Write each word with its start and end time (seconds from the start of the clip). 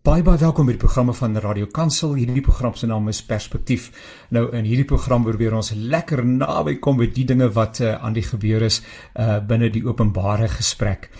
Baie 0.00 0.22
baie 0.24 0.40
welkom 0.40 0.64
by 0.64 0.72
die 0.72 0.80
programme 0.80 1.12
van 1.12 1.34
Radio 1.44 1.66
Kansel. 1.76 2.14
Hierdie 2.16 2.40
program 2.40 2.72
se 2.72 2.86
naam 2.88 3.10
is 3.12 3.18
Perspektief. 3.20 3.90
Nou 4.32 4.46
in 4.56 4.64
hierdie 4.64 4.86
program 4.88 5.26
probeer 5.26 5.52
ons 5.58 5.74
lekker 5.76 6.22
naby 6.24 6.78
kom 6.80 6.96
by 6.96 7.10
die 7.12 7.26
dinge 7.28 7.50
wat 7.52 7.82
uh, 7.84 7.98
aan 8.00 8.16
die 8.16 8.24
gebeur 8.24 8.64
is 8.64 8.78
uh 9.12 9.36
binne 9.44 9.68
die 9.68 9.82
openbare 9.84 10.48
gesprek. 10.48 11.10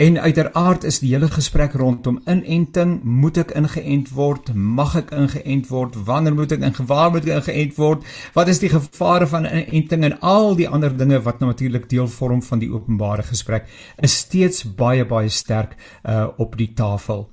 En 0.00 0.16
uiteraard 0.16 0.86
is 0.88 1.02
die 1.02 1.10
hele 1.12 1.28
gesprek 1.28 1.74
rondom 1.76 2.22
inenting, 2.24 3.02
moet 3.04 3.42
ek 3.42 3.52
ingeënt 3.60 4.08
word? 4.16 4.48
Mag 4.56 4.94
ek 4.96 5.12
ingeënt 5.12 5.68
word? 5.68 5.98
Wanneer 6.08 6.38
moet 6.38 6.56
ek 6.56 6.64
ingewaar 6.70 7.12
moet 7.12 7.28
ek 7.28 7.42
ingeënt 7.42 7.76
word? 7.76 8.08
Wat 8.32 8.48
is 8.48 8.62
die 8.64 8.72
gevare 8.72 9.28
van 9.28 9.50
inenting 9.50 10.08
en 10.08 10.16
al 10.24 10.56
die 10.56 10.70
ander 10.70 10.96
dinge 10.96 11.20
wat 11.28 11.44
nou 11.44 11.50
natuurlik 11.52 11.90
deel 11.92 12.08
vorm 12.08 12.40
van 12.40 12.64
die 12.64 12.70
openbare 12.72 13.26
gesprek 13.28 13.68
is 14.00 14.16
steeds 14.24 14.64
baie 14.64 15.04
baie 15.04 15.28
sterk 15.28 15.76
uh 16.08 16.30
op 16.40 16.56
die 16.56 16.72
tafel. 16.72 17.26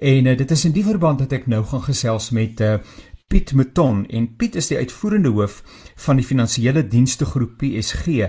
En 0.00 0.32
uh, 0.32 0.36
dit 0.38 0.45
is 0.50 0.64
in 0.64 0.72
die 0.72 0.84
verband 0.84 1.18
dat 1.18 1.32
ek 1.32 1.46
nou 1.46 1.62
gaan 1.64 1.82
gesels 1.82 2.30
met 2.30 2.60
uh, 2.60 2.78
Piet 3.26 3.52
Mouton 3.58 4.04
en 4.06 4.28
Piet 4.38 4.54
is 4.54 4.68
die 4.70 4.76
uitvoerende 4.78 5.32
hoof 5.34 5.62
van 6.04 6.20
die 6.20 6.26
finansiële 6.26 6.84
dienste 6.86 7.26
groep 7.26 7.56
PSG 7.58 8.28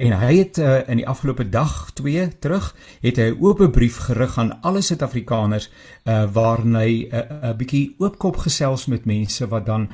en 0.00 0.14
hy 0.22 0.30
het 0.38 0.58
uh, 0.58 0.78
in 0.88 1.02
die 1.02 1.08
afgelope 1.08 1.44
dag 1.52 1.90
2 1.98 2.28
terug 2.40 2.70
het 3.02 3.20
hy 3.20 3.28
'n 3.34 3.36
oop 3.40 3.60
brief 3.72 3.98
gerig 4.06 4.38
aan 4.38 4.54
alle 4.62 4.80
Suid-Afrikaners 4.80 5.68
uh, 5.68 6.24
waarin 6.32 6.74
hy 6.74 7.08
'n 7.12 7.12
uh, 7.12 7.52
bietjie 7.56 7.94
oopkop 7.98 8.40
gesels 8.46 8.86
met 8.86 9.04
mense 9.04 9.48
wat 9.48 9.66
dan 9.66 9.90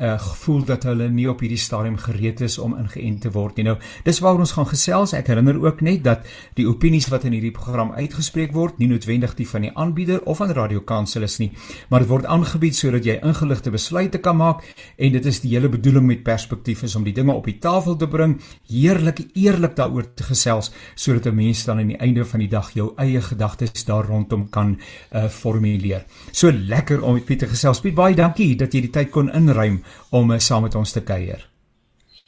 uh, 0.00 0.18
gevoel 0.20 0.64
dat 0.64 0.86
hulle 0.88 1.08
nie 1.12 1.28
op 1.30 1.40
hierdie 1.40 1.58
stadium 1.60 1.96
gereed 2.00 2.40
is 2.40 2.58
om 2.58 2.76
ingeënt 2.78 3.20
te 3.26 3.30
word 3.34 3.56
nie. 3.56 3.64
Nou, 3.68 3.76
dis 4.04 4.20
waaroor 4.24 4.46
ons 4.46 4.54
gaan 4.56 4.68
gesels. 4.70 5.14
Ek 5.18 5.26
herinner 5.26 5.58
ook 5.62 5.80
net 5.80 6.04
dat 6.04 6.26
die 6.54 6.66
opinies 6.68 7.08
wat 7.12 7.24
in 7.28 7.36
hierdie 7.36 7.54
program 7.54 7.92
uitgespreek 7.96 8.52
word, 8.56 8.78
nie 8.78 8.88
noodwendig 8.88 9.34
die 9.38 9.48
van 9.48 9.66
die 9.66 9.72
aanbieder 9.74 10.22
of 10.24 10.38
van 10.38 10.52
Radio 10.54 10.80
Kansel 10.86 11.26
is 11.26 11.38
nie, 11.42 11.50
maar 11.90 12.04
dit 12.04 12.10
word 12.10 12.28
aangebied 12.30 12.76
sodat 12.76 13.06
jy 13.06 13.18
ingeligte 13.26 13.72
besluite 13.74 14.20
kan 14.22 14.38
maak 14.38 14.62
en 14.96 15.12
dit 15.12 15.26
is 15.26 15.40
die 15.42 15.50
hele 15.56 15.70
bedoeling 15.72 16.06
met 16.06 16.22
perspektief 16.26 16.84
is 16.86 16.94
om 16.98 17.06
die 17.06 17.14
dinge 17.16 17.34
op 17.34 17.48
die 17.48 17.58
tafel 17.58 17.96
te 17.98 18.06
bring, 18.10 18.36
heerlik 18.70 19.24
eerlik 19.34 19.74
daaroor 19.78 20.06
te 20.14 20.26
gesels 20.28 20.70
sodat 20.94 21.26
'n 21.26 21.34
mens 21.34 21.64
dan 21.64 21.78
aan 21.78 21.92
die 21.92 21.98
einde 21.98 22.24
van 22.24 22.40
die 22.40 22.48
dag 22.48 22.70
jou 22.74 22.92
eie 22.96 23.20
gedagtes 23.20 23.84
daar 23.84 24.06
rondom 24.06 24.48
kan 24.50 24.78
uh, 25.12 25.28
formuleer. 25.28 26.04
So 26.32 26.52
lekker 26.52 27.02
om 27.02 27.14
met 27.14 27.24
Piet 27.24 27.38
te 27.38 27.46
gesels. 27.46 27.80
Piet, 27.80 27.94
baie 27.94 28.14
dankie 28.14 28.56
dat 28.56 28.72
jy 28.72 28.80
die 28.80 28.90
tyd 28.94 29.10
kon 29.10 29.30
inruim 29.34 29.82
om 30.10 30.30
uh, 30.30 30.38
saam 30.38 30.62
met 30.62 30.74
ons 30.74 30.92
te 30.92 31.00
kuier. 31.00 31.48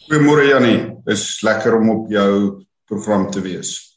Goeiemôre 0.09 0.49
Jannie, 0.49 0.81
is 1.07 1.43
lekker 1.43 1.77
om 1.77 1.91
op 1.91 2.11
jou 2.11 2.65
program 2.89 3.31
te 3.31 3.41
wees. 3.41 3.91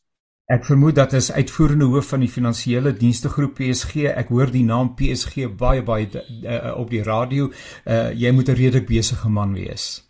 Ek 0.51 0.65
vermoed 0.67 0.97
dat 0.99 1.13
as 1.15 1.31
uitvoerende 1.31 1.87
hoof 1.87 2.11
van 2.13 2.21
die 2.25 2.29
finansiële 2.29 2.91
dienste 2.97 3.29
groep 3.31 3.55
PSG, 3.57 4.09
ek 4.11 4.29
hoor 4.29 4.51
die 4.51 4.65
naam 4.67 4.91
PSG 4.99 5.47
baie 5.57 5.81
baie 5.81 6.09
uh, 6.11 6.73
op 6.75 6.91
die 6.91 7.03
radio, 7.03 7.47
uh, 7.87 8.11
jy 8.11 8.31
moet 8.31 8.49
'n 8.49 8.59
redelik 8.59 8.87
besige 8.87 9.29
man 9.29 9.53
wees. 9.53 10.03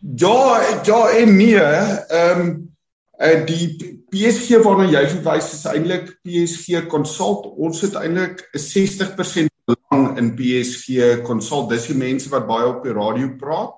Ja, 0.00 0.60
ja 0.84 1.00
en 1.20 1.36
nee, 1.36 1.60
ehm 1.60 2.40
um, 2.40 3.46
die 3.46 4.00
PSG 4.08 4.62
waarna 4.64 4.86
jy 4.88 5.04
verwys 5.12 5.52
is 5.52 5.66
eintlik 5.68 6.06
PSG 6.24 6.86
Consult. 6.88 7.46
Ons 7.56 7.80
het 7.84 7.94
eintlik 7.94 8.48
'n 8.54 8.58
60% 8.58 9.49
belang 9.70 10.18
in 10.18 10.34
PSG 10.38 11.22
Consult. 11.26 11.70
Dis 11.70 11.88
die 11.90 11.98
mense 11.98 12.30
wat 12.32 12.46
baie 12.48 12.68
op 12.68 12.84
die 12.84 12.94
radio 12.96 13.32
praat. 13.40 13.76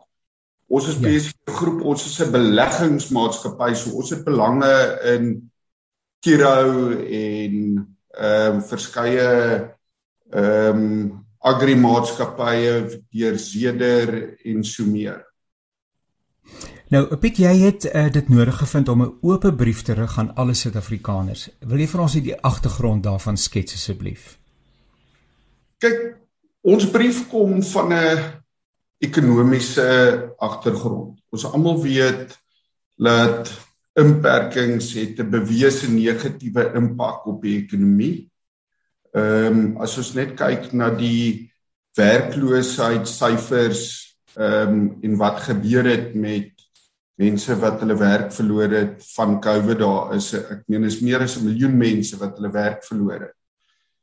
Ons 0.72 0.88
is 0.88 0.98
ja. 1.00 1.08
PSG 1.08 1.56
groep, 1.58 1.82
ons 1.84 2.04
is 2.06 2.20
'n 2.20 2.32
beleggingsmaatskappy, 2.32 3.74
so 3.74 3.96
ons 4.00 4.10
het 4.10 4.24
belange 4.24 4.72
in 5.14 5.50
Kiro 6.20 6.90
en 6.96 7.54
ehm 8.12 8.56
um, 8.56 8.62
verskeie 8.62 9.28
ehm 10.30 10.80
um, 10.80 11.20
agrimaatskappye 11.42 13.02
deur 13.10 13.38
Zeder 13.38 14.36
en 14.44 14.64
so 14.64 14.84
meer. 14.84 15.26
Nou, 16.92 17.16
Piet, 17.16 17.38
jy 17.40 17.54
het 17.64 17.86
uh, 17.88 18.10
dit 18.12 18.28
nodig 18.28 18.58
gevind 18.60 18.88
om 18.88 19.02
'n 19.02 19.14
oop 19.20 19.56
brief 19.56 19.82
te 19.82 19.92
rig 19.92 20.18
aan 20.18 20.34
alle 20.34 20.54
Suid-Afrikaners. 20.54 21.48
Wil 21.60 21.78
jy 21.78 21.88
vir 21.88 22.00
ons 22.00 22.12
die 22.12 22.40
agtergrond 22.40 23.02
daarvan 23.02 23.36
skets 23.36 23.74
asseblief? 23.74 24.38
Kyk, 25.82 26.02
ons 26.62 26.84
brief 26.94 27.24
kom 27.26 27.56
van 27.72 27.90
'n 27.90 28.18
ekonomiese 29.02 29.86
agtergrond. 30.38 31.18
Ons 31.34 31.44
almal 31.44 31.82
weet 31.82 32.38
dat 32.94 33.50
inperkings 33.98 34.92
het 34.94 35.18
'n 35.18 35.30
bewese 35.30 35.90
negatiewe 35.90 36.72
impak 36.78 37.26
op 37.26 37.42
die 37.42 37.56
ekonomie. 37.64 38.30
Ehm 39.12 39.58
um, 39.58 39.76
as 39.82 39.98
ons 39.98 40.14
net 40.14 40.36
kyk 40.38 40.72
na 40.72 40.90
die 40.90 41.50
werkloosheidsyfers 41.98 43.82
ehm 44.38 44.68
um, 44.68 44.98
en 45.02 45.16
wat 45.16 45.40
gebeur 45.50 45.84
het 45.84 46.14
met 46.14 46.52
mense 47.18 47.58
wat 47.58 47.80
hulle 47.80 47.98
werk 47.98 48.32
verloor 48.32 48.70
het 48.70 49.02
van 49.16 49.40
COVID 49.40 49.78
daar 49.78 50.14
is 50.14 50.32
ek 50.34 50.62
meen 50.66 50.84
is 50.84 51.00
meer 51.00 51.20
as 51.20 51.36
'n 51.36 51.44
miljoen 51.44 51.76
mense 51.76 52.16
wat 52.16 52.36
hulle 52.38 52.52
werk 52.52 52.84
verloor 52.84 53.20
het. 53.20 53.41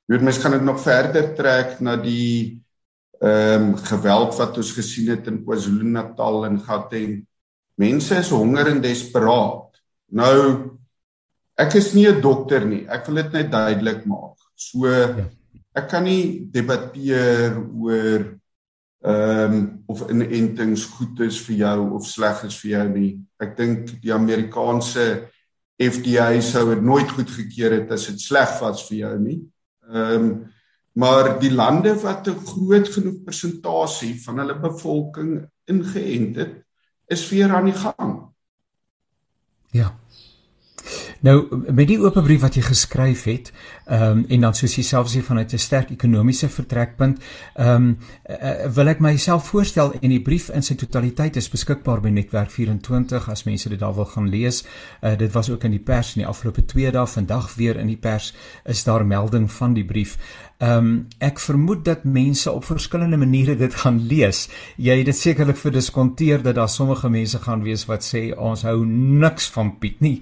Jy 0.10 0.16
weet 0.16 0.26
mens 0.26 0.40
kan 0.42 0.56
dit 0.56 0.64
nog 0.66 0.80
verder 0.82 1.28
trek 1.38 1.76
na 1.86 1.94
die 2.02 2.58
ehm 3.20 3.66
um, 3.68 3.74
geweld 3.84 4.32
wat 4.40 4.56
ons 4.58 4.72
gesien 4.74 5.12
het 5.12 5.28
in 5.28 5.42
KwaZulu-Natal 5.44 6.46
en 6.48 6.56
Gauteng. 6.66 7.18
Mense 7.78 8.16
is 8.18 8.32
honger 8.34 8.72
en 8.72 8.80
desperaat. 8.82 9.78
Nou 10.18 10.38
ek 11.60 11.76
is 11.78 11.92
nie 11.94 12.08
'n 12.08 12.22
dokter 12.22 12.66
nie. 12.66 12.88
Ek 12.90 13.06
wil 13.06 13.22
dit 13.22 13.34
net 13.34 13.52
duidelik 13.52 14.06
maak. 14.06 14.40
So 14.56 14.88
ja. 14.88 15.28
ek 15.76 15.90
kan 15.90 16.04
nie 16.04 16.48
debatteer 16.50 17.60
oor 17.60 18.40
ehm 19.06 19.54
um, 19.54 19.84
of 19.86 20.10
inentings 20.10 20.86
goed 20.86 21.20
is 21.20 21.38
vir 21.38 21.56
jou 21.56 21.96
of 22.00 22.08
sleg 22.08 22.44
is 22.50 22.58
vir 22.64 22.72
jou 22.72 22.88
nie. 22.90 23.20
Ek 23.40 23.56
dink 23.58 24.02
die 24.02 24.14
Amerikaanse 24.14 25.30
FDA 25.78 26.42
sou 26.42 26.74
dit 26.74 26.82
nooit 26.82 27.08
goedgekeur 27.12 27.78
het 27.78 27.92
as 27.92 28.08
dit 28.08 28.20
sleg 28.20 28.58
was 28.60 28.88
vir 28.90 28.98
jou 29.06 29.16
nie. 29.20 29.40
Ehm 29.90 30.24
um, 30.24 30.32
maar 31.00 31.40
die 31.40 31.52
lande 31.52 31.94
wat 32.02 32.28
'n 32.28 32.46
groot 32.46 32.88
genoeg 32.90 33.24
persentasie 33.24 34.24
van 34.24 34.38
hulle 34.38 34.60
bevolking 34.60 35.50
ingeënt 35.66 36.36
het, 36.36 36.66
is 37.08 37.30
weer 37.30 37.54
aan 37.56 37.66
die 37.66 37.74
gang. 37.74 38.34
Ja. 39.72 39.99
Nou 41.20 41.48
met 41.68 41.88
die 41.90 41.98
oop 42.00 42.16
brief 42.24 42.40
wat 42.46 42.56
jy 42.56 42.64
geskryf 42.64 43.26
het, 43.28 43.52
ehm 43.86 44.20
um, 44.20 44.26
en 44.30 44.46
dan 44.46 44.54
soos 44.56 44.76
jy 44.78 44.84
self 44.88 45.10
sê 45.12 45.22
vanuit 45.26 45.54
'n 45.54 45.58
sterk 45.58 45.90
ekonomiese 45.92 46.50
vertrekpunt, 46.50 47.20
ehm 47.56 47.76
um, 47.76 47.98
uh, 48.30 48.72
wil 48.76 48.88
ek 48.88 49.00
myself 49.00 49.48
voorstel 49.48 49.94
en 50.02 50.10
die 50.10 50.22
brief 50.22 50.50
in 50.50 50.62
sy 50.62 50.76
totaliteit 50.76 51.36
is 51.36 51.50
beskikbaar 51.50 52.02
by 52.02 52.10
Netwerk 52.10 52.52
24 52.52 53.30
as 53.30 53.44
mense 53.44 53.70
dit 53.70 53.80
daar 53.80 53.96
wil 53.96 54.06
gaan 54.06 54.30
lees. 54.30 54.64
Uh, 55.02 55.18
dit 55.18 55.32
was 55.32 55.50
ook 55.50 55.64
in 55.64 55.72
die 55.72 55.84
pers 55.84 56.16
in 56.16 56.22
die 56.22 56.28
afgelope 56.28 56.66
2 56.66 56.92
dae, 56.92 57.08
vandag 57.08 57.56
weer 57.56 57.78
in 57.78 57.88
die 57.88 57.98
pers 57.98 58.34
is 58.66 58.84
daar 58.84 59.06
melding 59.06 59.52
van 59.52 59.74
die 59.74 59.86
brief. 59.86 60.18
Ehm 60.60 60.78
um, 60.78 60.96
ek 61.24 61.38
vermoed 61.40 61.86
dat 61.88 62.02
mense 62.04 62.52
op 62.52 62.66
verskillende 62.68 63.18
maniere 63.18 63.54
dit 63.56 63.76
gaan 63.80 64.00
lees. 64.08 64.50
Jy 64.76 64.98
het 65.00 65.06
dit 65.08 65.16
sekerlik 65.16 65.56
vir 65.56 65.72
diskonteer 65.72 66.42
dat 66.44 66.58
daar 66.58 66.68
sommige 66.70 67.08
mense 67.10 67.40
gaan 67.40 67.64
wees 67.64 67.86
wat 67.88 68.04
sê 68.04 68.26
ons 68.36 68.66
hou 68.68 68.82
niks 68.86 69.48
van 69.56 69.70
Piet 69.80 70.02
nie. 70.04 70.18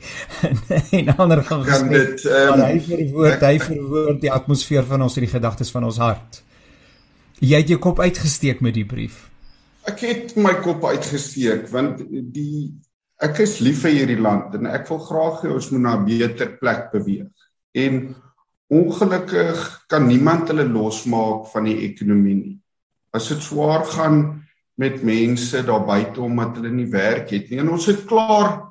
en 0.99 1.09
ander 1.15 1.41
gaan 1.47 1.63
gesê 1.65 1.87
dit 1.89 2.27
um, 2.29 2.61
hy 2.61 2.77
verwoord 2.85 3.45
hy 3.47 3.55
verwoord 3.63 4.19
die 4.21 4.31
atmosfeer 4.35 4.85
van 4.85 5.07
ons 5.07 5.17
en 5.17 5.25
die 5.25 5.31
gedagtes 5.31 5.73
van 5.73 5.89
ons 5.89 5.97
hart. 6.05 6.43
Jy 7.41 7.63
het 7.63 7.73
jou 7.73 7.79
kop 7.87 8.03
uitgesteek 8.05 8.61
met 8.61 8.77
die 8.77 8.85
brief. 8.85 9.17
Ek 9.89 10.05
het 10.05 10.37
my 10.37 10.53
kop 10.61 10.85
uitgesteek 10.85 11.65
want 11.73 12.05
die 12.11 12.75
ek 13.25 13.41
is 13.41 13.57
lief 13.65 13.81
vir 13.87 13.97
hierdie 14.03 14.21
land 14.21 14.53
en 14.53 14.69
ek 14.69 14.85
wil 14.93 15.01
graag 15.01 15.41
hê 15.47 15.57
ons 15.57 15.73
moet 15.73 15.81
na 15.81 15.97
'n 15.97 16.05
beter 16.05 16.53
plek 16.61 16.91
beweeg. 16.93 17.33
En 17.73 18.01
Ongelukkig 18.67 19.85
kan 19.87 20.07
niemand 20.07 20.49
hulle 20.51 20.65
losmaak 20.67 21.47
van 21.53 21.69
die 21.69 21.77
ekonomie 21.87 22.35
nie. 22.35 22.57
As 23.15 23.29
dit 23.31 23.41
swaar 23.41 23.85
gaan 23.87 24.17
met 24.77 25.03
mense 25.03 25.63
daar 25.65 25.85
buite 25.87 26.21
omdat 26.21 26.59
hulle 26.59 26.73
nie 26.73 26.89
werk 26.91 27.31
het 27.33 27.49
nie 27.49 27.61
en 27.63 27.71
ons 27.73 27.87
het 27.89 28.03
klaar 28.09 28.67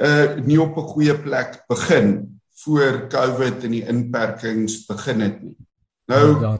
uh 0.00 0.40
nie 0.42 0.58
op 0.58 0.78
'n 0.78 0.90
goeie 0.94 1.14
plek 1.18 1.64
begin 1.68 2.40
voor 2.64 3.06
COVID 3.10 3.64
en 3.64 3.70
die 3.70 3.86
inperkings 3.86 4.86
begin 4.86 5.20
het 5.20 5.42
nie. 5.42 5.56
Nou 6.06 6.58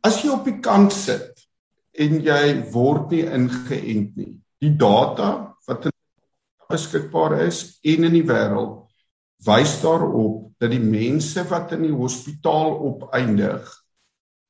as 0.00 0.22
jy 0.22 0.30
op 0.30 0.44
die 0.44 0.60
kant 0.60 0.92
sit 0.92 1.46
en 1.92 2.20
jy 2.22 2.70
word 2.72 3.10
nie 3.10 3.24
ingeënt 3.24 4.16
nie. 4.16 4.34
Die 4.60 4.76
data 4.76 5.56
wat 5.66 5.88
beskikbaar 6.68 7.40
is 7.46 7.78
en 7.82 8.04
in 8.04 8.12
die 8.12 8.26
wêreld 8.26 8.85
wys 9.44 9.80
daarop 9.82 10.52
dat 10.58 10.70
die 10.70 10.82
mense 10.82 11.44
wat 11.50 11.72
in 11.76 11.82
die 11.88 11.96
hospitaal 11.96 12.78
opeindig 12.92 13.66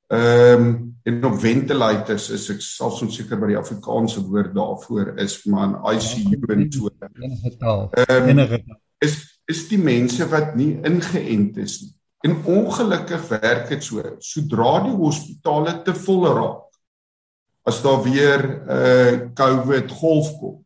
ehm 0.06 0.66
um, 0.66 0.76
en 1.06 1.24
op 1.24 1.36
ventilators 1.38 2.30
is 2.34 2.48
ek 2.50 2.62
sal 2.62 2.90
so 2.90 3.06
seker 3.10 3.38
by 3.38 3.52
die 3.52 3.58
Afrikaanse 3.58 4.22
woord 4.26 4.54
daarvoor 4.54 5.12
is 5.22 5.36
maar 5.50 5.68
in 5.68 5.76
ICU 5.94 6.38
en 6.54 6.64
so 6.72 6.90
enige 7.22 7.52
taal 7.58 7.86
um, 8.06 8.28
enige 8.30 8.62
taal 8.62 8.80
is 9.02 9.18
is 9.46 9.68
die 9.70 9.78
mense 9.78 10.26
wat 10.30 10.54
nie 10.58 10.72
ingeënt 10.82 11.58
is 11.62 11.80
nie 11.82 11.96
En 12.26 12.44
ongelukkig 12.44 13.28
werk 13.28 13.68
dit 13.68 13.84
so. 13.84 14.02
Sodra 14.18 14.80
die 14.86 14.94
hospitale 14.96 15.76
te 15.86 15.94
vol 15.94 16.24
raak, 16.34 16.62
as 17.66 17.82
daar 17.84 18.02
weer 18.02 18.42
'n 18.42 18.70
uh, 18.76 19.34
COVID 19.34 19.90
golf 20.00 20.32
kom, 20.38 20.64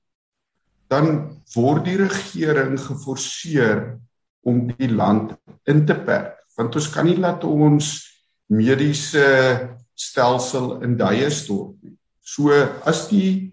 dan 0.88 1.06
word 1.54 1.84
die 1.84 1.96
regering 1.96 2.80
geforseer 2.80 4.00
om 4.46 4.66
die 4.72 4.88
land 4.88 5.34
in 5.68 5.84
te 5.86 5.94
perk 5.94 6.36
want 6.56 6.76
ons 6.76 6.90
kan 6.92 7.06
nie 7.08 7.16
laat 7.16 7.44
ons 7.44 7.92
mediese 8.52 9.24
stelsel 9.96 10.80
in 10.84 10.96
duie 10.98 11.28
stort 11.32 11.76
nie. 11.84 11.96
So 12.20 12.52
as 12.88 13.06
die 13.10 13.52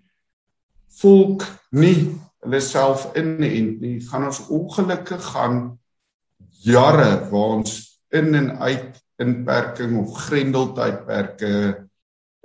volk 0.99 1.45
nie 1.71 2.17
hulle 2.43 2.61
self 2.63 3.07
inent 3.17 3.81
nie, 3.81 3.97
gaan 4.07 4.27
ons 4.29 4.43
ongelukkig 4.53 5.23
gaan 5.33 5.59
jare 6.63 7.27
waar 7.31 7.57
ons 7.59 7.79
in 8.15 8.33
en 8.37 8.51
uit 8.61 9.01
inperking 9.21 9.97
of 9.99 10.15
grendeltydperke 10.27 11.53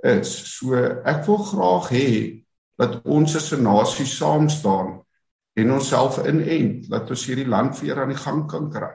is. 0.03 0.31
So 0.57 0.75
ek 1.05 1.23
wil 1.27 1.43
graag 1.51 1.89
hê 1.93 2.09
dat 2.79 2.99
ons 3.05 3.35
as 3.35 3.53
'n 3.53 3.63
nasie 3.63 4.09
saam 4.09 4.49
staan 4.49 5.01
en 5.53 5.71
onsself 5.71 6.19
inent 6.27 6.89
dat 6.89 7.09
ons 7.09 7.25
hierdie 7.25 7.47
land 7.47 7.79
weer 7.79 8.01
aan 8.01 8.13
die 8.13 8.19
gang 8.19 8.45
kan 8.49 8.69
kry. 8.73 8.91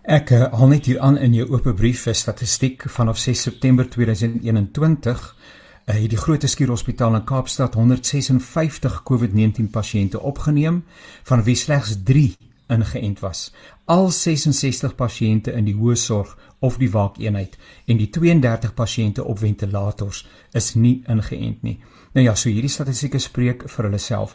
Ek 0.00 0.30
uh, 0.32 0.46
haal 0.56 0.70
net 0.72 0.86
hier 0.88 1.00
aan 1.04 1.18
in 1.20 1.34
jou 1.36 1.46
oop 1.52 1.66
brief 1.76 2.06
vir 2.06 2.16
statistiek 2.16 2.86
vanaf 2.88 3.18
6 3.20 3.42
September 3.50 3.88
2021 3.90 5.24
uh, 5.28 5.94
het 5.94 6.10
die 6.10 6.18
Groot 6.18 6.46
Skuur 6.48 6.72
Hospitaal 6.72 7.18
in 7.18 7.26
Kaapstad 7.28 7.74
156 7.74 9.02
COVID-19 9.10 9.68
pasiënte 9.74 10.20
opgeneem 10.20 10.84
van 11.28 11.44
wie 11.44 11.58
slegs 11.58 11.98
3 12.04 12.30
ingeënt 12.70 13.20
was. 13.20 13.50
Al 13.84 14.10
66 14.14 14.94
pasiënte 14.94 15.52
in 15.52 15.66
die 15.66 15.76
hoë 15.76 15.98
sorg 15.98 16.36
of 16.60 16.78
die 16.78 16.90
waakeenheid 16.90 17.58
en 17.86 17.98
die 18.00 18.08
32 18.14 18.74
pasiënte 18.74 19.24
op 19.24 19.42
ventilators 19.42 20.24
is 20.56 20.74
nie 20.74 21.00
ingeënt 21.10 21.62
nie. 21.66 21.78
Nou 22.12 22.24
ja, 22.26 22.32
so 22.34 22.50
hierdie 22.50 22.72
statistieke 22.72 23.20
spreek 23.22 23.68
vir 23.70 23.86
hulle 23.86 23.98
self. 24.02 24.32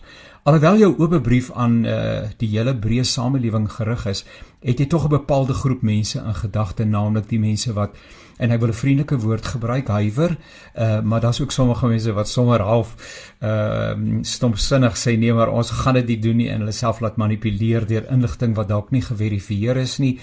Alhoewel 0.48 0.77
jou 0.80 0.92
oop 0.95 1.16
brief 1.25 1.50
aan 1.51 1.81
uh, 1.83 2.30
die 2.39 2.48
hele 2.54 2.72
breë 2.72 3.04
samelewing 3.04 3.66
gerig 3.74 4.06
is, 4.07 4.22
het 4.63 4.80
jy 4.80 4.88
tog 4.88 5.06
'n 5.10 5.18
bepaalde 5.18 5.54
groep 5.54 5.81
mense 5.81 6.19
in 6.19 6.38
gedagte, 6.39 6.86
naamlik 6.86 7.27
die 7.27 7.39
mense 7.39 7.74
wat 7.74 7.98
en 8.38 8.51
ek 8.51 8.60
wil 8.60 8.69
'n 8.69 8.80
vriendelike 8.80 9.18
woord 9.19 9.45
gebruik, 9.45 9.88
huiwer, 9.88 10.38
uh, 10.75 11.01
maar 11.01 11.22
daar's 11.22 11.42
ook 11.42 11.51
sommige 11.51 11.88
mense 11.88 12.13
wat 12.13 12.30
sommer 12.30 12.62
half 12.62 12.95
ehm 13.42 14.18
uh, 14.18 14.24
stompsinnig 14.24 14.95
sê 14.95 15.18
nee, 15.18 15.33
maar 15.33 15.50
ons 15.50 15.72
gaan 15.72 15.94
dit 15.94 16.07
nie 16.07 16.19
doen 16.19 16.38
nie 16.38 16.50
en 16.50 16.60
hulle 16.60 16.72
self 16.72 17.00
laat 17.00 17.18
manipuleer 17.18 17.88
deur 17.88 18.07
inligting 18.12 18.56
wat 18.56 18.68
dalk 18.68 18.92
nie 18.92 19.01
geverifieer 19.01 19.77
is 19.77 19.98
nie 19.98 20.19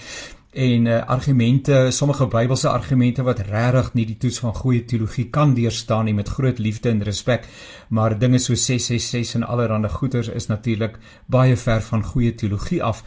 en 0.53 0.85
uh, 0.85 1.05
argumente, 1.05 1.87
sommige 1.91 2.27
Bybelse 2.27 2.69
argumente 2.69 3.23
wat 3.23 3.39
regtig 3.39 3.93
nie 3.93 4.05
die 4.05 4.17
toets 4.17 4.39
van 4.39 4.53
goeie 4.53 4.85
teologie 4.85 5.29
kan 5.33 5.53
deurstaan 5.57 6.05
nie 6.05 6.13
met 6.13 6.29
groot 6.29 6.59
liefde 6.59 6.89
en 6.89 7.03
respek, 7.03 7.47
maar 7.89 8.17
dinge 8.19 8.37
so 8.37 8.53
666 8.53 9.35
en 9.41 9.47
allerlei 9.47 9.89
goeters 9.89 10.29
is 10.29 10.47
natuurlik 10.47 10.99
baie 11.25 11.57
ver 11.57 11.81
van 11.81 12.03
goeie 12.03 12.35
teologie 12.35 12.83
af. 12.83 13.03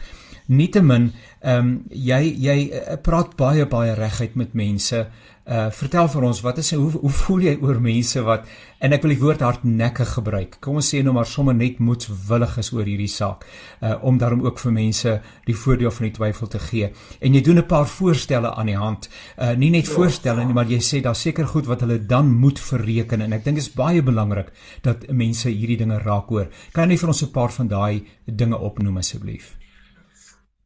Nietemin, 0.47 1.11
ehm 1.41 1.59
um, 1.59 1.71
jy 1.91 2.21
jy 2.39 2.57
uh, 2.71 2.97
praat 3.03 3.35
baie 3.35 3.65
baie 3.65 3.95
reguit 3.95 4.35
met 4.35 4.53
mense 4.53 5.05
Uh 5.47 5.69
vertel 5.71 6.09
vir 6.11 6.23
ons 6.27 6.39
wat 6.43 6.57
is 6.59 6.73
hoe 6.75 6.89
hoe 6.91 7.09
voel 7.21 7.43
jy 7.45 7.53
oor 7.63 7.77
mense 7.79 8.19
wat 8.27 8.49
en 8.83 8.91
ek 8.91 9.05
wil 9.05 9.13
die 9.13 9.19
woord 9.21 9.43
hardnekkig 9.45 10.09
gebruik. 10.17 10.57
Kom 10.59 10.81
ons 10.81 10.89
sê 10.91 10.99
nou 10.99 11.13
maar 11.15 11.29
sommer 11.29 11.55
net 11.55 11.77
moedswillig 11.79 12.57
is 12.59 12.71
oor 12.75 12.83
hierdie 12.83 13.07
saak. 13.07 13.45
Uh 13.79 13.93
om 14.09 14.17
daarom 14.19 14.41
ook 14.43 14.59
vir 14.59 14.73
mense 14.75 15.13
die 15.47 15.55
voordeel 15.55 15.93
van 15.95 16.07
die 16.09 16.15
twyfel 16.17 16.51
te 16.51 16.59
gee. 16.59 16.89
En 17.23 17.37
jy 17.37 17.41
doen 17.41 17.61
'n 17.61 17.67
paar 17.67 17.87
voorstelle 17.87 18.51
aan 18.59 18.67
die 18.67 18.75
hand. 18.75 19.07
Uh 19.37 19.53
nie 19.55 19.69
net 19.71 19.87
voorstelle 19.87 20.43
nie, 20.45 20.53
maar 20.53 20.67
jy 20.67 20.81
sê 20.83 20.99
daar 21.01 21.15
seker 21.15 21.47
goed 21.47 21.65
wat 21.65 21.79
hulle 21.79 22.05
dan 22.05 22.27
moet 22.27 22.59
verreken 22.59 23.21
en 23.21 23.33
ek 23.33 23.45
dink 23.45 23.55
dit 23.55 23.63
is 23.63 23.71
baie 23.71 24.03
belangrik 24.03 24.51
dat 24.81 25.07
mense 25.11 25.47
hierdie 25.49 25.77
dinge 25.77 25.97
raak 26.03 26.27
hoor. 26.27 26.49
Kan 26.73 26.91
jy 26.91 26.97
vir 26.97 27.07
ons 27.07 27.23
'n 27.23 27.31
paar 27.31 27.51
van 27.51 27.67
daai 27.67 28.03
dinge 28.25 28.59
opnoem 28.59 28.97
asseblief? 28.97 29.55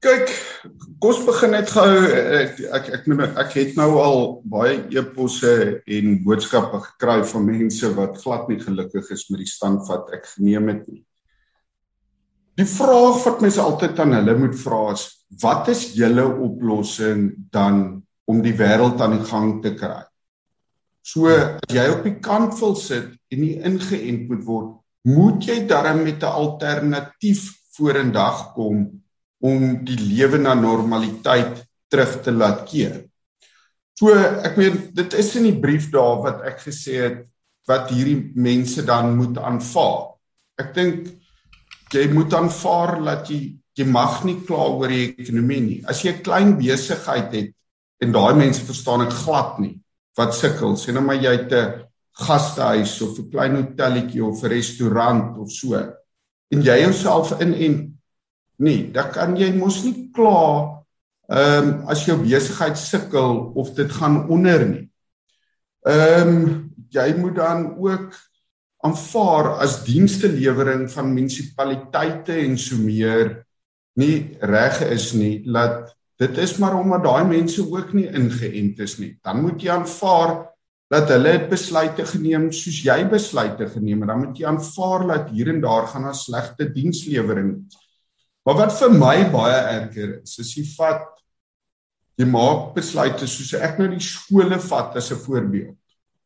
Kyk, 0.02 0.32
kos 0.98 1.20
begin 1.28 1.52
net 1.54 1.70
gou 1.70 1.86
ek 1.86 2.56
ek 2.74 2.88
ek 2.96 3.04
ek, 3.06 3.36
ek 3.44 3.52
het 3.54 3.76
nou 3.78 4.00
al 4.02 4.24
baie 4.50 4.80
eposse 4.98 5.52
en 5.86 6.16
boodskappe 6.26 6.80
gekry 6.88 7.20
van 7.30 7.44
mense 7.46 7.92
wat 7.94 8.18
glad 8.24 8.48
nie 8.50 8.58
gelukkig 8.58 9.12
is 9.14 9.28
met 9.30 9.44
die 9.44 9.50
stand 9.52 9.84
wat 9.86 10.10
ek 10.18 10.26
geneem 10.32 10.72
het 10.74 10.88
nie. 10.90 11.04
Die 12.58 12.66
vraag 12.66 13.20
wat 13.28 13.44
mense 13.46 13.62
altyd 13.62 14.02
aan 14.02 14.16
hulle 14.18 14.36
moet 14.40 14.58
vra 14.64 14.80
is 14.96 15.04
wat 15.44 15.70
is 15.70 15.84
julle 15.94 16.26
oplossing 16.48 17.30
dan 17.54 18.02
om 18.26 18.42
die 18.42 18.56
wêreld 18.58 19.06
aan 19.06 19.20
die 19.20 19.30
gang 19.30 19.54
te 19.62 19.76
kry? 19.78 20.02
So 21.06 21.30
as 21.30 21.78
jy 21.78 21.86
op 21.94 22.02
die 22.10 22.16
kant 22.26 22.58
wil 22.58 22.74
sit 22.74 23.14
en 23.30 23.44
nie 23.44 23.54
ingeënt 23.62 24.34
moet 24.34 24.42
word, 24.50 24.74
moet 25.06 25.46
jy 25.46 25.62
darm 25.70 26.02
met 26.10 26.26
'n 26.26 26.34
alternatief 26.42 27.46
vorendag 27.78 28.50
kom 28.58 29.01
om 29.42 29.82
die 29.86 29.98
lewe 30.00 30.40
na 30.42 30.54
normaliteit 30.58 31.64
terug 31.92 32.20
te 32.24 32.32
laat 32.32 32.64
keer. 32.70 33.02
So 33.98 34.14
ek 34.14 34.58
meen 34.58 34.78
dit 34.96 35.18
is 35.20 35.34
in 35.38 35.50
die 35.50 35.60
brief 35.62 35.90
daar 35.94 36.22
wat 36.24 36.46
ek 36.48 36.62
gesê 36.64 37.02
het 37.02 37.20
wat 37.70 37.92
hierdie 37.94 38.32
mense 38.36 38.84
dan 38.86 39.16
moet 39.18 39.38
aanvaar. 39.38 40.16
Ek 40.62 40.72
dink 40.78 41.12
jy 41.92 42.08
moet 42.14 42.34
aanvaar 42.34 42.98
dat 43.04 43.30
jy 43.30 43.58
jy 43.80 43.86
mag 43.88 44.18
nie 44.28 44.42
kla 44.44 44.66
oor 44.68 44.92
die 44.92 45.14
ekonomie 45.14 45.62
nie. 45.64 45.80
As 45.88 46.04
jy 46.04 46.12
'n 46.12 46.24
klein 46.24 46.58
besigheid 46.58 47.32
het 47.34 47.54
en 48.04 48.12
daai 48.12 48.36
mense 48.36 48.62
verstaan 48.66 49.08
ek 49.08 49.14
glad 49.24 49.60
nie 49.60 49.78
wat 50.18 50.36
sukkel, 50.36 50.76
sê 50.76 50.92
nou 50.92 51.02
maar 51.02 51.16
jy 51.16 51.38
'n 51.38 51.86
gastehuis 52.14 53.02
of 53.02 53.20
'n 53.20 53.32
klein 53.32 53.56
hotelletjie 53.56 54.24
of 54.24 54.44
'n 54.44 54.50
restaurant 54.50 55.38
of 55.38 55.50
so 55.52 55.76
en 56.52 56.62
jy 56.62 56.82
jouself 56.82 57.40
in 57.40 57.54
en 58.62 58.68
Nee, 58.68 58.92
dan 58.94 59.10
kan 59.10 59.34
jy 59.38 59.50
mos 59.58 59.82
nie 59.86 60.12
kla 60.14 60.82
ehm 61.32 61.68
um, 61.68 61.70
as 61.90 62.04
jou 62.06 62.18
besigheid 62.20 62.78
sukkel 62.78 63.54
of 63.56 63.72
dit 63.74 63.92
gaan 63.98 64.28
onder 64.30 64.66
nie. 64.68 64.84
Ehm 65.88 66.28
um, 66.28 66.44
jy 66.92 67.08
moet 67.18 67.36
dan 67.40 67.72
ook 67.80 68.12
aanvaar 68.84 69.54
as 69.64 69.80
dienstelewering 69.86 70.90
van 70.92 71.14
munisipaliteite 71.14 72.36
en 72.44 72.58
so 72.60 72.78
meer 72.78 73.46
nie 73.98 74.38
reg 74.42 74.82
is 74.92 75.14
nie 75.14 75.40
dat 75.46 75.94
dit 76.22 76.38
is 76.38 76.58
maar 76.62 76.76
omdat 76.78 77.06
daai 77.06 77.26
mense 77.26 77.64
ook 77.64 77.94
nie 77.98 78.10
ingeënt 78.12 78.82
is 78.86 78.98
nie. 79.00 79.16
Dan 79.24 79.42
moet 79.42 79.62
jy 79.64 79.72
aanvaar 79.74 80.36
dat 80.92 81.10
hulle 81.10 81.38
besluite 81.50 82.06
geneem 82.06 82.52
soos 82.52 82.84
jy 82.86 83.00
besluite 83.10 83.72
geneem 83.74 84.04
het. 84.04 84.12
Dan 84.12 84.26
moet 84.28 84.38
jy 84.38 84.46
aanvaar 84.52 85.08
dat 85.08 85.32
hier 85.32 85.50
en 85.50 85.62
daar 85.64 85.88
gaan 85.88 86.10
'n 86.10 86.14
slegte 86.14 86.70
dienslewering 86.70 87.64
Maar 88.46 88.58
wat 88.64 88.74
vir 88.80 88.94
my 88.96 89.18
baie 89.34 89.58
erger 89.76 90.22
is, 90.24 90.38
is 90.42 90.56
jy 90.58 90.66
vat 90.76 91.08
jy 92.20 92.26
maak 92.30 92.74
besluite 92.76 93.28
soos 93.30 93.54
ek 93.58 93.80
nou 93.80 93.88
die 93.94 94.04
skole 94.04 94.58
vat 94.62 94.98
as 94.98 95.12
'n 95.12 95.22
voorbeeld. 95.26 95.78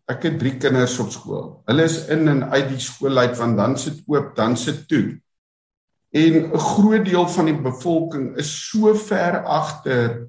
Ek 0.07 0.24
het 0.24 0.39
3 0.39 0.57
kinders 0.60 1.00
op 1.00 1.10
skool. 1.12 1.63
Hulle 1.67 1.84
is 1.84 2.07
in 2.10 2.27
en 2.27 2.43
uit 2.43 2.69
die 2.69 2.79
skool 2.79 3.17
uit 3.17 3.38
want 3.38 3.57
dan 3.57 3.77
sit 3.77 4.03
oop, 4.07 4.36
dan 4.36 4.57
sit 4.57 4.88
toe. 4.88 5.19
En 6.13 6.34
'n 6.53 6.60
groot 6.60 7.05
deel 7.05 7.27
van 7.27 7.45
die 7.45 7.62
bevolking 7.62 8.38
is 8.38 8.69
so 8.69 8.93
ver 8.93 9.43
agter 9.43 10.27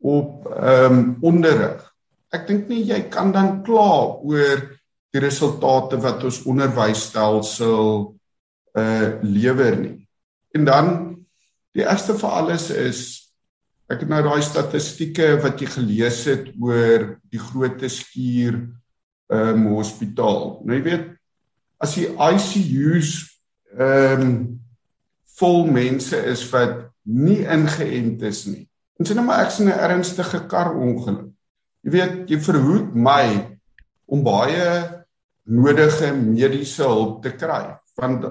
op 0.00 0.46
ehm 0.46 0.92
um, 0.92 1.16
onderrig. 1.20 1.82
Ek 2.30 2.46
dink 2.46 2.68
nie 2.68 2.84
jy 2.84 3.08
kan 3.08 3.32
dan 3.32 3.62
kla 3.62 4.20
oor 4.22 4.78
die 5.12 5.20
resultate 5.20 5.96
wat 5.96 6.24
ons 6.24 6.42
onderwysstelsel 6.44 8.14
uh 8.74 9.08
lewer 9.22 9.76
nie. 9.76 10.08
En 10.54 10.64
dan 10.64 11.13
Die 11.74 11.82
eerste 11.82 12.14
vir 12.14 12.30
alles 12.38 12.70
is 12.70 13.02
ek 13.90 14.04
het 14.04 14.10
nou 14.10 14.22
daai 14.24 14.42
statistieke 14.42 15.34
wat 15.42 15.60
jy 15.60 15.68
gelees 15.74 16.22
het 16.30 16.48
oor 16.62 17.14
die 17.32 17.42
groot 17.42 17.82
skuur 17.90 18.62
ehm 19.34 19.64
um, 19.64 19.66
hospitaal. 19.74 20.60
Nou 20.64 20.76
jy 20.78 20.84
weet 20.84 21.06
as 21.82 21.96
die 21.98 22.08
ICU's 22.08 23.14
ehm 23.74 24.22
um, 24.22 24.36
vol 25.34 25.64
mense 25.66 26.14
is 26.30 26.44
wat 26.52 26.84
nie 27.10 27.42
ingeënt 27.42 28.22
is 28.22 28.44
nie. 28.46 28.68
Ons 29.00 29.10
sien 29.10 29.18
nou 29.18 29.26
maar 29.26 29.42
ek 29.44 29.50
sien 29.50 29.66
'n 29.66 29.82
ernstige 29.88 30.44
kar 30.46 30.76
ongeluk. 30.78 31.32
Jy 31.82 31.90
weet 31.90 32.30
jy 32.30 32.38
verhoed 32.38 32.94
my 32.94 33.26
om 34.06 34.22
baie 34.22 34.68
nodige 35.44 36.12
mediese 36.14 36.86
hulp 36.86 37.22
te 37.22 37.34
kry 37.34 37.76
want 37.98 38.24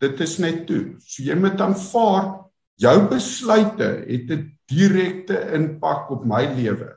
dit 0.00 0.20
is 0.20 0.38
net 0.38 0.66
toe. 0.66 0.96
So 1.00 1.22
jy 1.22 1.34
moet 1.34 1.60
aanvaar 1.60 2.39
jou 2.80 2.96
besluite 3.08 3.88
het 4.08 4.30
'n 4.30 4.56
direkte 4.66 5.36
impak 5.52 6.10
op 6.10 6.24
my 6.24 6.46
lewe. 6.46 6.96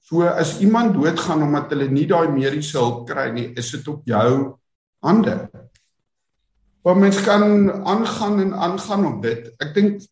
So 0.00 0.22
as 0.22 0.58
iemand 0.60 0.94
doodgaan 0.94 1.42
omdat 1.42 1.70
hulle 1.70 1.88
nie 1.88 2.06
daai 2.06 2.28
mediese 2.28 2.78
hulp 2.78 3.06
kry 3.08 3.30
nie, 3.30 3.52
is 3.54 3.70
dit 3.70 3.88
op 3.88 4.02
jou 4.06 4.58
hande. 5.02 5.48
Want 6.82 7.00
mens 7.00 7.22
kan 7.22 7.70
aangaan 7.86 8.40
en 8.40 8.54
aangaan 8.54 9.06
op 9.06 9.22
dit. 9.22 9.54
Ek 9.60 9.74
dink 9.74 10.02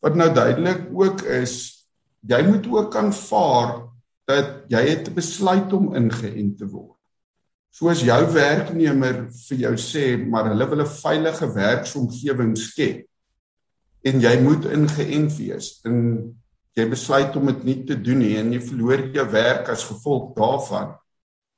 wat 0.00 0.14
nou 0.14 0.28
duidelik 0.32 0.88
ook 0.92 1.22
is 1.22 1.86
jy 2.20 2.42
moet 2.44 2.66
ook 2.68 2.96
aanvaar 2.96 3.88
dat 4.28 4.64
jy 4.68 4.82
het 4.88 5.14
besluit 5.14 5.72
om 5.72 5.94
ingeënt 5.94 6.58
te 6.58 6.68
word. 6.68 6.98
Soos 7.72 8.02
jou 8.02 8.32
werknemer 8.32 9.30
vir 9.48 9.58
jou 9.58 9.74
sê, 9.78 10.18
maar 10.28 10.50
hulle 10.50 10.68
wil 10.68 10.82
'n 10.82 10.86
veilige 10.86 11.54
werksomgewing 11.54 12.56
skep 12.56 13.09
en 14.02 14.20
jy 14.20 14.34
moet 14.40 14.64
ingeënt 14.64 15.36
wees. 15.36 15.80
En 15.84 15.96
jy 16.78 16.86
besluit 16.88 17.36
om 17.36 17.46
dit 17.46 17.64
nie 17.64 17.78
te 17.84 17.96
doen 18.00 18.18
nie 18.22 18.36
en 18.40 18.52
jy 18.52 18.60
verloor 18.62 19.06
jou 19.14 19.26
werk 19.30 19.68
as 19.72 19.84
gevolg 19.88 20.32
daarvan, 20.36 20.94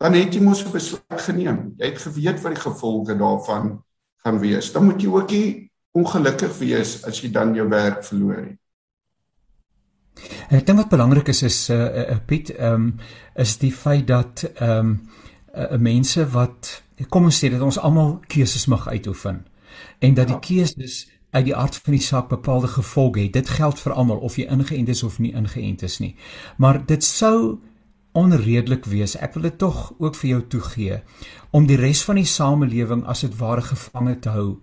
dan 0.02 0.16
het 0.18 0.34
jy 0.34 0.40
mos 0.42 0.64
'n 0.64 0.72
besluit 0.72 1.22
geneem. 1.28 1.74
Jy 1.78 1.86
het 1.86 1.98
geweet 1.98 2.40
wat 2.42 2.54
die 2.54 2.62
gevolge 2.62 3.16
daarvan 3.16 3.82
gaan 4.24 4.38
wees. 4.38 4.72
Dan 4.72 4.84
moet 4.84 5.02
jy 5.02 5.08
ook 5.08 5.30
nie 5.30 5.70
ongelukkig 5.92 6.58
wees 6.58 7.04
as 7.04 7.20
jy 7.20 7.30
dan 7.30 7.54
jou 7.54 7.68
werk 7.68 8.04
verloor 8.04 8.36
het. 8.36 8.58
En 10.48 10.58
ek 10.58 10.66
dink 10.66 10.78
wat 10.78 10.88
belangrik 10.88 11.28
is 11.28 11.42
is 11.42 11.68
'n 11.68 11.72
uh, 11.72 12.10
uh, 12.10 12.16
Piet, 12.26 12.50
ehm 12.50 12.74
um, 12.74 12.94
is 13.34 13.58
die 13.58 13.72
feit 13.72 14.06
dat 14.06 14.42
ehm 14.54 14.78
um, 14.78 15.08
uh, 15.54 15.78
mense 15.78 16.26
wat 16.30 16.82
kom 17.08 17.24
ons 17.24 17.38
sê 17.44 17.50
dat 17.50 17.60
ons 17.60 17.78
almal 17.78 18.20
keuses 18.26 18.66
mag 18.66 18.88
uitoefen 18.88 19.46
en 19.98 20.14
dat 20.14 20.26
die 20.26 20.34
ja. 20.34 20.40
keuses 20.40 21.08
uit 21.32 21.44
die 21.44 21.56
aard 21.56 21.76
van 21.76 21.96
die 21.96 22.02
saak 22.02 22.28
bepaalde 22.28 22.68
gevolge 22.68 23.20
het. 23.20 23.32
Dit 23.32 23.48
geld 23.48 23.80
vir 23.80 23.92
almal 23.92 24.20
of 24.20 24.36
jy 24.36 24.46
ingeënt 24.52 24.88
is 24.88 25.02
of 25.02 25.18
nie 25.18 25.32
ingeënt 25.32 25.82
is 25.82 25.98
nie. 25.98 26.14
Maar 26.56 26.82
dit 26.86 27.04
sou 27.04 27.58
onredelik 28.12 28.84
wees. 28.84 29.16
Ek 29.16 29.34
wil 29.34 29.48
dit 29.48 29.58
tog 29.58 29.94
ook 29.98 30.18
vir 30.20 30.28
jou 30.30 30.42
toegee 30.56 31.00
om 31.50 31.66
die 31.66 31.80
res 31.80 32.04
van 32.04 32.20
die 32.20 32.28
samelewing 32.28 33.06
as 33.08 33.24
dit 33.24 33.36
ware 33.40 33.64
gevange 33.64 34.18
te 34.20 34.36
hou 34.36 34.60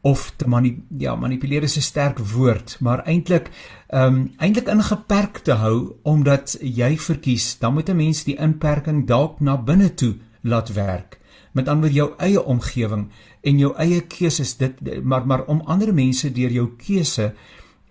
of 0.00 0.32
te 0.36 0.48
mani 0.48 0.84
ja 0.98 1.16
manipuleer 1.16 1.62
is 1.62 1.76
'n 1.76 1.80
sterk 1.80 2.18
woord 2.18 2.76
maar 2.80 3.04
eintlik 3.04 3.50
ehm 3.86 4.14
um, 4.14 4.32
eintlik 4.36 4.68
ingeperk 4.68 5.38
te 5.38 5.52
hou 5.52 5.96
omdat 6.02 6.56
jy 6.60 6.98
verkies 6.98 7.58
dan 7.58 7.74
moet 7.74 7.88
'n 7.88 7.96
mens 7.96 8.24
die 8.24 8.36
inperking 8.36 9.06
dalk 9.06 9.40
na 9.40 9.56
binne 9.56 9.94
toe 9.94 10.16
laat 10.42 10.72
werk 10.72 11.17
met 11.52 11.68
ander 11.68 11.90
jou 11.90 12.12
eie 12.18 12.42
omgewing 12.44 13.08
en 13.42 13.58
jou 13.58 13.74
eie 13.76 14.00
keuses 14.00 14.56
dit 14.56 15.02
maar 15.02 15.26
maar 15.26 15.44
om 15.46 15.60
ander 15.66 15.94
mense 15.94 16.32
deur 16.32 16.50
jou 16.50 16.68
keuse 16.76 17.32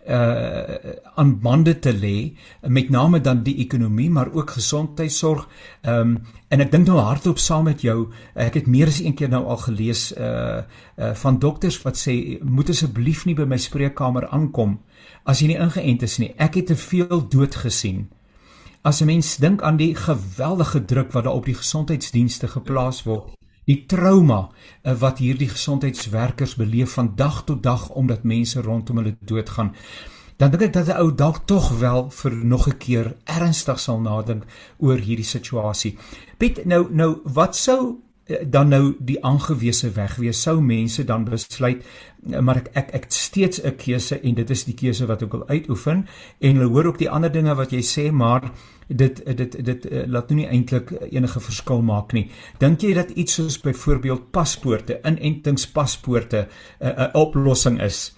uh 0.07 0.95
aan 1.15 1.39
bande 1.39 1.79
te 1.79 1.91
lê 1.93 2.31
met 2.61 2.89
name 2.89 3.19
dan 3.21 3.43
die 3.43 3.57
ekonomie 3.57 4.09
maar 4.09 4.31
ook 4.31 4.49
gesondheidsorg. 4.49 5.47
Ehm 5.81 5.99
um, 5.99 6.17
en 6.47 6.61
ek 6.63 6.71
dink 6.71 6.87
nou 6.87 6.99
hardop 6.99 7.39
saam 7.43 7.65
met 7.67 7.81
jou, 7.81 8.07
ek 8.33 8.53
het 8.53 8.67
meer 8.67 8.87
as 8.87 9.01
een 9.03 9.15
keer 9.15 9.29
nou 9.29 9.43
al 9.45 9.57
gelees 9.57 10.11
uh 10.15 10.61
uh 10.95 11.13
van 11.23 11.39
dokters 11.39 11.81
wat 11.83 11.99
sê 11.99 12.39
moet 12.41 12.69
asseblief 12.69 13.25
nie 13.25 13.35
by 13.35 13.43
my 13.43 13.57
spreekkamer 13.57 14.29
aankom 14.29 14.79
as 15.25 15.41
jy 15.41 15.47
nie 15.51 15.59
ingeënt 15.59 16.03
is 16.03 16.17
nie. 16.19 16.31
Ek 16.37 16.55
het 16.55 16.67
te 16.71 16.75
veel 16.75 17.27
dood 17.27 17.55
gesien. 17.55 18.07
As 18.81 19.01
'n 19.01 19.05
mens 19.05 19.37
dink 19.37 19.61
aan 19.61 19.77
die 19.77 19.95
geweldige 19.95 20.85
druk 20.85 21.11
wat 21.11 21.23
daar 21.23 21.33
op 21.33 21.45
die 21.45 21.57
gesondheidsdienste 21.57 22.47
geplaas 22.47 23.03
word 23.03 23.36
die 23.67 23.83
trauma 23.85 24.47
uh, 24.47 24.93
wat 25.01 25.19
hierdie 25.23 25.49
gesondheidswerkers 25.51 26.55
beleef 26.55 26.95
van 26.97 27.13
dag 27.15 27.43
tot 27.43 27.63
dag 27.63 27.89
omdat 27.89 28.23
mense 28.23 28.61
rondom 28.61 29.01
hulle 29.01 29.17
doodgaan 29.19 29.73
dan 30.37 30.51
dink 30.53 30.67
ek 30.69 30.73
dat 30.73 30.87
'n 30.87 31.01
ou 31.01 31.11
dalk 31.15 31.45
tog 31.45 31.69
wel 31.79 32.09
vir 32.09 32.33
nog 32.45 32.67
'n 32.67 32.77
keer 32.77 33.15
ernstig 33.25 33.79
sal 33.79 33.99
nadink 33.99 34.43
oor 34.77 34.97
hierdie 34.97 35.25
situasie. 35.25 35.97
Piet, 36.37 36.65
nou 36.65 36.87
nou 36.91 37.21
wat 37.23 37.55
sou 37.55 37.81
eh, 37.89 38.06
dan 38.27 38.67
nou 38.67 38.95
die 38.99 39.17
aangewese 39.25 39.91
weg 39.95 40.15
wees 40.15 40.41
sou 40.41 40.59
mense 40.61 41.03
dan 41.03 41.25
besluit 41.27 41.83
eh, 41.83 42.39
maar 42.39 42.61
ek 42.63 42.71
ek 42.73 42.89
ek 42.99 43.05
steeds 43.09 43.61
'n 43.63 43.75
keuse 43.75 44.19
en 44.19 44.35
dit 44.35 44.49
is 44.49 44.63
die 44.65 44.75
keuse 44.75 45.05
wat 45.05 45.21
ek 45.21 45.31
wil 45.31 45.47
uitoefen 45.47 46.07
en 46.39 46.55
hulle 46.55 46.69
hoor 46.69 46.85
ook 46.91 46.99
die 46.99 47.09
ander 47.09 47.31
dinge 47.31 47.55
wat 47.55 47.71
jy 47.71 47.81
sê 47.81 48.11
maar 48.11 48.51
dit 48.87 49.37
dit 49.37 49.65
dit 49.65 49.85
uh, 49.91 50.03
laat 50.07 50.29
nou 50.29 50.39
nie 50.39 50.47
eintlik 50.47 50.91
enige 51.11 51.39
verskil 51.39 51.81
maak 51.81 52.13
nie. 52.13 52.29
Dink 52.59 52.81
jy 52.81 52.93
dat 52.93 53.09
iets 53.09 53.33
soos 53.33 53.59
byvoorbeeld 53.59 54.31
paspoorte, 54.31 54.99
inentingspaspoorte 55.03 56.47
'n 56.47 56.85
uh, 56.85 56.89
uh, 56.97 57.09
oplossing 57.13 57.81
is 57.81 58.15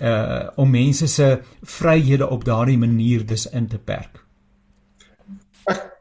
uh 0.00 0.48
om 0.56 0.70
mense 0.70 1.06
se 1.06 1.40
vryhede 1.62 2.28
op 2.28 2.44
daardie 2.44 2.78
manier 2.78 3.26
dus 3.26 3.46
in 3.46 3.66
te 3.66 3.78
perk? 3.78 4.19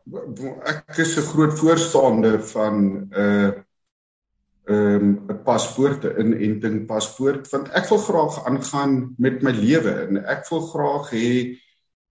Ek 0.10 0.98
is 0.98 1.18
'n 1.18 1.30
groot 1.32 1.54
voorstander 1.60 2.40
van 2.54 2.76
'n 2.76 3.14
uh, 3.14 3.52
ehm 4.70 5.04
um, 5.04 5.26
'n 5.30 5.44
paspoort, 5.44 6.04
'n 6.06 6.34
inenting 6.34 6.86
paspoort 6.86 7.50
want 7.50 7.70
ek 7.74 7.90
wil 7.90 7.98
graag 7.98 8.46
aangaan 8.46 9.16
met 9.18 9.42
my 9.42 9.52
lewe 9.52 9.94
en 10.08 10.26
ek 10.26 10.46
wil 10.50 10.62
graag 10.62 11.10
hê 11.10 11.58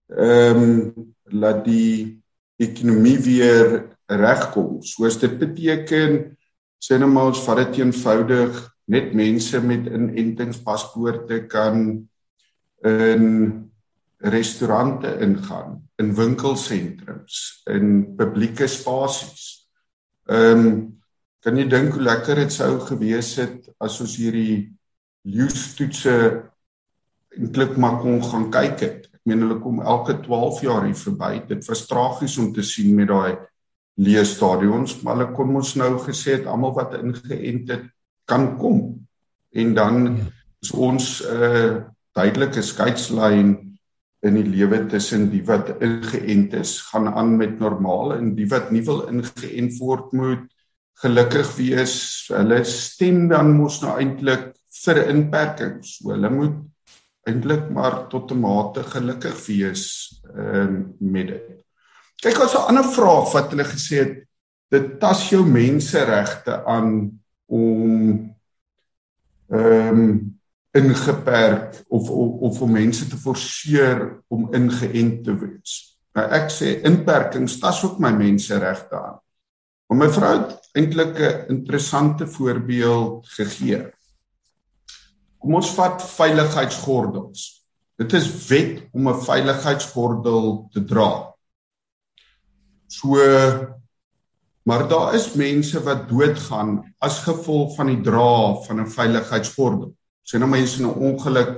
ehm 0.09 0.63
um, 0.63 1.15
laat 1.25 1.65
die 1.65 2.23
ekonomie 2.57 3.19
weer 3.19 3.97
regkom. 4.07 4.83
Soos 4.83 5.19
dit 5.19 5.39
beteken 5.39 6.39
sê 6.79 6.99
nou 6.99 7.11
maar 7.11 7.31
ons 7.31 7.45
vat 7.47 7.63
dit 7.63 7.79
eenvoudig 7.83 8.59
net 8.89 9.15
mense 9.15 9.61
met 9.61 9.87
inentingspaspoorte 9.87 11.47
kan 11.47 12.09
in 12.83 13.25
restaurante 14.19 15.11
ingaan, 15.23 15.83
in 15.97 16.15
winkelsentrums, 16.15 17.63
in 17.71 18.15
publieke 18.17 18.67
spasies. 18.67 19.69
Ehm 20.27 20.67
um, 20.67 20.97
kan 21.39 21.55
jy 21.55 21.69
dink 21.71 21.95
hoe 21.95 22.03
lekker 22.03 22.35
dit 22.43 22.53
sou 22.53 22.81
gewees 22.83 23.37
het 23.39 23.69
as 23.79 24.01
ons 24.03 24.17
hierdie 24.19 24.75
leeustoetse 25.23 26.15
eintlik 27.39 27.77
maar 27.79 28.01
kon 28.03 28.19
gaan 28.27 28.49
kyk 28.51 28.83
het 28.83 29.09
meen 29.29 29.45
hulle 29.45 29.59
kom 29.63 29.83
elke 29.85 30.17
12 30.25 30.63
jaar 30.65 30.87
hier 30.89 30.97
verby. 30.97 31.33
Dit 31.49 31.67
was 31.69 31.87
tragies 31.89 32.39
om 32.41 32.53
te 32.55 32.65
sien 32.65 32.95
met 32.97 33.11
daai 33.11 33.37
leë 33.99 34.25
stadions, 34.29 34.99
maar 35.03 35.19
hulle 35.19 35.35
kon 35.37 35.57
ons 35.59 35.75
nou 35.81 35.93
gesê 36.05 36.39
het 36.39 36.49
almal 36.49 36.75
wat 36.77 36.97
ingeënt 37.01 37.73
het 37.75 37.87
kan 38.29 38.53
kom. 38.61 38.83
En 39.53 39.75
dan 39.75 40.05
ja. 40.07 40.27
is 40.63 40.73
ons 40.73 41.23
'n 41.23 41.43
uh, 41.43 41.77
duidelike 42.15 42.63
skeidslyn 42.63 43.68
in 44.27 44.35
die 44.35 44.47
lewe 44.47 44.81
tussen 44.91 45.29
die 45.31 45.45
wat 45.47 45.77
ingeënt 45.79 46.57
is, 46.59 46.81
gaan 46.91 47.09
aan 47.09 47.37
met 47.39 47.59
normaal 47.61 48.17
en 48.17 48.33
die 48.35 48.49
wat 48.51 48.73
nie 48.75 48.83
wil 48.87 49.05
ingeënt 49.11 49.79
word 49.79 50.13
moet 50.13 50.47
gelukkig 51.03 51.53
wees. 51.59 51.95
Hulle 52.33 52.65
stem 52.67 53.29
dan 53.31 53.53
mos 53.55 53.79
nou 53.85 53.95
eintlik 54.01 54.51
vir 54.83 55.05
inperkings. 55.07 55.99
So 55.99 56.13
hulle 56.15 56.31
moet 56.33 56.57
eintlik 57.29 57.69
maar 57.71 58.09
tot 58.09 58.33
'n 58.33 58.41
mate 58.41 58.83
gelukkig 58.83 59.37
wees 59.47 59.85
uh, 60.35 60.83
met 60.99 61.29
dit. 61.29 61.47
Kyk 62.23 62.41
ons 62.41 62.55
'n 62.55 62.69
ander 62.73 62.85
vraag 62.85 63.33
wat 63.33 63.51
hulle 63.53 63.65
gesê 63.65 63.97
het 64.03 64.17
dit 64.71 64.99
tas 65.01 65.29
jou 65.31 65.45
menseregte 65.47 66.65
aan 66.65 67.21
om 67.47 68.35
ehm 69.49 70.01
um, 70.01 70.38
ingeperk 70.79 71.83
of 71.89 72.09
of 72.11 72.43
of 72.49 72.63
om 72.63 72.73
mense 72.73 73.07
te 73.09 73.19
forceer 73.21 74.03
om 74.29 74.49
ingeënt 74.55 75.25
te 75.27 75.35
wees. 75.39 75.77
Nou 76.17 76.27
ek 76.39 76.51
sê 76.55 76.79
inperkings 76.89 77.59
tas 77.63 77.83
ook 77.87 78.01
my 78.03 78.13
menseregte 78.17 78.97
aan. 78.99 79.21
Maar 79.89 80.01
my 80.03 80.09
vrou 80.13 80.33
het 80.37 80.69
eintlik 80.77 81.15
'n 81.19 81.55
interessante 81.55 82.27
voorbeeld 82.27 83.29
gegee. 83.37 83.91
Kom 85.39 85.55
ons 85.55 85.75
vat 85.75 86.03
veiligheidsgordels. 86.03 87.65
Dit 87.99 88.13
is 88.13 88.29
wet 88.49 88.89
om 88.93 89.09
'n 89.09 89.23
veiligheidsgordel 89.23 90.69
te 90.73 90.85
dra. 90.85 91.35
So 92.87 93.17
maar 94.69 94.89
daar 94.89 95.15
is 95.15 95.33
mense 95.33 95.83
wat 95.83 96.09
doodgaan 96.09 96.95
as 96.99 97.23
gevolg 97.25 97.75
van 97.75 97.87
die 97.87 98.01
dra 98.01 98.55
van 98.67 98.81
'n 98.81 98.91
veiligheidsgordel. 98.91 99.98
Sien 100.29 100.43
nou 100.45 100.51
maar 100.51 100.61
jy's 100.61 100.79
in 100.79 100.87
'n 100.87 100.99
ongeluk 101.09 101.55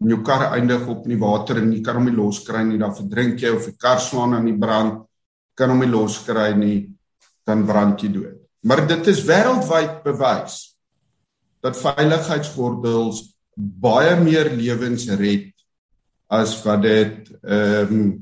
en 0.00 0.08
jou 0.08 0.22
kar 0.24 0.52
eindig 0.56 0.86
op 0.88 1.04
in 1.04 1.12
die 1.12 1.20
water 1.20 1.58
en 1.58 1.72
jy 1.72 1.82
kan 1.82 1.96
hom 1.96 2.04
nie 2.04 2.16
loskry 2.16 2.64
nie, 2.64 2.78
dan 2.78 2.94
verdrink 2.94 3.40
jy 3.40 3.50
of 3.50 3.66
die 3.66 3.76
kar 3.76 4.00
slaan 4.00 4.34
aan 4.34 4.46
die 4.46 4.58
brand, 4.58 5.04
kan 5.54 5.70
hom 5.70 5.80
nie 5.80 5.90
loskry 5.92 6.54
nie, 6.56 6.90
dan 7.44 7.66
brand 7.66 8.00
jy 8.00 8.08
dood. 8.08 8.40
Maar 8.64 8.86
dit 8.86 9.06
is 9.06 9.24
wêreldwyd 9.24 10.02
bewys 10.04 10.74
dat 11.62 11.76
veiligheidsgordels 11.76 13.36
baie 13.56 14.16
meer 14.20 14.50
lewens 14.50 15.06
red 15.08 15.52
as 16.28 16.56
wat 16.64 16.82
dit 16.82 17.30
ehm 17.42 17.92
um, 17.92 18.20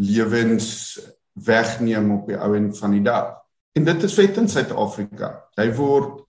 lewens 0.00 0.98
wegneem 1.34 2.10
op 2.14 2.26
die 2.26 2.36
ou 2.36 2.54
en 2.56 2.70
van 2.74 2.90
die 2.90 3.02
dag. 3.04 3.34
En 3.76 3.84
dit 3.84 4.02
is 4.02 4.14
wet 4.16 4.38
in 4.40 4.48
Suid-Afrika. 4.48 5.34
Jy 5.56 5.68
word 5.76 6.22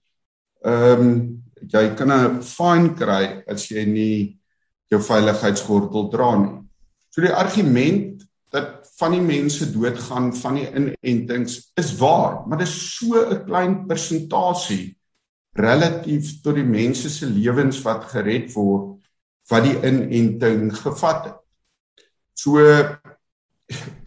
ehm 0.62 1.00
um, 1.00 1.41
jy 1.68 1.94
kan 1.94 2.10
'n 2.12 2.42
fine 2.42 2.94
kry 2.94 3.42
as 3.46 3.68
jy 3.70 3.84
nie 3.86 4.38
jou 4.90 5.00
veiligheidsgordel 5.00 6.10
dra 6.10 6.36
nie. 6.36 6.62
So 7.10 7.20
die 7.20 7.32
argument 7.32 8.24
dat 8.52 8.88
van 8.98 9.12
die 9.12 9.24
mense 9.24 9.72
doodgaan 9.72 10.32
van 10.36 10.54
die 10.54 10.68
inentings 10.68 11.72
is 11.76 11.96
waar, 11.98 12.46
maar 12.46 12.58
dit 12.58 12.68
is 12.68 12.96
so 12.96 13.14
'n 13.14 13.44
klein 13.44 13.86
persentasie 13.86 14.96
relatief 15.56 16.40
tot 16.42 16.54
die 16.54 16.64
mense 16.64 17.10
se 17.10 17.26
lewens 17.26 17.82
wat 17.82 18.04
gered 18.12 18.52
word 18.54 19.00
wat 19.50 19.64
die 19.64 19.76
inenting 19.84 20.70
gevat 20.76 21.24
het. 21.24 21.40
So 22.34 22.60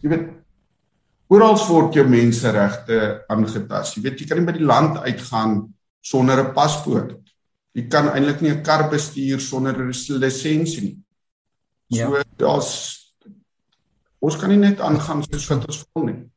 jy 0.02 0.10
weet 0.10 0.26
oral 1.28 1.56
word 1.68 1.94
jou 1.94 2.06
menseregte 2.08 3.24
aangetast. 3.28 3.96
Jy 3.96 4.02
weet 4.02 4.20
jy 4.20 4.26
kan 4.26 4.38
nie 4.38 4.46
by 4.46 4.56
die 4.58 4.66
land 4.66 4.98
uitgaan 4.98 5.74
sonder 6.00 6.38
'n 6.42 6.54
paspoort. 6.54 7.25
Jy 7.76 7.84
kan 7.92 8.08
eintlik 8.08 8.40
nie 8.40 8.52
'n 8.52 8.62
kar 8.64 8.88
bestuur 8.90 9.40
sonder 9.40 9.76
'n 9.76 9.92
lisensie 10.20 10.82
nie. 10.82 10.96
So 11.92 12.16
ja. 12.16 12.24
daar's 12.36 12.72
ons 14.18 14.36
kan 14.36 14.48
nie 14.50 14.58
net 14.58 14.80
aangaan 14.80 15.22
soos 15.22 15.48
wat 15.48 15.66
ons 15.66 15.84
wil 15.94 16.04
nie. 16.04 16.30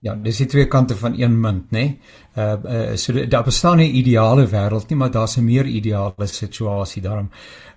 Ja, 0.00 0.14
dis 0.16 0.38
die 0.40 0.46
twee 0.48 0.64
kante 0.64 0.94
van 0.96 1.12
een 1.18 1.34
munt, 1.40 1.66
nê? 1.76 1.80
Nee? 1.80 1.88
Uh, 2.38 2.52
uh 2.64 2.96
so 2.96 3.26
daar 3.28 3.44
bestaan 3.44 3.76
nie 3.76 3.90
'n 3.92 3.96
ideale 3.96 4.46
wêreld 4.48 4.88
nie, 4.88 4.96
maar 4.96 5.10
daar's 5.10 5.36
'n 5.36 5.44
meer 5.44 5.66
ideale 5.66 6.26
situasie 6.26 7.02
daarom. 7.02 7.30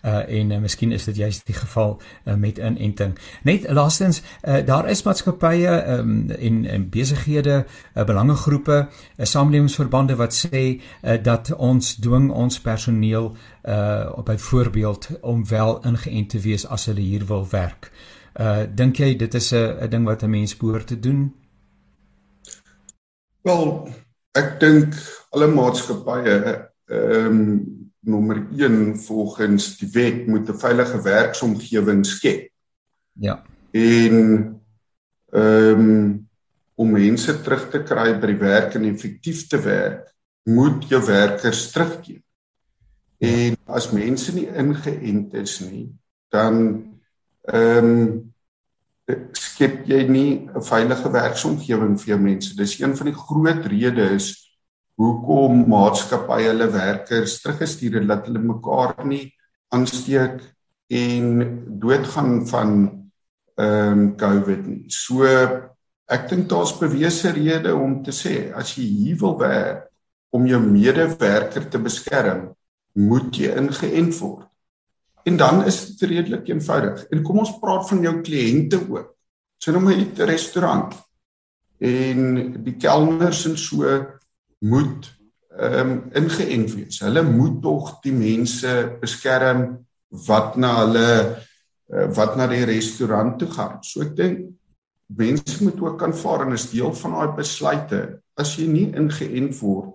Uh 0.06 0.40
en 0.40 0.52
uh, 0.52 0.58
miskien 0.58 0.92
is 0.92 1.04
dit 1.04 1.16
juist 1.16 1.46
die 1.46 1.56
geval 1.56 2.02
uh, 2.26 2.34
met 2.34 2.58
inenting. 2.58 3.18
Net 3.44 3.70
laastens, 3.72 4.22
uh 4.44 4.66
daar 4.66 4.90
is 4.90 5.04
maatskappye 5.04 5.98
um, 5.98 6.30
en 6.30 6.66
en 6.66 6.90
besighede, 6.90 7.66
uh, 7.96 8.04
belangegroepe, 8.06 8.88
uh, 9.18 9.26
samelewingsverbande 9.26 10.16
wat 10.16 10.48
sê 10.48 10.80
uh, 11.02 11.24
dat 11.24 11.56
ons 11.56 11.96
dwing 11.96 12.32
ons 12.32 12.62
personeel 12.62 13.36
uh 13.66 14.12
op 14.16 14.26
byvoorbeeld 14.26 15.10
om 15.22 15.48
wel 15.48 15.86
ingeënt 15.86 16.30
te 16.30 16.40
wees 16.40 16.68
as 16.68 16.86
hulle 16.86 17.02
hier 17.02 17.26
wil 17.26 17.48
werk. 17.50 17.92
Uh 18.40 18.58
dink 18.76 18.96
jy 18.96 19.16
dit 19.16 19.34
is 19.34 19.52
'n 19.52 19.76
'n 19.82 19.90
ding 19.90 20.06
wat 20.06 20.24
'n 20.24 20.30
mens 20.30 20.58
behoort 20.58 20.88
te 20.88 21.00
doen? 21.00 21.43
Wel, 23.44 23.72
ek 24.40 24.54
dink 24.62 24.96
alle 25.36 25.50
maatskappye 25.52 26.38
ehm 26.94 27.40
um, 27.40 27.48
nommer 28.04 28.42
1 28.52 28.98
volgens 29.00 29.78
die 29.80 29.88
wet 29.94 30.26
moet 30.28 30.50
'n 30.50 30.60
veilige 30.60 31.02
werksomgewing 31.02 32.06
skep. 32.06 32.50
Ja. 33.20 33.44
En 33.72 34.16
ehm 35.32 35.80
um, 35.80 36.30
om 36.76 36.92
mense 36.92 37.42
terug 37.42 37.70
te 37.70 37.84
kry 37.84 38.20
by 38.20 38.28
die 38.32 38.40
werk 38.40 38.76
en 38.76 38.86
effektief 38.90 39.48
te 39.48 39.60
werk, 39.62 40.14
moet 40.44 40.88
jou 40.90 41.06
werkers 41.06 41.72
terugkeer. 41.72 42.24
Ja. 43.18 43.28
En 43.28 43.58
as 43.66 43.92
mense 43.92 44.34
nie 44.34 44.48
ingeënt 44.48 45.34
is 45.34 45.60
nie, 45.60 45.92
dan 46.32 46.56
ehm 47.42 47.92
um, 47.92 48.33
skep 49.36 49.84
jy 49.88 50.08
nie 50.08 50.48
'n 50.48 50.62
veilige 50.62 51.10
werksomgewing 51.12 51.98
vir 52.00 52.08
jou 52.16 52.20
mense. 52.20 52.56
Dis 52.56 52.80
een 52.80 52.96
van 52.96 53.08
die 53.08 53.16
groot 53.16 53.66
redes 53.66 54.32
hoekom 54.98 55.66
maatskappye 55.68 56.52
hulle 56.52 56.70
werkers 56.72 57.42
teruggestuur 57.42 58.00
het 58.00 58.08
dat 58.08 58.28
hulle 58.28 58.40
mekaar 58.40 59.06
nie 59.06 59.34
aansteek 59.74 60.42
en 60.88 61.64
doodgaan 61.80 62.48
van 62.48 62.70
ehm 63.56 64.00
um, 64.00 64.16
COVID 64.18 64.68
nie. 64.68 64.84
So 64.90 65.26
ek 66.08 66.30
dink 66.30 66.50
daar's 66.50 66.74
bewese 66.78 67.32
redes 67.32 67.74
om 67.74 68.04
te 68.04 68.12
sê 68.12 68.54
as 68.54 68.76
jy 68.78 68.84
hier 68.84 69.18
wil 69.22 69.38
werk 69.40 69.90
om 70.34 70.48
jou 70.50 70.60
medewerker 70.60 71.70
te 71.70 71.78
beskerm, 71.78 72.54
moet 72.94 73.36
jy 73.38 73.54
ingeënt 73.58 74.18
word. 74.20 74.48
En 75.24 75.38
dan 75.38 75.66
is 75.66 75.86
dit 75.86 76.10
redelik 76.10 76.48
eenvoudig. 76.48 77.06
En 77.10 77.24
kom 77.24 77.40
ons 77.44 77.58
praat 77.60 77.88
van 77.88 78.02
jou 78.04 78.14
kliënte 78.22 78.80
ook. 78.90 79.14
So 79.58 79.72
nou 79.72 79.94
'n 79.94 80.12
restaurant. 80.16 80.94
En 81.80 82.64
die 82.64 82.76
kelners 82.76 83.46
en 83.46 83.58
so 83.58 84.06
moet 84.60 85.12
ehm 85.58 85.90
um, 85.90 86.04
ingeënt 86.12 86.74
wees. 86.74 87.00
Hulle 87.00 87.24
moet 87.24 87.62
tog 87.62 88.00
die 88.02 88.14
mense 88.14 88.98
beskerm 89.02 89.86
wat 90.10 90.56
na 90.56 90.86
hulle 90.86 91.38
uh, 91.94 92.08
wat 92.16 92.36
na 92.36 92.48
die 92.48 92.66
restaurant 92.66 93.40
toe 93.40 93.48
gaan. 93.48 93.78
So 93.82 94.02
ek 94.02 94.16
dink 94.16 94.50
mense 95.08 95.64
moet 95.64 95.80
ook 95.82 96.04
aanvaar 96.04 96.48
en 96.48 96.54
is 96.54 96.72
deel 96.72 96.94
van 96.94 97.12
daai 97.12 97.36
besluite. 97.36 98.20
As 98.36 98.56
jy 98.58 98.68
nie 98.68 98.88
ingeënt 98.98 99.60
word, 99.60 99.94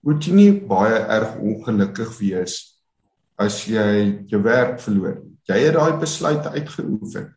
moet 0.00 0.24
jy 0.24 0.32
nie 0.32 0.52
baie 0.52 0.94
erg 0.94 1.36
ongelukkig 1.42 2.18
wees 2.18 2.69
as 3.40 3.62
jy 3.68 4.24
jou 4.30 4.40
werk 4.44 4.80
verloor. 4.84 5.20
Jy 5.48 5.60
het 5.64 5.76
daai 5.76 6.00
besluit 6.00 6.46
uitgeoefen. 6.46 7.30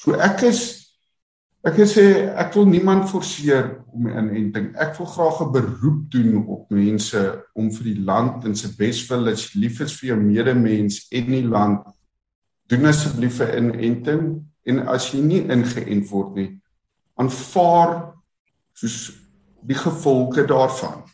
So 0.00 0.16
ek 0.18 0.42
is 0.50 0.62
ek 1.64 1.78
sê 1.88 2.04
ek 2.36 2.52
wil 2.58 2.66
niemand 2.68 3.06
forceer 3.08 3.70
om 3.94 4.10
inenting. 4.10 4.74
Ek 4.76 4.98
wil 4.98 5.08
graag 5.08 5.40
'n 5.40 5.52
beroep 5.52 6.00
doen 6.12 6.44
op 6.46 6.70
mense 6.70 7.20
om 7.54 7.70
vir 7.70 7.84
die 7.84 8.04
land 8.04 8.44
en 8.44 8.54
se 8.54 8.68
beswil 8.76 9.32
as 9.32 9.54
lief 9.54 9.80
is 9.80 9.96
vir 10.00 10.08
jou 10.12 10.20
medemens 10.20 11.06
en 11.10 11.26
die 11.26 11.46
land 11.46 11.86
doen 12.68 12.84
asseblief 12.86 13.40
'n 13.40 13.72
inenting 13.72 14.44
en 14.66 14.88
as 14.88 15.12
jy 15.12 15.20
nie 15.20 15.42
ingeënt 15.48 16.10
word 16.10 16.36
nie 16.36 16.60
aanvaar 17.16 18.14
soos 18.74 19.12
die 19.62 19.78
gevolge 19.78 20.44
daarvan. 20.46 21.04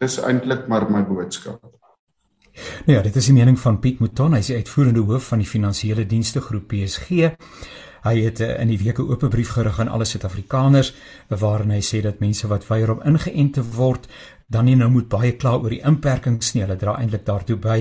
Dis 0.00 0.18
eintlik 0.22 0.68
maar 0.68 0.90
my 0.90 1.02
boodskap. 1.04 1.60
Nou 2.86 2.98
ja, 2.98 3.02
dit 3.02 3.16
is 3.16 3.26
die 3.30 3.34
mening 3.34 3.58
van 3.58 3.80
Piet 3.82 3.98
Mouton, 3.98 4.36
hy 4.36 4.42
is 4.44 4.50
die 4.52 4.58
uitvoerende 4.60 5.02
hoof 5.08 5.32
van 5.32 5.40
die 5.42 5.48
finansiële 5.48 6.06
dienste 6.06 6.40
groep 6.40 6.68
PSG. 6.70 7.32
Hy 8.04 8.12
het 8.20 8.42
uh, 8.44 8.50
in 8.60 8.68
die 8.68 8.78
week 8.78 8.98
'n 9.00 9.08
oop 9.08 9.24
brief 9.32 9.54
gerig 9.56 9.80
aan 9.80 9.88
alle 9.88 10.04
Suid-Afrikaners 10.04 10.92
waarin 11.28 11.70
hy 11.70 11.80
sê 11.80 12.02
dat 12.04 12.20
mense 12.20 12.46
wat 12.46 12.66
weier 12.68 12.92
om 12.92 13.00
ingeënt 13.02 13.54
te 13.54 13.64
word, 13.64 14.06
dan 14.46 14.64
nie 14.68 14.76
nou 14.76 14.90
moet 14.92 15.08
baie 15.08 15.32
kla 15.40 15.56
oor 15.56 15.72
die 15.72 15.82
inperkings 15.86 16.52
nie. 16.54 16.62
Hulle 16.64 16.76
dra 16.76 16.98
eintlik 17.00 17.24
daartoe 17.26 17.56
by. 17.56 17.78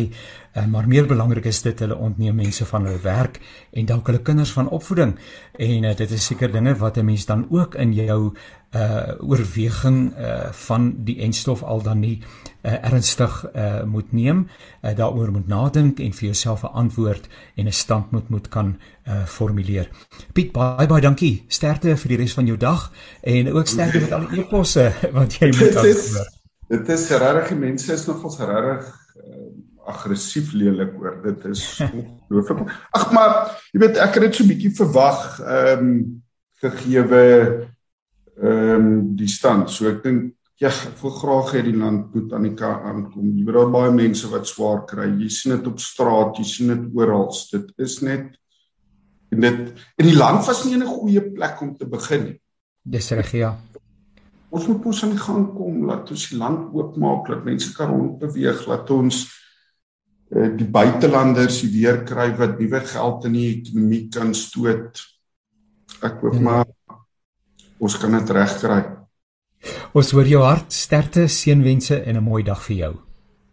Uh, 0.53 0.65
maar 0.69 0.87
meer 0.87 1.07
belangrik 1.09 1.45
is 1.49 1.61
dit 1.65 1.79
hulle 1.79 1.95
ontneem 1.97 2.35
mense 2.35 2.65
van 2.69 2.85
hulle 2.85 3.01
werk 3.01 3.39
en 3.73 3.87
dalk 3.89 4.07
hulle 4.07 4.21
kinders 4.21 4.53
van 4.53 4.69
opvoeding. 4.69 5.15
En 5.57 5.87
uh, 5.89 5.95
dit 5.97 6.11
is 6.11 6.25
seker 6.25 6.51
dinge 6.51 6.75
wat 6.79 6.97
'n 6.97 7.05
mens 7.05 7.25
dan 7.25 7.47
ook 7.49 7.75
in 7.75 7.93
jou 7.93 8.33
uh 8.73 9.13
oorweging 9.19 10.13
uh 10.17 10.49
van 10.51 10.93
die 11.05 11.19
enstof 11.21 11.63
al 11.63 11.81
dan 11.81 11.99
nie 11.99 12.21
uh, 12.61 12.85
ernstig 12.85 13.45
uh 13.55 13.83
moet 13.83 14.11
neem, 14.11 14.47
uh, 14.81 14.95
daaroor 14.95 15.31
moet 15.31 15.47
nadink 15.47 15.99
en 15.99 16.13
vir 16.13 16.25
jouself 16.25 16.63
'n 16.63 16.73
antwoord 16.73 17.27
en 17.55 17.65
'n 17.65 17.71
stand 17.71 18.11
moet 18.11 18.29
moet 18.29 18.49
kan 18.49 18.77
uh 19.07 19.25
formuleer. 19.25 19.89
Piet, 20.33 20.51
baie 20.51 20.87
baie 20.87 21.01
dankie. 21.01 21.43
Sterkte 21.47 21.97
vir 21.97 22.09
die 22.09 22.17
res 22.17 22.33
van 22.33 22.45
jou 22.45 22.57
dag 22.57 22.91
en 23.21 23.53
ook 23.53 23.67
sterkte 23.67 23.99
met 23.99 24.11
al 24.11 24.27
die 24.27 24.39
eposse 24.39 24.93
wat 25.17 25.33
jy 25.33 25.47
moet 25.47 25.75
antwoord. 25.75 26.41
Dit 26.73 26.89
is 26.89 27.09
regtig 27.21 27.57
mense 27.59 27.93
is 27.93 28.05
nogals 28.09 28.39
regtig 28.39 28.87
uh, 29.21 29.49
aggressief 29.93 30.53
lelik 30.57 30.93
oor. 30.97 31.19
Dit 31.21 31.45
is 31.51 31.63
ongelooflik. 31.85 32.71
Ag 32.97 33.09
maar 33.13 33.33
jy 33.73 33.81
weet 33.83 33.99
ek 34.01 34.17
het 34.17 34.27
dit 34.27 34.39
so 34.39 34.49
bietjie 34.49 34.73
verwag 34.79 35.25
ehm 35.43 35.89
um, 35.89 35.97
gegeewe 36.63 37.25
ehm 38.39 38.87
um, 38.87 38.87
die 39.19 39.29
stand. 39.29 39.69
So 39.69 39.89
ek 39.91 40.01
dink 40.05 40.31
ja, 40.61 40.71
ek 40.71 41.01
wil 41.01 41.13
graag 41.17 41.51
hê 41.57 41.63
die 41.65 41.75
land 41.75 42.13
moet 42.15 42.33
aan 42.33 42.47
die 42.47 42.55
kant 42.57 42.87
aankom. 42.89 43.33
Jy 43.35 43.43
weet 43.45 43.59
daar 43.59 43.73
baie 43.73 43.91
mense 43.93 44.29
wat 44.31 44.47
swaar 44.47 44.85
kry. 44.89 45.09
Jy 45.19 45.29
sien 45.33 45.57
dit 45.57 45.67
op 45.69 45.81
straat, 45.83 46.39
jy 46.39 46.47
sien 46.47 46.71
dit 46.71 46.87
oral. 46.97 47.27
Dit 47.51 47.69
is 47.83 47.99
net 48.05 48.31
en 49.33 49.45
dit 49.45 49.85
en 49.99 50.09
die 50.09 50.17
land 50.17 50.45
was 50.47 50.63
nie 50.65 50.77
'n 50.77 50.87
goeie 50.87 51.21
plek 51.21 51.61
om 51.61 51.77
te 51.77 51.85
begin 51.85 52.23
nie. 52.23 52.39
Dis 52.83 53.11
reg 53.11 53.31
ja 53.31 53.53
ons 54.53 54.67
moet 54.69 54.85
ons 54.91 55.03
aan 55.03 55.13
die 55.15 55.21
gang 55.21 55.45
kom 55.55 55.85
laat 55.89 56.11
ons 56.13 56.25
die 56.29 56.37
land 56.37 56.73
oopmaak 56.77 57.29
dat 57.31 57.45
mense 57.47 57.71
kan 57.73 57.89
rondbeweeg 57.89 58.65
laat 58.69 58.91
ons 58.93 59.23
uh, 59.25 60.49
die 60.59 60.67
buitelanders 60.77 61.61
die 61.63 61.71
weer 61.73 62.03
kry 62.07 62.29
wat 62.37 62.59
nuwe 62.61 62.83
geld 62.93 63.25
in 63.29 63.37
die 63.39 63.47
ekonomie 63.55 64.03
kan 64.13 64.33
stoot. 64.37 65.01
Ek 66.03 66.21
hoop 66.21 66.37
ja. 66.37 66.43
maar 66.49 66.69
ons 67.83 67.97
kan 67.99 68.13
dit 68.19 68.35
regkry. 68.37 68.83
Ons 69.97 70.13
hoor 70.13 70.29
jou 70.29 70.43
hart 70.43 70.75
sterkte 70.75 71.25
seënwense 71.31 72.03
en 72.03 72.17
'n 72.17 72.23
mooi 72.23 72.43
dag 72.43 72.61
vir 72.67 72.77
jou. 72.77 72.93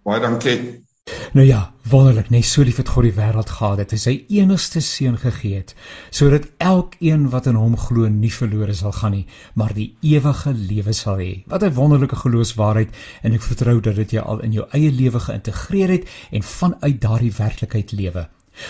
Baie 0.04 0.20
dankie 0.20 0.84
Nou 1.32 1.46
ja, 1.46 1.72
wonderlik, 1.90 2.30
net 2.30 2.44
so 2.44 2.62
lief 2.62 2.80
het 2.80 2.88
God 2.88 3.06
die 3.06 3.14
wêreld 3.14 3.50
gehad 3.50 3.78
dat 3.78 3.92
hy 3.94 3.98
sy 4.02 4.14
enigste 4.28 4.80
seun 4.82 5.18
gegee 5.18 5.60
het, 5.60 5.74
sodat 6.10 6.48
elkeen 6.58 7.28
wat 7.30 7.46
in 7.50 7.58
hom 7.58 7.76
glo 7.78 8.08
nie 8.10 8.32
verlore 8.34 8.74
sal 8.74 8.94
gaan 8.96 9.14
nie, 9.14 9.26
maar 9.54 9.74
die 9.76 9.92
ewige 10.02 10.52
lewe 10.54 10.94
sal 10.96 11.22
hê. 11.22 11.44
Wat 11.46 11.62
'n 11.62 11.74
wonderlike 11.74 12.16
geloofswaarheid 12.16 12.90
en 13.22 13.32
ek 13.32 13.42
vertrou 13.42 13.80
dat 13.80 13.96
dit 13.96 14.12
jy 14.12 14.20
al 14.20 14.42
in 14.42 14.52
jou 14.52 14.66
eie 14.72 14.90
lewe 14.90 15.20
geïntegreer 15.20 15.88
het 15.88 16.08
en 16.30 16.42
vanuit 16.42 17.00
daardie 17.00 17.32
werklikheid 17.32 17.92
lewe. 17.92 18.28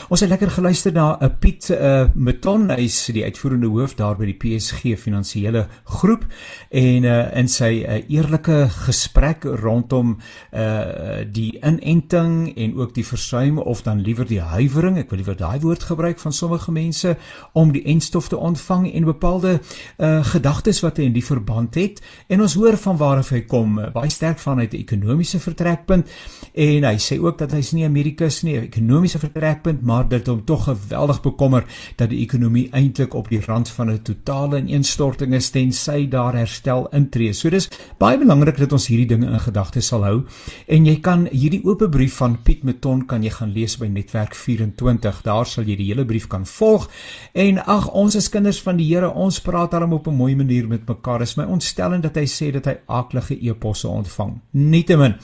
Ons 0.09 0.21
het 0.21 0.31
lekker 0.31 0.51
geluister 0.51 0.93
na 0.93 1.16
'n 1.19 1.25
uh, 1.25 1.31
Piet 1.38 1.71
uh, 1.71 2.09
Meton, 2.14 2.71
hy 2.71 2.85
is 2.85 3.07
die 3.12 3.25
uitvoerende 3.25 3.66
hoof 3.66 3.95
daar 3.95 4.16
by 4.16 4.27
die 4.31 4.37
PSG 4.37 4.95
finansiële 4.99 5.66
groep 5.85 6.27
en 6.71 7.05
uh, 7.05 7.37
in 7.37 7.49
sy 7.49 7.85
uh, 7.87 8.01
eerlike 8.09 8.69
gesprek 8.87 9.45
rondom 9.45 10.19
uh, 10.53 11.25
die 11.27 11.59
inenting 11.62 12.57
en 12.57 12.75
ook 12.77 12.95
die 12.95 13.07
versuim 13.07 13.59
of 13.59 13.83
dan 13.83 14.01
liewer 14.01 14.27
die 14.27 14.40
huiwering, 14.40 14.99
ek 14.99 15.11
wil 15.11 15.19
liewer 15.19 15.37
daai 15.37 15.61
woord 15.61 15.83
gebruik 15.83 16.19
van 16.19 16.33
sommige 16.33 16.73
mense 16.73 17.16
om 17.53 17.73
die 17.73 17.85
enstof 17.85 18.29
te 18.29 18.37
ontvang 18.37 18.93
en 18.93 19.05
bepaalde 19.05 19.61
uh, 19.99 20.25
gedagtes 20.25 20.81
wat 20.81 20.97
hy 20.97 21.09
in 21.11 21.16
die 21.16 21.25
verband 21.25 21.75
het. 21.75 22.01
En 22.29 22.40
ons 22.40 22.55
hoor 22.55 22.77
van 22.77 22.97
waar 22.97 23.23
hy 23.31 23.43
kom 23.49 23.79
uh, 23.79 23.90
baie 23.93 24.11
sterk 24.11 24.38
vanuit 24.38 24.73
'n 24.73 24.83
ekonomiese 24.83 25.40
vertrekpunt. 25.40 26.07
En 26.55 26.85
hy 26.85 26.97
sê 26.99 27.19
ook 27.19 27.38
dat 27.38 27.53
hy's 27.53 27.73
nie 27.73 27.85
Amerikas 27.85 28.43
nie, 28.43 28.57
'n 28.59 28.69
ekonomiese 28.71 29.19
vertrekpunt 29.19 29.69
standpunt, 29.70 29.83
maar 29.87 30.09
dit 30.09 30.26
hom 30.26 30.44
tog 30.44 30.64
geweldig 30.64 31.20
bekommer 31.22 31.64
dat 31.96 32.11
die 32.11 32.20
ekonomie 32.24 32.68
eintlik 32.72 33.14
op 33.14 33.28
die 33.28 33.40
rand 33.40 33.68
van 33.68 33.90
'n 33.90 34.02
totale 34.02 34.59
ineenstorting 34.59 35.35
is 35.35 35.50
tensy 35.50 36.09
daar 36.09 36.35
herstel 36.35 36.88
intree. 36.92 37.33
So 37.33 37.50
dis 37.50 37.68
baie 37.98 38.18
belangrik 38.18 38.59
dat 38.59 38.72
ons 38.72 38.87
hierdie 38.87 39.06
dinge 39.06 39.26
in 39.26 39.40
gedagte 39.40 39.80
sal 39.80 40.04
hou. 40.04 40.26
En 40.68 40.87
jy 40.87 41.00
kan 41.00 41.28
hierdie 41.30 41.64
oop 41.64 41.90
brief 41.90 42.16
van 42.16 42.38
Piet 42.42 42.62
Meton 42.62 43.06
kan 43.06 43.22
jy 43.22 43.30
gaan 43.30 43.52
lees 43.52 43.76
by 43.78 43.87
Netwerk 43.87 44.35
24. 44.35 45.22
Daar 45.22 45.46
sal 45.46 45.64
jy 45.64 45.76
die 45.76 45.87
hele 45.87 46.04
brief 46.04 46.26
kan 46.26 46.46
volg. 46.46 46.88
En 47.33 47.59
ag, 47.59 47.90
ons 47.92 48.14
is 48.14 48.28
kinders 48.28 48.62
van 48.62 48.76
die 48.76 48.94
Here. 48.94 49.11
Ons 49.11 49.40
praat 49.40 49.70
daarom 49.70 49.92
op 49.92 50.06
'n 50.06 50.14
mooi 50.14 50.37
manier 50.37 50.68
met 50.68 50.88
mekaar. 50.88 51.18
Dis 51.18 51.37
my 51.37 51.44
ontstellend 51.44 52.02
dat 52.02 52.16
hy 52.16 52.26
sê 52.26 52.52
dat 52.52 52.64
hy 52.64 52.76
aaklige 52.87 53.38
e-posse 53.40 53.88
ontvang. 53.88 54.40
Nietemin. 54.50 55.14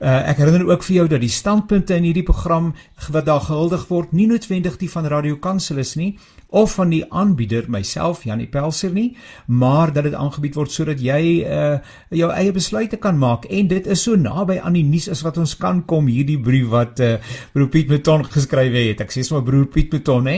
Uh, 0.00 0.28
ek 0.28 0.36
herinner 0.36 0.66
ook 0.66 0.82
vir 0.82 0.96
jou 0.96 1.08
dat 1.08 1.20
die 1.20 1.28
standpunte 1.28 1.94
in 1.94 2.02
hierdie 2.02 2.22
program 2.22 2.74
wat 3.10 3.26
daar 3.26 3.40
gehuldig 3.40 3.79
word, 3.88 4.12
nie 4.12 4.26
noodwendig 4.26 4.76
die 4.80 4.90
van 4.90 5.06
Radio 5.06 5.36
Kansel 5.36 5.78
is 5.78 5.94
nie 5.96 6.18
of 6.50 6.74
van 6.74 6.90
die 6.90 7.04
aanbieder 7.12 7.68
myself 7.70 8.24
Janie 8.26 8.48
Pelser 8.50 8.90
nie, 8.92 9.16
maar 9.46 9.92
dat 9.94 10.08
dit 10.08 10.14
aangebied 10.14 10.56
word 10.58 10.72
sodat 10.74 11.00
jy 11.02 11.20
uh 11.46 11.78
jou 12.10 12.26
eie 12.34 12.50
besluite 12.52 12.98
kan 12.98 13.18
maak 13.18 13.44
en 13.46 13.68
dit 13.70 13.86
is 13.86 14.02
so 14.02 14.18
naby 14.18 14.58
aan 14.58 14.74
die 14.74 14.84
nuus 14.86 15.06
as 15.12 15.22
wat 15.22 15.38
ons 15.38 15.54
kan 15.60 15.84
kom 15.86 16.08
hierdie 16.10 16.38
brief 16.42 16.70
wat 16.72 17.00
uh 17.00 17.12
broer 17.54 17.70
Piet 17.70 17.90
Meton 17.90 18.24
geskryf 18.26 18.74
het. 18.74 19.04
Ek 19.04 19.14
sê 19.14 19.22
sommer 19.26 19.44
broer 19.46 19.68
Piet 19.70 19.92
Meton 19.94 20.26
hè, 20.26 20.36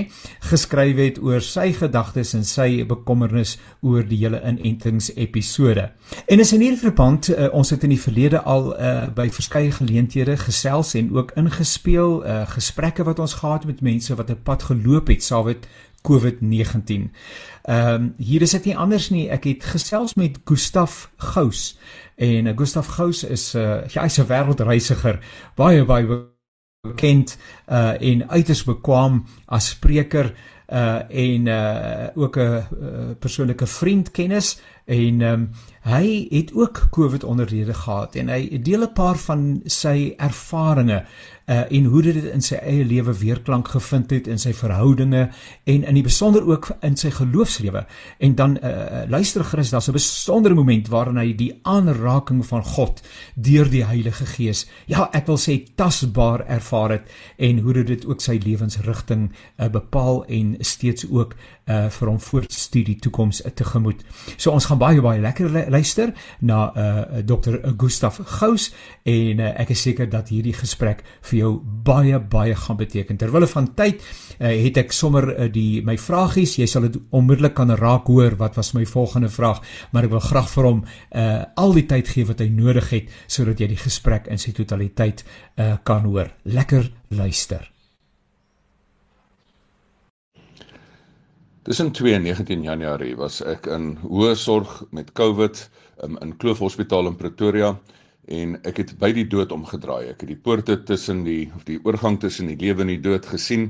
geskryf 0.51 1.01
het 1.01 1.21
oor 1.23 1.41
sy 1.45 1.71
gedagtes 1.77 2.35
en 2.37 2.45
sy 2.49 2.85
bekommernis 2.89 3.57
oor 3.81 4.05
die 4.05 4.21
hele 4.21 4.43
inentings 4.45 5.11
episode. 5.17 5.89
En 6.29 6.45
is 6.45 6.53
in 6.53 6.65
hierdie 6.65 6.83
verband 6.83 7.31
uh, 7.33 7.49
ons 7.57 7.73
het 7.73 7.85
in 7.89 7.95
die 7.97 8.01
verlede 8.01 8.43
al 8.45 8.73
uh 8.77 8.91
by 9.13 9.27
verskeie 9.33 9.73
geleenthede 9.73 10.37
gesels 10.41 10.93
en 10.99 11.11
ook 11.17 11.33
ingespeel 11.41 12.21
uh 12.21 12.43
gesprekke 12.53 13.05
wat 13.09 13.21
ons 13.23 13.39
gehad 13.41 13.65
het 13.65 13.71
met 13.73 13.81
mense 13.81 14.15
wat 14.15 14.31
'n 14.31 14.43
pad 14.45 14.69
geloop 14.71 15.09
het 15.09 15.23
met 15.23 15.69
COVID-19. 16.09 17.11
Ehm 17.63 17.95
um, 17.95 18.15
hier 18.17 18.43
is 18.43 18.51
dit 18.51 18.65
nie 18.65 18.77
anders 18.77 19.11
nie. 19.11 19.29
Ek 19.31 19.45
het 19.45 19.65
gesels 19.65 20.15
met 20.15 20.41
Gustaf 20.45 21.11
Gous 21.17 21.79
en 22.17 22.47
uh, 22.47 22.57
Gustaf 22.57 22.87
Gous 22.87 23.25
is 23.25 23.55
'n 23.55 23.59
uh, 23.59 23.89
ja, 23.89 24.03
hy's 24.03 24.19
'n 24.19 24.27
wêreldreisiger, 24.27 25.19
baie 25.55 25.85
baie 25.85 26.07
bekend 26.83 27.39
uh 27.69 27.95
en 28.01 28.29
uiters 28.29 28.65
bekwam 28.65 29.25
as 29.47 29.69
spreker 29.69 30.35
en 31.09 31.47
uh 31.47 32.09
ook 32.15 32.37
'n 32.37 32.41
uh, 32.41 32.63
persoonlike 33.19 33.67
vriend 33.67 34.11
kennis 34.11 34.61
en 34.85 35.21
um, 35.21 35.51
hy 35.83 36.27
het 36.31 36.55
ook 36.55 36.87
COVID 36.91 37.25
onderrede 37.25 37.75
gehad 37.75 38.15
en 38.15 38.29
hy 38.29 38.59
deel 38.63 38.83
'n 38.83 38.93
paar 38.93 39.17
van 39.17 39.61
sy 39.65 40.15
ervarings 40.17 41.03
uh, 41.47 41.73
en 41.73 41.85
hoe 41.85 42.03
dit 42.03 42.25
in 42.25 42.43
sy 42.45 42.59
eie 42.61 42.85
lewe 42.85 43.15
weerklank 43.19 43.69
gevind 43.75 44.11
het 44.15 44.29
in 44.31 44.39
sy 44.39 44.53
verhoudinge 44.57 45.29
en 45.65 45.85
in 45.85 45.99
die 45.99 46.05
besonder 46.07 46.47
ook 46.49 46.71
in 46.87 46.97
sy 46.97 47.11
geloofslewe. 47.11 47.85
En 48.19 48.35
dan 48.39 48.57
uh, 48.63 49.03
luister 49.09 49.45
Christus, 49.45 49.71
daar's 49.71 49.89
'n 49.89 49.93
besondere 49.93 50.55
moment 50.55 50.89
waarin 50.89 51.17
hy 51.17 51.35
die 51.37 51.59
aanraking 51.63 52.47
van 52.47 52.65
God 52.65 53.03
deur 53.35 53.71
die 53.71 53.85
Heilige 53.85 54.27
Gees, 54.27 54.67
ja, 54.87 55.09
ek 55.13 55.27
wil 55.27 55.39
sê 55.39 55.63
tasbaar 55.75 56.47
ervaar 56.47 56.91
het 56.91 57.11
en 57.39 57.59
hoe 57.59 57.85
dit 57.85 58.07
ook 58.07 58.21
sy 58.21 58.39
lewensrigting 58.45 59.33
uh, 59.59 59.69
bepaal 59.69 60.25
en 60.25 60.57
steeds 60.67 61.07
ook 61.11 61.35
uh, 61.67 61.89
vir 61.91 62.11
hom 62.11 62.19
voortstuur 62.21 62.87
die 62.87 62.99
toekoms 63.03 63.43
tegemoet. 63.59 64.03
So 64.37 64.53
ons 64.55 64.67
gaan 64.71 64.81
baie 64.81 65.03
baie 65.05 65.21
lekker 65.23 65.51
luister 65.73 66.13
na 66.41 66.61
uh, 66.71 67.23
Dr. 67.27 67.59
Gustaf 67.79 68.21
Gous 68.39 68.71
en 69.09 69.43
uh, 69.43 69.53
ek 69.63 69.75
is 69.75 69.85
seker 69.87 70.11
dat 70.11 70.33
hierdie 70.33 70.55
gesprek 70.57 71.03
vir 71.31 71.39
jou 71.39 71.53
baie 71.87 72.19
baie 72.19 72.57
gaan 72.59 72.81
beteken. 72.81 73.19
Terwyl 73.21 73.47
van 73.51 73.71
tyd 73.79 74.03
uh, 74.03 74.51
het 74.51 74.83
ek 74.85 74.95
sommer 74.97 75.29
uh, 75.33 75.49
die 75.53 75.83
my 75.87 75.97
vragies, 76.01 76.59
jy 76.59 76.69
sal 76.71 76.89
dit 76.89 77.01
onmiddellik 77.15 77.57
kan 77.59 77.75
raak 77.79 78.11
hoor 78.11 78.39
wat 78.41 78.59
was 78.59 78.73
my 78.77 78.85
volgende 78.89 79.31
vraag, 79.33 79.63
maar 79.93 80.09
ek 80.09 80.17
wil 80.17 80.25
graag 80.25 80.51
vir 80.53 80.71
hom 80.71 80.85
uh, 80.85 81.43
al 81.57 81.77
die 81.79 81.87
tyd 81.91 82.11
gee 82.15 82.29
wat 82.29 82.43
hy 82.43 82.51
nodig 82.53 82.91
het 82.93 83.13
sodat 83.27 83.61
jy 83.63 83.73
die 83.75 83.83
gesprek 83.83 84.31
in 84.33 84.41
sy 84.41 84.55
totaliteit 84.57 85.25
uh, 85.25 85.77
kan 85.87 86.07
hoor. 86.09 86.33
Lekker 86.45 86.91
luister. 87.13 87.72
Tussen 91.63 91.93
2 91.93 92.15
en 92.15 92.23
19 92.23 92.63
Januarie 92.63 93.13
was 93.15 93.37
ek 93.47 93.69
in 93.71 93.93
hoë 94.03 94.33
sorg 94.35 94.81
met 94.91 95.13
COVID 95.15 95.61
um, 96.03 96.17
in 96.25 96.33
Kloof 96.43 96.59
Hospitaal 96.59 97.07
in 97.07 97.15
Pretoria 97.21 97.69
en 98.27 98.57
ek 98.67 98.81
het 98.83 98.91
by 98.99 99.13
die 99.15 99.29
dood 99.31 99.55
omgedraai. 99.55 100.11
Ek 100.11 100.25
het 100.25 100.33
die 100.33 100.41
poorte 100.49 100.75
tussen 100.89 101.23
die 101.23 101.53
of 101.55 101.63
die 101.69 101.79
oorgang 101.87 102.19
tussen 102.19 102.51
die 102.51 102.59
lewe 102.59 102.83
en 102.83 102.91
die 102.91 102.99
dood 103.05 103.31
gesien 103.31 103.69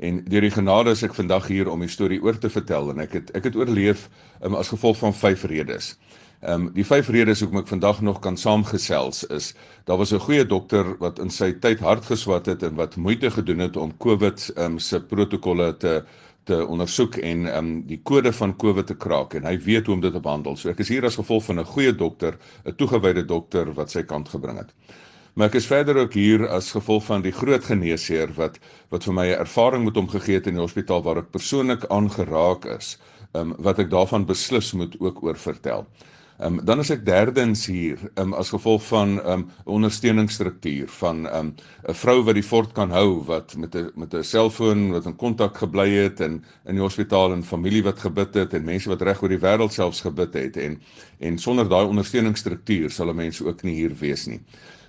en 0.00 0.22
deur 0.24 0.48
die 0.48 0.54
genade 0.56 0.96
is 0.96 1.04
ek 1.04 1.12
vandag 1.20 1.50
hier 1.52 1.68
om 1.68 1.84
die 1.84 1.92
storie 1.92 2.22
oor 2.24 2.40
te 2.40 2.48
vertel 2.48 2.88
en 2.94 3.04
ek 3.04 3.20
het 3.20 3.36
ek 3.36 3.50
het 3.50 3.60
oorleef 3.60 4.08
um, 4.40 4.56
as 4.56 4.72
gevolg 4.72 5.02
van 5.04 5.12
vyf 5.12 5.44
redes. 5.52 5.92
Ehm 6.40 6.70
um, 6.70 6.72
die 6.72 6.88
vyf 6.88 7.12
redes 7.12 7.44
hoekom 7.44 7.60
ek 7.60 7.70
vandag 7.76 8.00
nog 8.08 8.24
kan 8.24 8.40
saamgesels 8.40 9.26
is 9.36 9.52
daar 9.84 10.00
was 10.00 10.16
'n 10.16 10.24
goeie 10.24 10.48
dokter 10.48 10.96
wat 11.04 11.20
in 11.20 11.28
sy 11.28 11.52
tyd 11.52 11.84
hard 11.84 12.08
geswat 12.08 12.48
het 12.48 12.64
en 12.64 12.80
wat 12.80 12.96
moeite 12.96 13.30
gedoen 13.30 13.68
het 13.68 13.76
om 13.76 13.92
COVID 14.00 14.52
ehm 14.56 14.64
um, 14.64 14.78
se 14.78 15.00
protokolle 15.00 15.74
te 15.76 15.98
te 16.44 16.66
ondersoek 16.66 17.16
en 17.16 17.46
um 17.56 17.70
die 17.88 18.00
kode 18.02 18.32
van 18.32 18.56
COVID 18.60 18.86
te 18.86 18.96
kraak 18.96 19.34
en 19.38 19.46
hy 19.48 19.56
weet 19.64 19.86
hoe 19.86 19.94
om 19.94 20.02
dit 20.04 20.12
te 20.12 20.20
behandel. 20.20 20.56
So 20.56 20.70
ek 20.70 20.82
is 20.84 20.92
hier 20.92 21.04
as 21.08 21.16
gevolg 21.20 21.44
van 21.48 21.60
'n 21.60 21.64
goeie 21.64 21.92
dokter, 21.92 22.38
'n 22.66 22.76
toegewyde 22.76 23.24
dokter 23.24 23.72
wat 23.74 23.90
sy 23.90 24.02
kant 24.02 24.28
gebring 24.28 24.58
het. 24.58 24.72
Maar 25.34 25.48
ek 25.48 25.54
is 25.54 25.66
verder 25.66 25.96
ook 25.96 26.12
hier 26.14 26.48
as 26.48 26.70
gevolg 26.72 27.04
van 27.04 27.22
die 27.22 27.32
groot 27.32 27.64
geneesheer 27.64 28.34
wat 28.36 28.58
wat 28.90 29.04
vir 29.04 29.14
my 29.14 29.26
'n 29.26 29.40
ervaring 29.40 29.84
met 29.84 29.96
hom 29.96 30.08
gegee 30.08 30.34
het 30.34 30.46
in 30.46 30.54
die 30.54 30.62
hospitaal 30.62 31.02
waar 31.02 31.18
ek 31.18 31.30
persoonlik 31.32 31.84
aangeraak 31.90 32.64
is, 32.66 32.98
um 33.34 33.54
wat 33.58 33.78
ek 33.78 33.90
daarvan 33.90 34.26
beslis 34.26 34.72
moet 34.72 34.94
ook 35.00 35.22
oor 35.22 35.36
vertel. 35.36 35.86
Ehm 36.38 36.58
um, 36.58 36.64
dan 36.66 36.80
is 36.82 36.88
ek 36.90 37.04
derdens 37.06 37.60
hier 37.70 38.00
um, 38.18 38.32
as 38.34 38.48
gevolg 38.50 38.82
van 38.88 39.10
'n 39.14 39.28
um, 39.32 39.42
ondersteuningsstruktuur 39.70 40.88
van 40.98 41.20
'n 41.22 41.28
um, 41.38 41.50
vrou 42.00 42.16
wat 42.26 42.34
die 42.34 42.42
fort 42.42 42.72
kan 42.74 42.90
hou 42.90 43.22
wat 43.28 43.54
met 43.56 43.74
'n 43.78 43.92
met 43.94 44.14
'n 44.14 44.22
selfoon 44.24 44.90
wat 44.90 45.06
in 45.06 45.14
kontak 45.16 45.56
gebly 45.62 45.86
het 45.94 46.20
en 46.20 46.42
in 46.66 46.74
die 46.74 46.82
hospitaal 46.82 47.32
en 47.32 47.44
familie 47.44 47.82
wat 47.84 47.98
gebid 48.02 48.34
het 48.34 48.54
en 48.54 48.64
mense 48.64 48.88
wat 48.90 49.02
reg 49.02 49.22
oor 49.22 49.28
die 49.28 49.38
wêreld 49.46 49.72
selfs 49.72 50.00
gebid 50.00 50.34
het 50.34 50.56
en 50.56 50.80
en 51.20 51.38
sonder 51.38 51.68
daai 51.68 51.86
ondersteuningsstruktuur 51.86 52.90
sal 52.90 53.08
'n 53.12 53.16
mens 53.16 53.42
ook 53.42 53.62
nie 53.62 53.74
hier 53.74 53.94
wees 54.00 54.26
nie. 54.26 54.40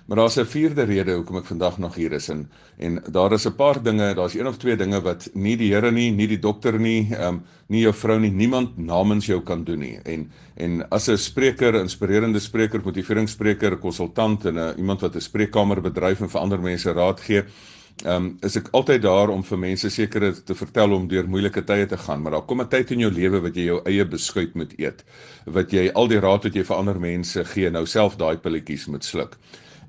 Maar 0.06 0.16
daar's 0.16 0.36
'n 0.38 0.44
vierde 0.46 0.82
rede 0.82 1.12
hoekom 1.12 1.36
ek 1.36 1.44
vandag 1.44 1.78
nog 1.78 1.94
hier 1.94 2.12
is 2.12 2.28
en 2.28 2.50
en 2.78 3.02
daar 3.10 3.32
is 3.32 3.46
'n 3.46 3.54
paar 3.54 3.82
dinge, 3.82 4.14
daar's 4.14 4.34
een 4.34 4.46
of 4.46 4.56
twee 4.56 4.76
dinge 4.76 5.00
wat 5.00 5.28
nie 5.34 5.56
die 5.56 5.72
Here 5.72 5.90
nie, 5.90 6.10
nie 6.10 6.26
die 6.26 6.38
dokter 6.38 6.78
nie, 6.78 7.08
ehm 7.10 7.28
um, 7.28 7.42
nie 7.66 7.80
jou 7.80 7.92
vrou 7.94 8.18
nie, 8.20 8.30
niemand 8.30 8.78
namens 8.78 9.26
jou 9.26 9.40
kan 9.42 9.64
doen 9.64 9.78
nie. 9.78 9.98
En 10.04 10.30
en 10.56 10.88
as 10.90 11.08
'n 11.08 11.16
spreker, 11.16 11.74
inspirerende 11.74 12.38
spreker, 12.38 12.80
motiveringsspreker, 12.84 13.76
konsultant 13.76 14.44
en 14.44 14.58
'n 14.58 14.78
iemand 14.78 15.00
wat 15.00 15.16
'n 15.16 15.20
spreekkamer 15.20 15.80
bedryf 15.80 16.20
en 16.20 16.28
vir 16.28 16.40
ander 16.40 16.60
mense 16.60 16.92
raad 16.92 17.20
gee, 17.20 17.42
ehm 18.04 18.24
um, 18.24 18.38
is 18.42 18.56
ek 18.56 18.68
altyd 18.72 19.02
daar 19.02 19.28
om 19.28 19.42
vir 19.42 19.58
mense 19.58 19.90
sekere 19.90 20.32
te 20.44 20.54
vertel 20.54 20.92
om 20.92 21.08
deur 21.08 21.28
moeilike 21.28 21.64
tye 21.64 21.86
te 21.86 21.96
gaan, 21.96 22.22
maar 22.22 22.32
daar 22.32 22.46
kom 22.46 22.60
'n 22.60 22.68
tyd 22.68 22.90
in 22.90 23.00
jou 23.00 23.10
lewe 23.10 23.40
wat 23.40 23.54
jy 23.56 23.64
jou 23.64 23.80
eie 23.84 24.04
beskuit 24.04 24.54
moet 24.54 24.78
eet, 24.78 25.04
wat 25.46 25.70
jy 25.72 25.90
al 25.94 26.08
die 26.08 26.20
raad 26.20 26.44
wat 26.44 26.54
jy 26.54 26.62
vir 26.62 26.76
ander 26.76 27.00
mense 27.00 27.44
gee, 27.44 27.70
nou 27.70 27.86
self 27.86 28.16
daai 28.16 28.36
pilletjies 28.36 28.86
moet 28.86 29.04
sluk. 29.04 29.36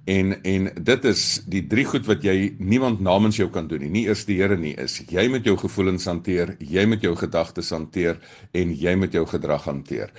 En 0.08 0.38
en 0.48 0.70
dit 0.88 1.06
is 1.10 1.22
die 1.52 1.66
drie 1.68 1.84
goed 1.86 2.06
wat 2.08 2.24
jy 2.24 2.54
niemand 2.64 3.02
namens 3.04 3.36
jou 3.42 3.50
kan 3.52 3.68
doen 3.68 3.82
nie. 3.84 3.92
Nie 3.92 4.06
eers 4.08 4.24
die 4.30 4.38
Here 4.40 4.56
nie 4.58 4.72
is 4.80 5.02
jy 5.12 5.26
met 5.32 5.44
jou 5.44 5.58
gevoelens 5.60 6.08
hanteer, 6.08 6.54
jy 6.64 6.86
met 6.88 7.04
jou 7.04 7.12
gedagtes 7.20 7.74
hanteer 7.76 8.22
en 8.56 8.72
jy 8.72 8.96
met 8.96 9.12
jou 9.18 9.26
gedrag 9.28 9.68
hanteer. 9.68 10.14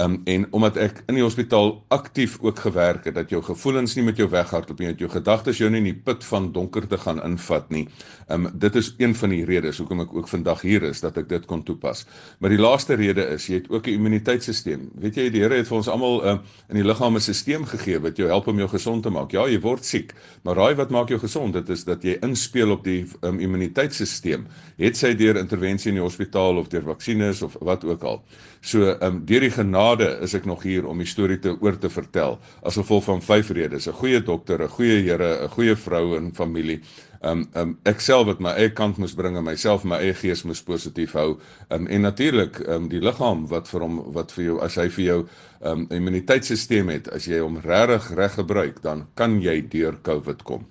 Um 0.00 0.20
en 0.24 0.46
omdat 0.50 0.76
ek 0.76 1.02
in 1.10 1.18
die 1.18 1.24
hospitaal 1.24 1.74
aktief 1.92 2.38
ook 2.40 2.58
gewerk 2.64 3.04
het 3.04 3.14
dat 3.14 3.30
jou 3.30 3.42
gevoelens 3.44 3.94
nie 3.96 4.04
met 4.06 4.16
jou 4.16 4.28
weghardloop 4.30 4.78
nie, 4.80 4.88
dat 4.92 5.02
jou 5.02 5.10
gedagtes 5.10 5.58
jou 5.60 5.68
nie 5.70 5.82
in 5.82 5.88
die 5.90 6.02
put 6.06 6.24
van 6.24 6.52
donkerte 6.52 6.98
gaan 6.98 7.20
invat 7.24 7.68
nie. 7.70 7.88
Um 8.32 8.48
dit 8.54 8.76
is 8.76 8.94
een 8.98 9.14
van 9.14 9.34
die 9.34 9.44
redes 9.44 9.78
hoekom 9.82 10.00
ek 10.06 10.14
ook 10.16 10.28
vandag 10.28 10.62
hier 10.62 10.86
is 10.88 11.02
dat 11.04 11.18
ek 11.20 11.28
dit 11.28 11.46
kon 11.46 11.62
toepas. 11.62 12.06
Maar 12.40 12.54
die 12.54 12.60
laaste 12.60 12.96
rede 12.96 13.26
is 13.34 13.48
jy 13.50 13.60
het 13.60 13.70
ook 13.70 13.86
'n 13.86 13.98
immuniteitstelsel. 13.98 14.88
Weet 14.94 15.16
jy 15.16 15.30
die 15.30 15.42
Here 15.42 15.56
het 15.56 15.68
vir 15.68 15.76
ons 15.76 15.88
almal 15.88 16.24
um, 16.26 16.40
in 16.68 16.76
die 16.76 16.84
liggaam 16.86 17.16
'n 17.16 17.20
stelsel 17.20 17.64
gegee 17.64 17.98
wat 17.98 18.16
jou 18.16 18.28
help 18.28 18.46
om 18.46 18.58
jou 18.58 18.68
gesond 18.68 19.02
te 19.02 19.10
maak. 19.10 19.32
Ja, 19.32 19.46
jy 19.46 19.60
word 19.60 19.84
siek, 19.84 20.14
maar 20.42 20.56
raai 20.56 20.74
wat 20.74 20.90
maak 20.90 21.08
jou 21.08 21.18
gesond? 21.18 21.52
Dit 21.52 21.68
is 21.68 21.84
dat 21.84 22.02
jy 22.02 22.18
inspel 22.22 22.70
op 22.70 22.84
die 22.84 23.06
um, 23.22 23.40
immuniteitstelsel. 23.40 24.46
Het 24.78 24.96
sy 24.96 25.14
deur 25.14 25.36
intervensie 25.36 25.90
in 25.90 25.98
die 26.00 26.04
hospitaal 26.04 26.56
of 26.56 26.68
deur 26.68 26.82
vaksines 26.82 27.42
of 27.42 27.56
wat 27.60 27.84
ook 27.84 28.02
al. 28.02 28.22
So 28.62 28.92
um 29.02 29.24
deur 29.26 29.42
die 29.42 29.50
genade 29.50 30.06
is 30.22 30.36
ek 30.38 30.44
nog 30.46 30.60
hier 30.62 30.84
om 30.86 31.00
die 31.02 31.08
storie 31.10 31.40
te 31.42 31.50
oor 31.58 31.74
te 31.82 31.88
vertel 31.90 32.36
as 32.62 32.76
gevolg 32.78 33.08
van 33.08 33.22
vyf 33.26 33.50
redes: 33.58 33.88
'n 33.90 33.98
goeie 33.98 34.20
dokter, 34.22 34.62
'n 34.62 34.68
goeie 34.68 35.00
Here, 35.02 35.30
'n 35.44 35.48
goeie 35.50 35.74
vrou 35.74 36.14
en 36.16 36.30
familie. 36.32 36.78
Um 37.22 37.48
um 37.54 37.74
ek 37.84 38.00
self 38.00 38.26
wat 38.26 38.40
my 38.40 38.54
eie 38.54 38.70
kant 38.70 38.98
moes 38.98 39.14
bring 39.18 39.36
en 39.36 39.44
myself 39.44 39.84
my 39.84 39.98
eie 39.98 40.14
gees 40.14 40.44
moes 40.44 40.62
positief 40.62 41.12
hou. 41.12 41.40
Um 41.70 41.88
en 41.88 42.02
natuurlik 42.02 42.62
um 42.68 42.88
die 42.88 43.00
liggaam 43.00 43.48
wat 43.48 43.66
vir 43.68 43.80
hom 43.80 44.12
wat 44.14 44.30
vir 44.30 44.44
jou 44.44 44.60
as 44.62 44.76
hy 44.76 44.88
vir 44.88 45.04
jou 45.04 45.20
um 45.60 45.86
immuniteitstelsel 45.90 46.88
het, 46.88 47.08
as 47.08 47.26
jy 47.26 47.42
hom 47.42 47.58
regtig 47.58 48.14
reg 48.14 48.34
gebruik, 48.34 48.82
dan 48.82 49.08
kan 49.14 49.40
jy 49.42 49.60
deur 49.68 49.98
COVID 50.02 50.42
kom. 50.42 50.66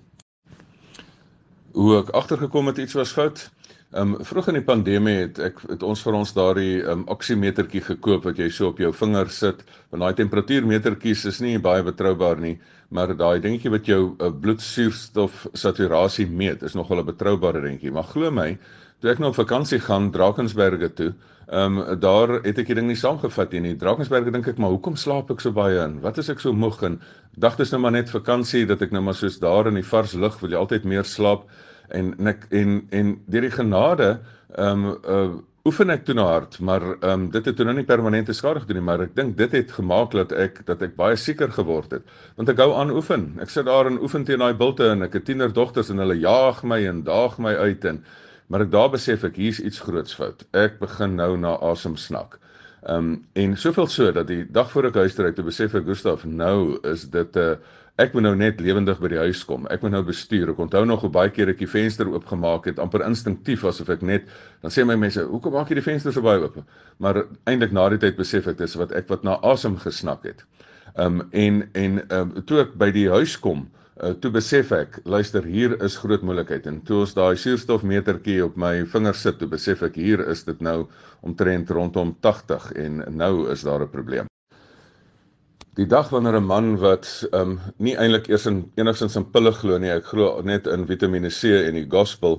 Hoe 1.74 2.00
ek 2.00 2.16
agtergekom 2.16 2.68
het 2.68 2.78
iets 2.78 2.94
was 2.94 3.12
fout. 3.12 3.50
Ehm 3.92 4.14
um, 4.16 4.24
vroeg 4.24 4.48
in 4.48 4.56
die 4.56 4.64
pandemie 4.64 5.14
het 5.18 5.40
ek 5.44 5.58
het 5.68 5.82
ons 5.84 6.00
vir 6.06 6.16
ons 6.16 6.30
daardie 6.32 6.78
ehm 6.80 7.02
um, 7.02 7.08
oksiemetertjie 7.12 7.82
gekoop 7.84 8.24
wat 8.24 8.38
jy 8.40 8.46
so 8.48 8.70
op 8.72 8.78
jou 8.80 8.92
vinger 8.96 9.28
sit. 9.36 9.66
Want 9.92 10.06
daai 10.06 10.20
temperatuurmetertjies 10.20 11.26
is 11.28 11.40
nie 11.44 11.58
baie 11.60 11.84
betroubaar 11.84 12.40
nie, 12.40 12.54
maar 12.96 13.12
daai 13.12 13.42
dingetjie 13.44 13.74
wat 13.74 13.90
jou 13.92 13.98
uh, 14.14 14.30
bloedsuurstof 14.32 15.44
saturasie 15.60 16.30
meet 16.30 16.64
is 16.64 16.78
nogal 16.80 17.02
'n 17.02 17.10
betroubare 17.10 17.60
dingetjie. 17.66 17.92
Maar 17.92 18.08
glo 18.14 18.32
my, 18.32 18.58
toe 19.02 19.12
ek 19.12 19.20
nou 19.20 19.34
op 19.34 19.36
vakansie 19.36 19.80
gaan 19.80 20.08
Drakensberge 20.12 20.90
toe, 20.96 21.10
ehm 21.50 21.80
um, 21.82 22.00
daar 22.00 22.38
het 22.46 22.64
ek 22.64 22.72
die 22.72 22.78
ding 22.80 22.88
nie 22.88 22.96
saamgevat 22.96 23.52
nie. 23.60 23.76
Drakensberge 23.76 24.32
dink 24.32 24.48
ek, 24.48 24.58
maar 24.58 24.72
hoekom 24.72 24.96
slaap 24.96 25.32
ek 25.36 25.44
so 25.44 25.52
baie 25.52 25.84
in? 25.84 26.00
Wat 26.00 26.18
is 26.18 26.30
ek 26.30 26.40
so 26.40 26.54
moeg 26.54 26.80
en 26.84 27.02
dink 27.36 27.58
dit 27.58 27.68
is 27.68 27.72
nou 27.76 27.82
maar 27.82 27.92
net 27.92 28.10
vakansie 28.10 28.64
dat 28.66 28.82
ek 28.82 28.92
nou 28.92 29.04
maar 29.04 29.20
soos 29.20 29.40
daar 29.40 29.68
in 29.68 29.76
die 29.76 29.90
vars 29.92 30.14
lug 30.14 30.40
wil 30.40 30.50
jy 30.50 30.58
altyd 30.64 30.86
meer 30.86 31.04
slaap 31.04 31.44
en 31.98 32.14
en 32.18 32.34
ek, 32.34 32.46
en, 32.50 32.82
en 32.90 33.16
deur 33.28 33.48
die 33.48 33.56
genade 33.56 34.12
ehm 34.58 34.86
um, 34.86 35.00
uh, 35.06 35.32
oefen 35.70 35.94
ek 35.94 36.08
toe 36.08 36.16
nou 36.18 36.26
hard 36.26 36.58
maar 36.60 36.84
ehm 36.88 37.12
um, 37.12 37.28
dit 37.34 37.46
het 37.46 37.56
toe 37.58 37.66
nou 37.68 37.76
nie 37.78 37.86
permanente 37.86 38.34
skade 38.34 38.64
gedoen 38.64 38.82
nie 38.82 38.88
maar 38.90 39.04
ek 39.06 39.16
dink 39.16 39.38
dit 39.38 39.54
het 39.60 39.72
gemaak 39.78 40.16
dat 40.18 40.34
ek 40.34 40.64
dat 40.66 40.82
ek 40.82 40.96
baie 40.98 41.16
seker 41.16 41.54
geword 41.54 41.92
het. 41.92 42.04
Want 42.36 42.50
ek 42.50 42.58
hou 42.64 42.72
aan 42.74 42.92
oefen. 42.96 43.28
Ek 43.42 43.54
sit 43.54 43.68
daar 43.70 43.86
en 43.86 44.02
oefen 44.02 44.26
teen 44.26 44.42
daai 44.42 44.58
bulte 44.58 44.90
en 44.90 45.06
ek 45.06 45.20
het 45.20 45.26
tiener 45.30 45.54
dogters 45.54 45.94
en 45.94 46.02
hulle 46.02 46.18
jaag 46.18 46.64
my 46.64 46.82
en 46.90 47.04
daag 47.06 47.38
my 47.38 47.54
uit 47.56 47.86
en 47.86 48.04
maar 48.52 48.66
ek 48.66 48.72
daar 48.74 48.90
besef 48.92 49.24
ek 49.24 49.38
hier's 49.40 49.62
iets 49.64 49.80
groots 49.80 50.18
fout. 50.18 50.44
Ek 50.52 50.80
begin 50.82 51.16
nou 51.16 51.36
na 51.38 51.56
asem 51.72 51.96
snak 51.96 52.42
Ehm 52.82 52.98
um, 52.98 53.26
en 53.34 53.58
soveel 53.58 53.88
so 53.88 54.12
dat 54.12 54.28
die 54.28 54.42
dag 54.52 54.72
voor 54.72 54.88
ek 54.90 54.96
huis 55.04 55.14
toe 55.14 55.28
ry, 55.28 55.32
toe 55.38 55.46
besef 55.46 55.76
ek 55.78 55.86
Gustaf, 55.86 56.24
nou 56.26 56.80
is 56.90 57.04
dit 57.14 57.36
'n 57.38 57.40
uh, 57.40 57.58
ek 58.00 58.14
moet 58.14 58.24
nou 58.24 58.36
net 58.36 58.62
lewendig 58.64 59.00
by 59.02 59.10
die 59.12 59.20
huis 59.20 59.44
kom. 59.46 59.68
Ek 59.74 59.82
moet 59.84 59.92
nou 59.92 60.04
bestuur. 60.08 60.54
Ek 60.54 60.62
onthou 60.64 60.86
nog 60.86 61.02
hoe 61.02 61.12
baie 61.12 61.30
keer 61.34 61.52
ek 61.52 61.60
die 61.60 61.70
venster 61.70 62.08
oopgemaak 62.08 62.70
het, 62.70 62.80
amper 62.80 63.04
instinktief 63.06 63.66
asof 63.68 63.90
ek 63.90 64.02
net 64.02 64.30
dan 64.62 64.72
sê 64.72 64.86
my 64.86 64.96
mense, 64.96 65.22
"Hoekom 65.22 65.54
maak 65.54 65.70
jy 65.70 65.76
die 65.76 65.90
venster 65.90 66.12
so 66.12 66.22
baie 66.22 66.40
oop?" 66.40 66.58
Maar 67.00 67.26
eintlik 67.48 67.72
na 67.72 67.90
die 67.90 67.98
tyd 67.98 68.18
besef 68.18 68.48
ek 68.48 68.58
dis 68.58 68.76
wat 68.76 68.92
ek 68.92 69.10
wat 69.10 69.24
na 69.24 69.40
asem 69.44 69.78
gesnak 69.78 70.24
het. 70.24 70.44
Um, 70.96 71.30
en 71.32 71.70
en 71.74 72.02
um, 72.12 72.32
toe 72.46 72.62
ek 72.62 72.78
by 72.78 72.92
die 72.92 73.08
huis 73.10 73.38
kom, 73.40 73.68
uh, 74.04 74.14
toe 74.14 74.32
besef 74.32 74.72
ek, 74.72 75.00
luister, 75.06 75.44
hier 75.44 75.78
is 75.84 75.98
groot 75.98 76.22
moeilikheid 76.22 76.68
en 76.68 76.82
toe 76.82 77.04
ons 77.06 77.14
daai 77.14 77.36
suurstofmetertjie 77.40 78.42
op 78.46 78.58
my 78.58 78.74
vinger 78.86 79.16
sit, 79.16 79.40
toe 79.40 79.48
besef 79.48 79.84
ek 79.84 79.96
hier 79.96 80.26
is 80.28 80.44
dit 80.44 80.62
nou 80.62 80.88
omtrent 81.22 81.70
rondom 81.70 82.16
80 82.22 82.72
en 82.86 83.04
nou 83.24 83.34
is 83.52 83.64
daar 83.68 83.88
'n 83.88 83.90
probleem. 83.90 84.31
Die 85.82 85.90
dag 85.90 86.10
wanneer 86.14 86.36
'n 86.38 86.46
man 86.46 86.68
wat 86.78 87.08
ehm 87.34 87.52
um, 87.52 87.54
nie 87.86 87.94
eintlik 87.98 88.28
eers 88.30 88.44
in 88.50 88.58
enigstens 88.78 89.16
in 89.18 89.24
pille 89.34 89.52
glo 89.60 89.80
nie, 89.82 89.90
ek 89.90 90.12
glo 90.12 90.42
net 90.46 90.68
in 90.70 90.84
Vitamiene 90.86 91.32
C 91.34 91.56
en 91.70 91.74
die 91.80 91.88
gospel, 91.94 92.36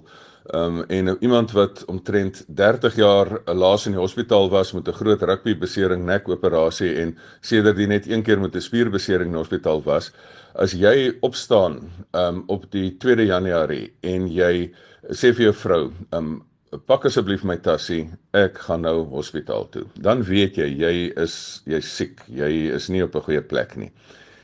ehm 0.58 0.76
um, 0.82 0.84
en 0.98 1.10
iemand 1.26 1.50
wat 1.56 1.82
omtrent 1.90 2.44
30 2.60 3.00
jaar 3.00 3.32
laas 3.62 3.88
in 3.90 3.96
die 3.96 4.00
hospitaal 4.02 4.46
was 4.52 4.70
met 4.76 4.86
'n 4.88 4.98
groot 5.00 5.22
rugby 5.30 5.56
besering 5.64 6.06
nekoperasie 6.06 6.92
en 7.02 7.16
sedertdien 7.40 7.88
net 7.88 8.06
een 8.06 8.22
keer 8.22 8.40
met 8.40 8.54
'n 8.54 8.66
spierbesering 8.68 9.32
in 9.32 9.34
die 9.34 9.42
hospitaal 9.42 9.82
was, 9.82 10.12
as 10.54 10.72
jy 10.72 11.10
opstaan 11.20 11.80
ehm 12.12 12.36
um, 12.36 12.44
op 12.46 12.70
die 12.70 12.94
2de 13.04 13.26
Januarie 13.26 13.92
en 14.02 14.30
jy 14.30 14.70
sê 15.10 15.34
vir 15.34 15.50
jou 15.50 15.54
vrou, 15.66 15.84
ehm 16.12 16.26
um, 16.26 16.42
pak 16.80 17.04
asseblief 17.04 17.42
my 17.44 17.58
tassie, 17.60 18.06
ek 18.32 18.56
gaan 18.66 18.86
nou 18.86 19.04
hospitaal 19.12 19.66
toe. 19.74 19.84
Dan 20.00 20.22
weet 20.24 20.56
jy 20.56 20.68
jy 20.80 20.92
is 21.20 21.34
jy's 21.68 21.88
siek, 21.98 22.22
jy 22.32 22.72
is 22.72 22.88
nie 22.88 23.02
op 23.04 23.14
'n 23.16 23.26
goeie 23.28 23.42
plek 23.42 23.76
nie. 23.76 23.92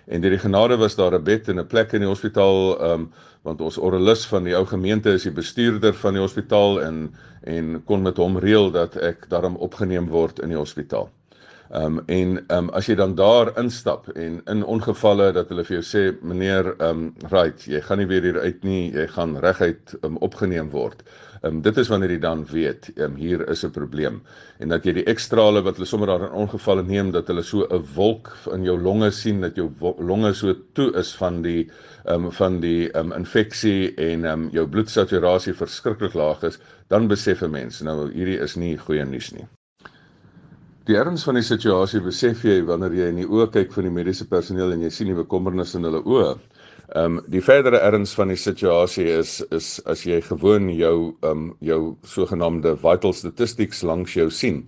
En 0.08 0.20
deur 0.20 0.30
die 0.30 0.44
genade 0.44 0.76
was 0.76 0.96
daar 0.96 1.14
'n 1.14 1.24
bed 1.24 1.48
en 1.48 1.60
'n 1.60 1.66
plek 1.66 1.92
in 1.92 2.00
die 2.00 2.08
hospitaal, 2.08 2.76
ehm 2.80 2.92
um, 2.92 3.12
want 3.44 3.60
ons 3.60 3.78
orrelis 3.78 4.26
van 4.26 4.44
die 4.44 4.54
ou 4.56 4.66
gemeente 4.66 5.10
is 5.10 5.22
die 5.22 5.32
bestuurder 5.32 5.94
van 5.94 6.14
die 6.14 6.20
hospitaal 6.20 6.82
en 6.82 7.14
en 7.44 7.82
kon 7.84 8.02
met 8.02 8.16
hom 8.16 8.36
reël 8.38 8.70
dat 8.70 8.96
ek 8.96 9.28
daarom 9.28 9.56
opgeneem 9.56 10.08
word 10.08 10.38
in 10.38 10.48
die 10.48 10.58
hospitaal. 10.58 11.08
Ehm 11.70 11.84
um, 11.84 12.02
en 12.06 12.44
ehm 12.48 12.58
um, 12.58 12.70
as 12.70 12.86
jy 12.86 12.94
dan 12.94 13.14
daar 13.14 13.58
instap 13.58 14.08
en 14.08 14.42
in 14.46 14.64
ongevalle 14.64 15.32
dat 15.32 15.48
hulle 15.48 15.64
vir 15.64 15.76
jou 15.80 15.84
sê 15.84 16.22
meneer 16.22 16.74
ehm 16.78 16.90
um, 16.90 17.14
right, 17.30 17.64
jy 17.64 17.80
gaan 17.80 17.98
nie 17.98 18.06
weer 18.06 18.22
hier 18.22 18.40
uit 18.40 18.64
nie, 18.64 18.92
jy 18.92 19.06
gaan 19.06 19.36
reguit 19.36 19.96
um, 20.02 20.16
opgeneem 20.16 20.70
word. 20.70 21.02
Ehm 21.42 21.56
um, 21.56 21.58
dit 21.62 21.76
is 21.78 21.88
wanneer 21.88 22.10
jy 22.10 22.18
dan 22.22 22.40
weet, 22.50 22.88
ehm 22.96 23.12
um, 23.12 23.16
hier 23.16 23.42
is 23.52 23.64
'n 23.66 23.70
probleem 23.70 24.16
en 24.58 24.68
dat 24.74 24.84
jy 24.84 24.92
die 24.96 25.04
ekstrale 25.12 25.62
wat 25.62 25.76
hulle 25.76 25.86
sommer 25.86 26.10
daar 26.10 26.24
in 26.26 26.38
ongevalle 26.44 26.82
neem 26.82 27.12
dat 27.14 27.28
hulle 27.30 27.42
so 27.42 27.66
'n 27.70 27.84
wolk 27.94 28.32
in 28.56 28.64
jou 28.64 28.78
longe 28.80 29.10
sien 29.10 29.40
dat 29.40 29.54
jou 29.56 29.68
longe 29.98 30.32
so 30.34 30.54
toe 30.74 30.90
is 31.02 31.14
van 31.20 31.42
die 31.42 31.70
ehm 32.06 32.24
um, 32.24 32.32
van 32.32 32.60
die 32.60 32.90
ehm 32.90 33.12
um, 33.12 33.18
infeksie 33.18 33.94
en 33.94 34.24
ehm 34.24 34.42
um, 34.46 34.48
jou 34.52 34.66
bloedsaturasie 34.66 35.54
verskriklik 35.54 36.14
laag 36.14 36.42
is, 36.42 36.58
dan 36.88 37.08
besef 37.08 37.42
'n 37.42 37.50
mens 37.50 37.80
nou 37.80 38.10
hierdie 38.12 38.40
is 38.40 38.56
nie 38.56 38.76
goeie 38.76 39.04
nuus 39.04 39.32
nie. 39.32 39.46
Die 40.88 40.96
erns 40.96 41.24
van 41.28 41.36
die 41.36 41.44
situasie 41.44 42.00
besef 42.00 42.44
jy 42.48 42.62
wanneer 42.64 42.94
jy 42.96 43.08
in 43.12 43.18
die 43.20 43.26
oë 43.28 43.50
kyk 43.52 43.72
van 43.72 43.84
die 43.84 43.90
mediese 43.92 44.24
personeel 44.28 44.70
en 44.72 44.80
jy 44.80 44.90
sien 44.90 45.10
die 45.10 45.16
bekommernis 45.18 45.74
in 45.74 45.84
hulle 45.84 46.00
oë. 46.00 46.30
Ehm 46.96 47.18
um, 47.18 47.24
die 47.28 47.42
verdere 47.44 47.82
erns 47.84 48.14
van 48.16 48.30
die 48.32 48.38
situasie 48.40 49.04
is 49.12 49.42
is 49.52 49.66
as 49.84 50.06
jy 50.08 50.22
gewoon 50.24 50.70
jou 50.72 50.94
ehm 51.20 51.30
um, 51.30 51.50
jou 51.60 51.80
sogenaamde 52.08 52.72
vital 52.80 53.12
statistics 53.12 53.82
langs 53.82 54.14
jou 54.16 54.30
sien. 54.30 54.62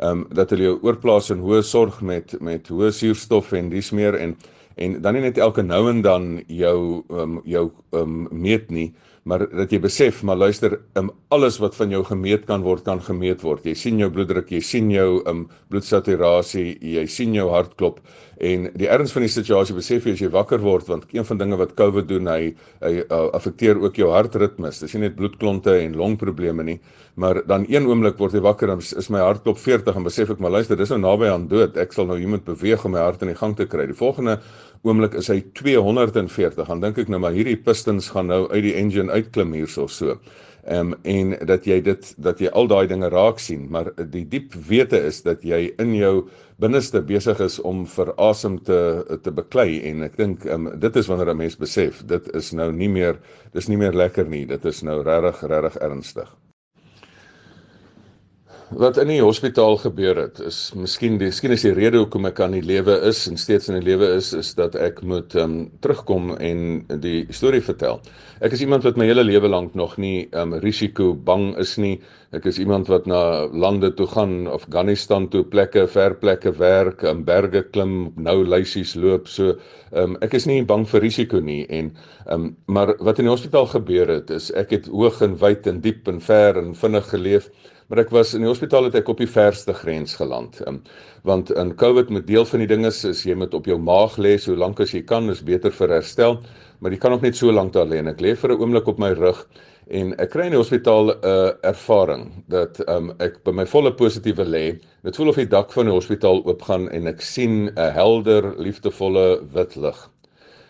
Ehm 0.00 0.08
um, 0.08 0.24
dat 0.34 0.50
hulle 0.50 0.66
jou 0.66 0.80
oorplaas 0.82 1.30
in 1.30 1.38
hoë 1.38 1.62
sorg 1.62 2.00
met 2.02 2.34
met 2.40 2.66
hoë 2.66 2.90
suurstof 2.90 3.52
en 3.52 3.70
dis 3.70 3.92
meer 3.92 4.18
en 4.18 4.34
en 4.74 4.98
dan 5.02 5.14
nie 5.14 5.22
net 5.22 5.38
elke 5.38 5.62
nou 5.62 5.88
en 5.90 6.02
dan 6.02 6.28
jou 6.48 7.04
ehm 7.10 7.20
um, 7.22 7.40
jou 7.44 7.70
ehm 7.92 8.02
um, 8.02 8.28
meet 8.42 8.70
nie, 8.70 8.90
maar 9.22 9.44
dat 9.46 9.70
jy 9.70 9.78
besef 9.82 10.22
maar 10.26 10.36
luister 10.36 10.80
um, 10.98 11.10
alles 11.30 11.60
wat 11.62 11.76
van 11.78 11.92
jou 11.94 12.02
gemeet 12.04 12.46
kan 12.48 12.64
word 12.66 12.82
kan 12.86 13.00
gemeet 13.00 13.42
word 13.46 13.66
jy 13.66 13.74
sien 13.78 14.00
jou 14.02 14.08
bloeddruk 14.10 14.50
jy 14.50 14.60
sien 14.66 14.90
jou 14.90 15.20
um, 15.30 15.44
bloedsaturasie 15.70 16.72
jy 16.96 17.04
sien 17.06 17.34
jou 17.36 17.46
hartklop 17.52 18.00
en 18.42 18.66
die 18.74 18.88
erns 18.90 19.12
van 19.14 19.22
die 19.22 19.30
situasie 19.30 19.76
besef 19.76 20.06
jy 20.06 20.16
as 20.16 20.22
jy 20.24 20.30
wakker 20.34 20.62
word 20.62 20.88
want 20.90 21.06
een 21.14 21.26
van 21.28 21.38
dinge 21.38 21.58
wat 21.60 21.76
covid 21.78 22.08
doen 22.10 22.26
hy 22.26 22.40
hy 22.82 22.92
uh, 23.04 23.28
affekteer 23.38 23.78
ook 23.78 24.00
jou 24.00 24.10
hartritmes. 24.10 24.80
Dis 24.82 24.96
nie 24.96 25.04
net 25.06 25.14
bloedklonte 25.18 25.76
en 25.78 25.94
longprobleme 25.98 26.66
nie 26.66 26.80
maar 27.14 27.42
dan 27.46 27.66
een 27.68 27.86
oomblik 27.86 28.16
word 28.16 28.32
jy 28.32 28.40
wakker 28.40 28.72
dan 28.72 28.80
is 28.80 29.10
my 29.12 29.20
hartklop 29.20 29.58
40 29.60 29.96
en 29.96 30.06
besef 30.06 30.30
ek 30.32 30.40
maar 30.40 30.54
luister 30.54 30.78
dis 30.80 30.90
nou 30.94 31.00
naby 31.02 31.28
aan 31.28 31.48
dood. 31.48 31.76
Ek 31.76 31.92
sal 31.92 32.08
nou 32.08 32.16
iemand 32.18 32.46
beweeg 32.48 32.84
om 32.88 32.96
my 32.96 33.02
hart 33.04 33.22
in 33.22 33.30
die 33.30 33.38
gang 33.38 33.54
te 33.56 33.66
kry. 33.68 33.84
Die 33.86 33.96
volgende 33.96 34.38
oomblik 34.82 35.14
is 35.20 35.28
hy 35.30 35.42
240 35.60 36.66
dan 36.66 36.80
dink 36.82 36.98
ek 36.98 37.12
nou 37.12 37.20
maar 37.22 37.36
hierdie 37.36 37.58
pistons 37.60 38.08
gaan 38.14 38.32
nou 38.32 38.46
uit 38.50 38.62
die 38.64 38.74
engine 38.80 39.12
uitklim 39.12 39.52
hierso 39.54 39.86
so. 39.86 40.16
Ehm 40.64 40.92
um, 40.92 40.98
en 41.02 41.32
dat 41.46 41.64
jy 41.66 41.80
dit 41.82 42.12
dat 42.22 42.38
jy 42.38 42.50
al 42.54 42.68
daai 42.70 42.86
dinge 42.86 43.08
raak 43.10 43.40
sien, 43.42 43.64
maar 43.70 43.90
die 44.14 44.22
diep 44.28 44.54
wete 44.68 45.00
is 45.08 45.22
dat 45.26 45.42
jy 45.42 45.72
in 45.82 45.94
jou 45.98 46.28
binneste 46.62 47.02
besig 47.02 47.40
is 47.42 47.58
om 47.60 47.82
vir 47.96 48.12
asem 48.16 48.60
te 48.62 48.78
te 49.22 49.32
beklei. 49.34 49.80
En 49.90 50.06
ek 50.06 50.16
dink 50.16 50.46
ehm 50.46 50.70
um, 50.70 50.78
dit 50.78 50.96
is 50.96 51.10
wanneer 51.10 51.34
'n 51.34 51.42
mens 51.42 51.58
besef 51.58 52.04
dit 52.06 52.30
is 52.34 52.52
nou 52.52 52.70
nie 52.72 52.88
meer 52.88 53.18
dis 53.52 53.68
nie 53.68 53.76
meer 53.76 53.92
lekker 53.92 54.28
nie, 54.28 54.46
dit 54.46 54.64
is 54.64 54.82
nou 54.82 55.02
regtig 55.02 55.42
regtig 55.50 55.82
ernstig 55.82 56.30
wat 58.78 58.96
in 59.00 59.10
die 59.10 59.20
hospitaal 59.20 59.76
gebeur 59.80 60.16
het 60.16 60.38
is 60.46 60.58
miskien 60.78 61.18
die 61.20 61.28
miskien 61.28 61.52
is 61.54 61.64
die 61.66 61.74
rede 61.76 62.00
hoekom 62.00 62.26
ek 62.28 62.40
aan 62.44 62.54
die 62.56 62.64
lewe 62.64 62.94
is 63.08 63.20
en 63.28 63.36
steeds 63.40 63.68
in 63.68 63.76
die 63.78 63.84
lewe 63.84 64.08
is 64.16 64.32
is 64.36 64.52
dat 64.56 64.76
ek 64.80 65.02
moet 65.04 65.34
um, 65.40 65.56
terugkom 65.84 66.32
en 66.38 66.84
die 67.02 67.26
storie 67.34 67.62
vertel. 67.64 68.00
Ek 68.40 68.54
is 68.56 68.62
iemand 68.64 68.86
wat 68.86 68.96
my 69.00 69.06
hele 69.08 69.24
lewe 69.26 69.50
lank 69.50 69.76
nog 69.78 69.98
nie 70.00 70.28
um, 70.38 70.54
risiko 70.64 71.12
bang 71.14 71.52
is 71.60 71.76
nie. 71.78 71.98
Ek 72.32 72.46
is 72.48 72.58
iemand 72.62 72.88
wat 72.88 73.06
na 73.06 73.46
lande 73.52 73.92
toe 73.94 74.06
gaan, 74.08 74.46
Afghanistan 74.48 75.28
toe, 75.28 75.44
plekke, 75.44 75.84
ver 75.86 76.16
plekke 76.20 76.54
werk, 76.58 77.04
in 77.04 77.20
um, 77.20 77.24
berge 77.28 77.64
klim, 77.74 78.12
nou 78.16 78.38
lysies 78.46 78.94
loop. 78.96 79.28
So 79.28 79.58
um, 79.92 80.16
ek 80.24 80.38
is 80.38 80.48
nie 80.48 80.62
bang 80.64 80.86
vir 80.88 81.04
risiko 81.04 81.42
nie 81.44 81.66
en 81.68 81.92
um, 82.32 82.52
maar 82.66 82.94
wat 83.04 83.20
in 83.20 83.28
die 83.28 83.34
hospitaal 83.34 83.68
gebeur 83.74 84.10
het 84.16 84.32
is 84.32 84.50
ek 84.56 84.72
het 84.78 84.88
hoog 84.92 85.20
en 85.26 85.36
wyd 85.42 85.68
en 85.68 85.82
diep 85.84 86.08
en 86.08 86.22
ver 86.24 86.58
en 86.60 86.72
vinnig 86.78 87.12
geleef 87.12 87.50
maar 87.92 88.00
ek 88.06 88.12
was 88.16 88.30
in 88.32 88.40
die 88.40 88.48
hospitaal 88.48 88.86
het 88.86 88.94
ek 88.96 89.10
op 89.12 89.18
die 89.20 89.28
verste 89.28 89.74
grens 89.76 90.14
geland. 90.16 90.62
Um, 90.64 90.78
want 91.28 91.50
in 91.60 91.74
COVID 91.76 92.08
met 92.08 92.24
deel 92.24 92.46
van 92.48 92.62
die 92.64 92.68
dinge 92.70 92.88
is, 92.88 93.02
is 93.04 93.20
jy 93.28 93.34
moet 93.36 93.52
op 93.52 93.68
jou 93.68 93.76
maag 93.76 94.16
lê 94.16 94.38
so 94.40 94.56
lank 94.56 94.80
as 94.80 94.94
jy 94.96 95.02
kan, 95.04 95.28
is 95.28 95.42
beter 95.44 95.74
vir 95.76 95.92
herstel, 95.98 96.38
maar 96.80 96.96
jy 96.96 97.00
kan 97.02 97.12
nog 97.12 97.20
net 97.20 97.36
so 97.36 97.52
lank 97.52 97.74
daar 97.76 97.90
lê 97.90 98.00
en 98.00 98.08
ek 98.08 98.24
lê 98.24 98.32
vir 98.32 98.54
'n 98.54 98.64
oomblik 98.64 98.88
op 98.88 99.02
my 99.02 99.12
rug 99.18 99.44
en 99.92 100.14
ek 100.24 100.32
kry 100.32 100.46
in 100.48 100.56
die 100.56 100.62
hospitaal 100.62 101.12
'n 101.12 101.20
uh, 101.20 101.52
ervaring 101.68 102.24
dat 102.48 102.80
um, 102.88 103.12
ek 103.20 103.44
by 103.44 103.52
my 103.52 103.66
volle 103.68 103.92
positiewe 103.92 104.48
lê. 104.48 104.80
Dit 105.04 105.16
voel 105.20 105.28
of 105.28 105.36
die 105.36 105.52
dak 105.52 105.72
van 105.76 105.84
die 105.84 105.92
hospitaal 105.92 106.40
oopgaan 106.48 106.88
en 106.96 107.06
ek 107.06 107.20
sien 107.20 107.68
'n 107.76 107.92
helder, 107.92 108.54
liefdevolle 108.56 109.44
wit 109.52 109.76
lig. 109.76 110.08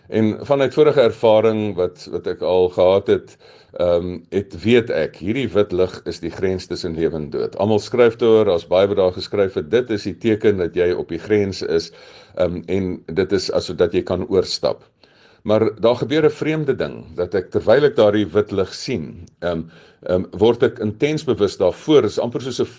En 0.09 0.45
vanuit 0.45 0.73
vorige 0.73 1.01
ervaring 1.01 1.75
wat 1.79 2.03
wat 2.11 2.27
ek 2.27 2.41
al 2.41 2.67
gehad 2.69 3.07
het, 3.07 3.37
ehm 3.81 4.05
um, 4.05 4.25
het 4.29 4.53
weet 4.61 4.89
ek 4.93 5.15
hierdie 5.17 5.47
wit 5.49 5.71
lig 5.73 5.93
is 6.05 6.19
die 6.21 6.29
grens 6.29 6.67
tussen 6.69 6.93
lewe 6.93 7.15
en 7.17 7.29
dood. 7.33 7.55
Almal 7.57 7.79
skryf 7.81 8.19
daaroor, 8.21 8.45
daar's 8.45 8.67
baie 8.69 8.87
wat 8.87 8.99
daar 8.99 9.15
geskryf 9.15 9.55
het. 9.57 9.71
Dit 9.71 9.89
is 9.89 10.03
die 10.05 10.13
teken 10.13 10.57
dat 10.61 10.75
jy 10.77 10.91
op 10.93 11.09
die 11.09 11.21
grens 11.21 11.63
is, 11.65 11.89
ehm 12.35 12.59
um, 12.59 12.63
en 12.67 12.91
dit 13.21 13.31
is 13.33 13.49
asof 13.51 13.79
dat 13.81 13.93
jy 13.93 14.03
kan 14.05 14.27
oorstap. 14.29 14.83
Maar 15.43 15.65
daar 15.81 15.95
gebeur 15.95 16.25
'n 16.25 16.31
vreemde 16.31 16.75
ding 16.75 17.15
dat 17.15 17.33
ek 17.33 17.49
terwyl 17.51 17.83
ek 17.83 17.95
daardie 17.95 18.27
wit 18.27 18.51
lig 18.51 18.73
sien, 18.73 19.25
ehm 19.41 19.51
um, 19.51 19.69
ehm 20.05 20.23
um, 20.23 20.27
word 20.37 20.63
ek 20.63 20.79
intens 20.79 21.25
bewus 21.25 21.57
daarvoor. 21.57 22.01
Dit 22.01 22.11
is 22.11 22.19
amper 22.19 22.41
soos 22.41 22.61
'n 22.61 22.69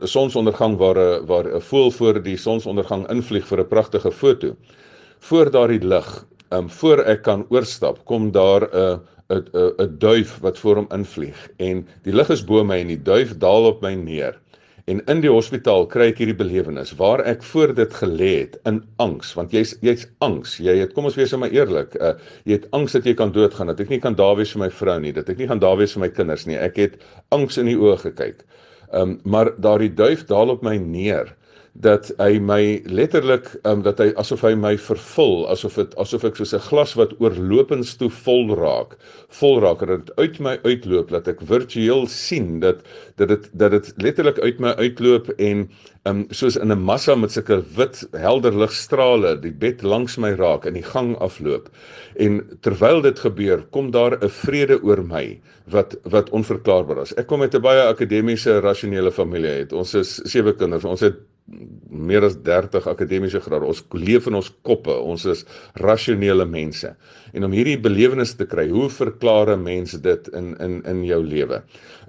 'n 0.00 0.06
sonsondergang 0.06 0.78
waar 0.78 0.98
'n 0.98 1.26
waar 1.26 1.44
'n 1.56 1.60
voël 1.60 1.90
voor 1.90 2.22
die 2.22 2.36
sonsondergang 2.36 3.10
invlieg 3.10 3.46
vir 3.46 3.60
'n 3.60 3.68
pragtige 3.68 4.12
foto. 4.12 4.56
Voor 5.18 5.50
daardie 5.50 5.82
lig, 5.82 6.24
ehm 6.50 6.60
um, 6.60 6.70
voor 6.70 6.98
ek 6.98 7.22
kan 7.22 7.46
oorstap, 7.50 8.04
kom 8.04 8.30
daar 8.30 8.62
'n 8.72 9.00
'n 9.32 9.44
'n 9.80 9.98
duif 9.98 10.38
wat 10.44 10.58
voor 10.58 10.76
hom 10.76 10.88
invlieg 10.92 11.48
en 11.56 11.86
die 12.04 12.12
lig 12.12 12.30
is 12.30 12.44
bo 12.44 12.64
my 12.64 12.78
en 12.80 12.90
die 12.92 13.02
duif 13.02 13.36
daal 13.38 13.64
op 13.70 13.82
my 13.82 13.94
neer. 13.94 14.36
En 14.84 15.00
in 15.08 15.22
die 15.24 15.30
hospitaal 15.32 15.86
kry 15.88 16.10
ek 16.12 16.18
hierdie 16.20 16.36
belewenis 16.36 16.90
waar 16.98 17.22
ek 17.24 17.42
voor 17.50 17.72
dit 17.74 17.94
gelê 18.00 18.32
het 18.42 18.58
in 18.68 18.82
angs 19.00 19.32
want 19.38 19.54
jy's 19.56 19.72
jy's 19.80 20.04
angs. 20.26 20.58
Jy 20.60 20.76
het 20.82 20.92
kom 20.92 21.08
ons 21.08 21.16
wees 21.16 21.32
sommer 21.32 21.52
eerlik 21.56 21.96
uh, 22.00 22.12
jy 22.44 22.58
het 22.58 22.68
angs 22.76 22.92
dat 22.92 23.08
jy 23.08 23.14
kan 23.16 23.32
doodgaan 23.32 23.72
dat 23.72 23.80
ek 23.80 23.94
nie 23.94 24.00
kan 24.02 24.18
daar 24.18 24.36
wees 24.36 24.52
vir 24.52 24.66
my 24.66 24.70
vrou 24.82 24.98
nie 25.00 25.14
dat 25.16 25.30
ek 25.32 25.40
nie 25.40 25.48
gaan 25.48 25.62
daar 25.62 25.80
wees 25.80 25.96
vir 25.96 26.04
my 26.04 26.10
kinders 26.12 26.44
nie. 26.50 26.60
Ek 26.60 26.76
het 26.76 27.00
angs 27.32 27.56
in 27.56 27.72
die 27.72 27.78
oë 27.80 27.96
gekyk. 28.04 28.44
Um, 28.92 29.16
maar 29.24 29.54
daardie 29.56 29.94
duif 29.94 30.26
daal 30.28 30.52
op 30.52 30.62
my 30.62 30.76
neer 30.76 31.32
dat 31.74 32.12
hy 32.18 32.38
my 32.38 32.82
letterlik 32.86 33.48
um, 33.66 33.82
dat 33.82 33.98
hy 33.98 34.12
asof 34.20 34.44
hy 34.46 34.52
my 34.54 34.76
vervul 34.78 35.42
asof 35.50 35.74
dit 35.80 35.96
asof 35.98 36.24
ek 36.24 36.36
soos 36.38 36.54
'n 36.54 36.62
glas 36.68 36.94
wat 36.94 37.14
oorlopends 37.18 37.96
toe 37.98 38.10
vol 38.10 38.54
raak 38.54 38.94
vol 39.40 39.58
raak 39.60 39.82
en 39.82 39.96
dit 39.96 40.12
uit 40.16 40.38
my 40.38 40.54
uitloop 40.62 41.10
dat 41.10 41.28
ek 41.28 41.42
virtueel 41.42 42.06
sien 42.06 42.60
dat 42.60 42.86
dat 43.16 43.28
dit 43.28 43.50
dat 43.52 43.74
dit 43.74 43.92
letterlik 43.98 44.38
uit 44.38 44.60
my 44.60 44.70
uitloop 44.78 45.32
en 45.38 45.66
um, 46.06 46.24
soos 46.30 46.56
in 46.56 46.70
'n 46.72 46.78
massa 46.78 47.14
met 47.14 47.32
sulke 47.32 47.58
wit 47.76 48.06
helder 48.12 48.54
ligstrale 48.62 49.34
die 49.40 49.52
bed 49.52 49.82
langs 49.82 50.16
my 50.16 50.30
raak 50.38 50.66
in 50.66 50.74
die 50.74 50.86
gang 50.94 51.16
afloop. 51.18 51.68
En 52.16 52.42
terwyl 52.60 53.02
dit 53.02 53.18
gebeur 53.18 53.66
kom 53.70 53.90
daar 53.90 54.18
'n 54.22 54.28
vrede 54.28 54.78
oor 54.82 55.02
my 55.02 55.40
wat 55.66 55.96
wat 56.04 56.30
onverklaarbaar 56.30 57.02
is. 57.02 57.14
Ek 57.16 57.26
kom 57.26 57.42
uit 57.42 57.54
'n 57.54 57.62
baie 57.62 57.82
akademiese 57.82 58.60
rasionele 58.60 59.10
familie 59.10 59.58
het 59.64 59.72
ons 59.72 59.94
is 59.94 60.20
sewe 60.24 60.54
kinders. 60.54 60.84
Ons 60.84 61.00
het 61.00 61.16
meer 61.90 62.24
as 62.24 62.38
30 62.42 62.86
akademiese 62.88 63.40
grade. 63.44 63.66
Ons 63.68 63.82
leef 63.92 64.28
in 64.30 64.38
ons 64.38 64.48
koppe. 64.64 64.94
Ons 64.96 65.26
is 65.28 65.44
rasionele 65.84 66.46
mense. 66.48 66.88
En 67.36 67.44
om 67.44 67.52
hierdie 67.52 67.76
belewenis 67.84 68.32
te 68.38 68.46
kry, 68.48 68.64
hoe 68.70 68.88
verklaar 68.88 69.52
'n 69.52 69.62
mens 69.62 69.92
dit 69.92 70.28
in 70.32 70.56
in 70.58 70.82
in 70.84 71.04
jou 71.04 71.20
lewe? 71.22 71.62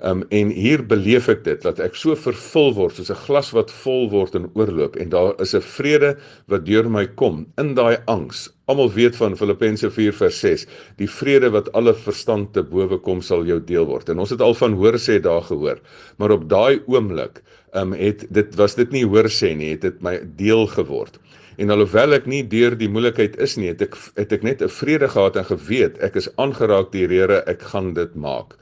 Um 0.04 0.24
en 0.30 0.50
hier 0.50 0.86
beleef 0.88 1.28
ek 1.30 1.44
dit 1.44 1.62
dat 1.62 1.80
ek 1.80 1.96
so 1.96 2.16
vervul 2.16 2.74
word 2.74 2.96
soos 2.96 3.12
'n 3.12 3.24
glas 3.28 3.52
wat 3.52 3.72
vol 3.72 4.10
word 4.10 4.36
en 4.36 4.50
oorloop 4.56 4.96
en 4.96 5.10
daar 5.10 5.36
is 5.42 5.56
'n 5.56 5.62
vrede 5.62 6.18
wat 6.48 6.66
deur 6.66 6.90
my 6.90 7.06
kom 7.06 7.46
in 7.58 7.76
daai 7.76 7.98
angs. 8.08 8.55
Almal 8.66 8.90
weet 8.94 9.16
van 9.16 9.36
Filippense 9.38 9.92
4:6, 9.94 10.64
die 10.98 11.10
vrede 11.10 11.52
wat 11.54 11.68
alle 11.78 11.92
verstand 11.94 12.54
te 12.54 12.64
bowe 12.66 12.98
kom 12.98 13.20
sal 13.22 13.44
jou 13.46 13.60
deel 13.62 13.86
word. 13.86 14.10
En 14.10 14.24
ons 14.24 14.32
het 14.34 14.42
al 14.42 14.56
van 14.58 14.74
hoor 14.80 14.98
sê 14.98 15.20
daar 15.22 15.44
gehoor, 15.46 15.82
maar 16.18 16.34
op 16.34 16.48
daai 16.50 16.82
oomblik 16.90 17.44
um, 17.78 17.94
het 17.94 18.26
dit 18.34 18.56
was 18.58 18.74
dit 18.76 18.92
nie 18.92 19.04
hoor 19.06 19.30
sê 19.30 19.54
nie, 19.56 19.76
het 19.76 19.86
dit 19.86 20.02
my 20.02 20.16
deel 20.40 20.66
geword. 20.74 21.20
En 21.62 21.70
alhoewel 21.70 22.18
ek 22.18 22.26
nie 22.26 22.42
deur 22.56 22.74
die 22.76 22.90
moeilikheid 22.90 23.38
is 23.38 23.54
nie, 23.62 23.70
het 23.70 23.86
ek 23.86 24.00
het 24.18 24.34
ek 24.34 24.44
net 24.44 24.66
'n 24.66 24.74
vrede 24.80 25.12
gehad 25.14 25.38
en 25.38 25.46
geweet 25.46 26.02
ek 26.02 26.18
is 26.18 26.30
aangeraak 26.42 26.90
deur 26.92 27.08
die 27.14 27.22
Here, 27.22 27.44
ek 27.46 27.62
gaan 27.62 27.94
dit 27.94 28.16
maak. 28.16 28.58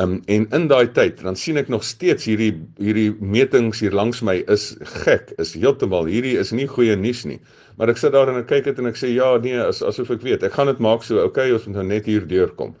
Um 0.00 0.22
en 0.32 0.48
in 0.56 0.68
daai 0.68 0.88
tyd 0.96 1.20
dan 1.20 1.36
sien 1.36 1.60
ek 1.60 1.68
nog 1.68 1.84
steeds 1.84 2.24
hierdie 2.24 2.54
hierdie 2.80 3.12
metings 3.20 3.84
hier 3.84 3.92
langs 3.92 4.22
my 4.22 4.40
is 4.48 4.72
gek, 5.04 5.34
is 5.38 5.52
heeltemal 5.52 6.08
hierdie 6.08 6.38
is 6.40 6.52
nie 6.52 6.66
goeie 6.66 6.96
nuus 6.96 7.26
nie. 7.28 7.40
Maar 7.76 7.92
ek 7.92 8.00
sit 8.02 8.12
daar 8.14 8.28
en 8.28 8.40
ek 8.42 8.48
kyk 8.50 8.66
dit 8.70 8.80
en 8.82 8.90
ek 8.90 8.98
sê 9.00 9.12
ja, 9.14 9.30
nee, 9.42 9.58
as, 9.60 9.82
asof 9.86 10.12
ek 10.16 10.24
weet, 10.26 10.44
ek 10.46 10.56
gaan 10.56 10.70
dit 10.70 10.82
maak 10.84 11.06
so, 11.06 11.22
okay, 11.24 11.50
ons 11.54 11.68
moet 11.68 11.80
nou 11.80 11.86
net 11.88 12.08
hier 12.10 12.26
deurkom. 12.28 12.74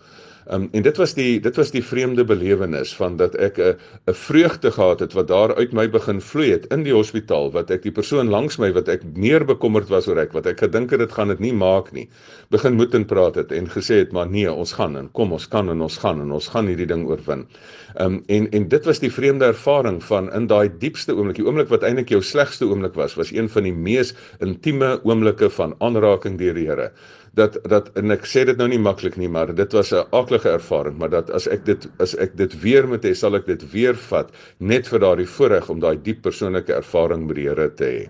Um, 0.50 0.68
en 0.72 0.82
dit 0.82 0.96
was 0.96 1.14
die 1.14 1.40
dit 1.40 1.56
was 1.56 1.70
die 1.70 1.84
vreemde 1.84 2.24
belewenis 2.26 2.90
van 2.98 3.16
dat 3.16 3.34
ek 3.38 3.58
'n 3.58 3.76
'n 4.10 4.14
vreugde 4.14 4.70
gehad 4.70 5.00
het 5.00 5.12
wat 5.12 5.28
daar 5.28 5.54
uit 5.54 5.72
my 5.72 5.88
begin 5.90 6.20
vloei 6.20 6.50
het 6.50 6.66
in 6.74 6.82
die 6.82 6.92
hospitaal 6.92 7.52
wat 7.52 7.70
ek 7.70 7.82
die 7.82 7.92
persoon 7.92 8.28
langs 8.28 8.58
my 8.58 8.72
wat 8.72 8.88
ek 8.88 9.04
meer 9.14 9.44
bekommerd 9.44 9.88
was 9.88 10.08
oor 10.08 10.18
ek 10.18 10.32
wat 10.32 10.46
ek 10.46 10.58
gedink 10.58 10.90
het 10.90 10.98
dit 10.98 11.12
gaan 11.12 11.28
dit 11.28 11.38
nie 11.38 11.52
maak 11.52 11.92
nie 11.92 12.08
begin 12.50 12.74
moed 12.74 12.94
en 12.94 13.04
praat 13.04 13.34
het 13.34 13.52
en 13.52 13.68
gesê 13.68 14.02
het 14.02 14.12
maar 14.12 14.26
nee 14.26 14.52
ons 14.52 14.72
gaan 14.72 14.96
en 14.96 15.08
kom 15.12 15.32
ons 15.32 15.48
kan 15.48 15.70
en 15.70 15.80
ons 15.80 15.98
gaan 15.98 16.20
en 16.20 16.32
ons 16.32 16.48
gaan 16.48 16.66
hierdie 16.66 16.86
ding 16.86 17.06
oorwin. 17.06 17.46
Um 18.00 18.24
en 18.26 18.50
en 18.50 18.68
dit 18.68 18.84
was 18.84 18.98
die 18.98 19.12
vreemde 19.12 19.44
ervaring 19.44 20.02
van 20.02 20.32
in 20.32 20.46
daai 20.46 20.70
diepste 20.78 21.14
oomblik 21.14 21.36
die 21.36 21.46
oomblik 21.46 21.68
wat 21.68 21.82
eintlik 21.82 22.08
jou 22.08 22.22
slegste 22.22 22.64
oomblik 22.64 22.94
was 22.94 23.14
was 23.14 23.32
een 23.32 23.48
van 23.48 23.62
die 23.62 23.72
mees 23.72 24.14
intieme 24.40 24.98
oomblikke 25.04 25.50
van 25.50 25.74
aanraking 25.78 26.38
deur 26.38 26.54
die 26.54 26.66
Here 26.66 26.90
dat 27.34 27.58
dat 27.72 27.90
en 27.96 28.12
ek 28.14 28.26
sê 28.28 28.44
dit 28.48 28.58
nou 28.60 28.68
nie 28.68 28.80
maklik 28.86 29.16
nie 29.20 29.28
maar 29.36 29.54
dit 29.60 29.72
was 29.78 29.92
'n 29.92 30.04
aardige 30.18 30.50
ervaring 30.52 30.98
maar 30.98 31.10
dat 31.10 31.30
as 31.30 31.46
ek 31.48 31.64
dit 31.64 31.88
as 31.98 32.14
ek 32.26 32.36
dit 32.36 32.60
weer 32.64 32.88
moet 32.88 33.04
hê 33.04 33.14
sal 33.14 33.36
ek 33.40 33.46
dit 33.46 33.62
weer 33.72 33.94
vat 34.10 34.32
net 34.58 34.88
vir 34.88 35.00
daardie 35.06 35.30
voorreg 35.36 35.70
om 35.70 35.80
daai 35.80 35.96
diep 36.02 36.22
persoonlike 36.22 36.74
ervaring 36.82 37.26
met 37.26 37.36
die 37.36 37.48
Here 37.48 37.68
te 37.74 37.84
hê. 37.84 38.02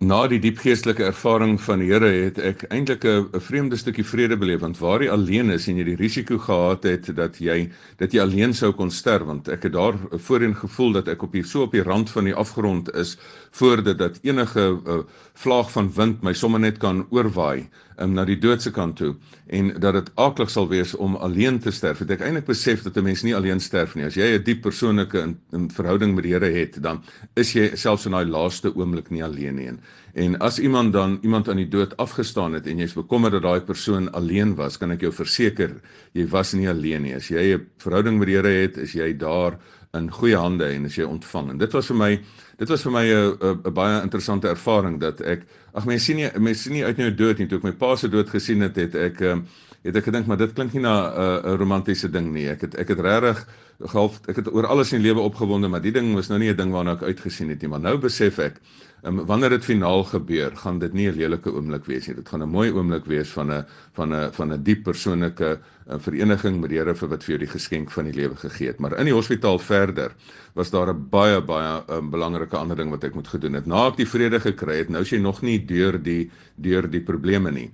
Na 0.00 0.28
die 0.30 0.38
diep 0.38 0.60
geestelike 0.62 1.02
ervaring 1.08 1.56
van 1.58 1.80
die 1.82 1.88
Here 1.90 2.06
het 2.06 2.36
ek 2.38 2.60
eintlik 2.70 3.02
'n 3.04 3.40
vreemde 3.42 3.76
stukkie 3.76 4.04
vrede 4.06 4.36
beleef 4.38 4.60
want 4.60 4.78
waar 4.78 5.02
jy 5.02 5.08
alleen 5.10 5.50
is 5.50 5.66
en 5.66 5.76
jy 5.76 5.84
die 5.88 5.96
risiko 5.98 6.38
gehad 6.38 6.84
het 6.86 7.10
dat 7.16 7.40
jy 7.42 7.68
dat 7.98 8.12
jy 8.14 8.20
alleen 8.22 8.54
sou 8.54 8.70
kon 8.72 8.90
sterf 8.90 9.26
want 9.26 9.48
ek 9.48 9.66
het 9.66 9.72
daar 9.72 9.98
voorheen 10.12 10.54
gevoel 10.54 10.92
dat 10.92 11.08
ek 11.08 11.22
op 11.22 11.32
hier 11.34 11.44
so 11.44 11.62
op 11.62 11.72
die 11.74 11.82
rand 11.82 12.10
van 12.10 12.24
die 12.30 12.34
afgrond 12.34 12.94
is 12.94 13.18
voordat 13.50 13.98
dat 13.98 14.20
enige 14.22 14.78
uh, 14.86 15.02
vlaag 15.38 15.70
van 15.70 15.90
wind 15.94 16.22
my 16.26 16.32
sommer 16.34 16.60
net 16.60 16.78
kan 16.82 17.04
oorwaai 17.14 17.68
um, 18.02 18.14
na 18.16 18.24
die 18.26 18.38
doodse 18.38 18.72
kant 18.74 18.96
toe 18.98 19.12
en 19.54 19.70
dat 19.80 19.94
dit 19.94 20.08
aaklig 20.20 20.50
sal 20.50 20.66
wees 20.70 20.94
om 20.98 21.14
alleen 21.16 21.60
te 21.62 21.70
sterf. 21.72 22.02
Het 22.02 22.16
ek 22.16 22.24
eintlik 22.26 22.48
besef 22.48 22.82
dat 22.82 22.96
'n 22.96 23.04
mens 23.06 23.22
nie 23.22 23.34
alleen 23.36 23.60
sterf 23.60 23.94
nie. 23.94 24.04
As 24.04 24.16
jy 24.16 24.34
'n 24.34 24.42
diep 24.44 24.62
persoonlike 24.62 25.18
in, 25.18 25.38
in 25.52 25.70
verhouding 25.70 26.14
met 26.14 26.24
die 26.24 26.32
Here 26.32 26.50
het, 26.50 26.82
dan 26.82 27.02
is 27.36 27.52
jy 27.52 27.76
selfs 27.76 28.06
in 28.06 28.12
daai 28.12 28.26
laaste 28.26 28.74
oomblik 28.74 29.10
nie 29.10 29.24
alleen 29.24 29.56
nie. 29.56 29.70
En 30.14 30.38
as 30.38 30.58
iemand 30.58 30.92
dan 30.92 31.18
iemand 31.22 31.48
aan 31.48 31.56
die 31.56 31.68
dood 31.68 31.96
afgestaan 31.96 32.52
het 32.52 32.66
en 32.66 32.78
jy's 32.78 32.94
bekommerd 32.94 33.32
dat 33.32 33.42
daai 33.42 33.60
persoon 33.60 34.12
alleen 34.12 34.54
was, 34.54 34.76
kan 34.76 34.90
ek 34.90 35.00
jou 35.00 35.12
verseker, 35.12 35.80
jy 36.12 36.26
was 36.26 36.52
nie 36.52 36.68
alleen 36.68 37.02
nie. 37.02 37.14
As 37.14 37.28
jy 37.28 37.54
'n 37.54 37.66
verhouding 37.78 38.18
met 38.18 38.26
die 38.26 38.36
Here 38.36 38.62
het, 38.62 38.76
is 38.76 38.92
jy 38.92 39.16
daar 39.16 39.58
in 39.96 40.10
goeie 40.12 40.36
hande 40.36 40.66
en 40.74 40.84
as 40.84 40.96
jy 40.98 41.06
ontvang. 41.08 41.50
En 41.54 41.58
dit 41.58 41.72
was 41.72 41.86
vir 41.86 41.96
my 41.96 42.10
dit 42.58 42.68
was 42.68 42.82
vir 42.82 42.92
my 42.92 43.04
'n 43.04 43.38
'n 43.64 43.72
baie 43.74 44.02
interessante 44.02 44.48
ervaring 44.48 45.00
dat 45.00 45.20
ek 45.20 45.46
ag 45.74 45.86
mense 45.86 46.04
sien 46.04 46.16
nie 46.16 46.30
mense 46.38 46.62
sien 46.62 46.72
nie 46.72 46.84
uit 46.84 46.96
nou 46.96 47.10
dood 47.14 47.38
nie. 47.38 47.46
Toe 47.46 47.58
ek 47.58 47.64
my 47.64 47.72
pa 47.72 47.96
se 47.96 48.08
dood 48.08 48.28
gesien 48.28 48.60
het, 48.60 48.76
het 48.76 48.94
ek 48.94 49.20
um, 49.20 49.46
het 49.84 49.96
ek 49.96 50.04
gedink 50.04 50.26
maar 50.26 50.36
dit 50.36 50.52
klink 50.52 50.72
nie 50.72 50.82
na 50.82 50.94
'n 51.08 51.46
uh, 51.46 51.54
romantiese 51.56 52.10
ding 52.10 52.32
nie. 52.32 52.48
Ek 52.48 52.60
het 52.60 52.74
ek 52.74 52.88
het 52.88 53.00
regtig 53.00 53.46
gehalf 53.80 54.20
ek 54.28 54.36
het 54.36 54.52
oor 54.52 54.66
alles 54.66 54.92
in 54.92 55.02
die 55.02 55.08
lewe 55.08 55.20
opgewonde, 55.20 55.68
maar 55.68 55.80
die 55.80 55.92
ding 55.92 56.14
was 56.14 56.28
nou 56.28 56.38
nie 56.38 56.50
'n 56.50 56.56
ding 56.56 56.72
waarna 56.72 56.92
ek 56.92 57.02
uitgesien 57.02 57.48
het 57.48 57.62
nie. 57.62 57.68
Maar 57.68 57.80
nou 57.80 57.98
besef 57.98 58.38
ek 58.38 58.60
um, 59.02 59.24
wanneer 59.26 59.50
dit 59.50 59.64
finaal 59.64 60.04
gebeur, 60.04 60.56
gaan 60.56 60.78
dit 60.78 60.92
nie 60.92 61.08
'n 61.08 61.16
lelike 61.16 61.52
oomblik 61.52 61.84
wees 61.84 62.06
nie. 62.06 62.14
Dit 62.16 62.28
gaan 62.28 62.42
'n 62.42 62.48
mooi 62.48 62.70
oomblik 62.70 63.04
wees 63.06 63.28
van 63.28 63.52
'n 63.52 63.64
van 63.92 64.14
'n 64.14 64.32
van 64.32 64.52
'n 64.52 64.62
diep 64.62 64.82
persoonlike 64.84 65.58
uh, 65.88 65.98
vereniging 65.98 66.60
met 66.60 66.70
die 66.70 66.78
Here 66.78 66.94
vir 66.94 67.08
wat 67.08 67.24
vir 67.24 67.36
jou 67.36 67.38
die 67.38 67.52
geskenk 67.52 67.90
van 67.90 68.04
die 68.04 68.14
lewe 68.14 68.36
gegee 68.36 68.66
het. 68.66 68.78
Maar 68.78 68.98
in 68.98 69.04
die 69.04 69.14
hospitaal 69.14 69.58
verder 69.58 70.12
was 70.54 70.70
daar 70.70 70.88
'n 70.94 71.08
baie 71.10 71.40
baie 71.40 71.82
um, 71.90 72.10
belangrike 72.10 72.56
ander 72.56 72.76
ding 72.76 72.90
wat 72.90 73.04
ek 73.04 73.14
moet 73.14 73.28
gedoen 73.28 73.52
het. 73.54 73.66
Na 73.66 73.86
ek 73.86 73.96
die 73.96 74.08
vrede 74.08 74.40
gekry 74.40 74.78
het, 74.78 74.88
nou 74.88 75.02
is 75.02 75.10
jy 75.10 75.18
nog 75.18 75.42
nie 75.42 75.58
deur 75.64 76.02
die 76.02 76.30
deur 76.56 76.90
die 76.90 77.02
probleme 77.02 77.50
nie. 77.50 77.70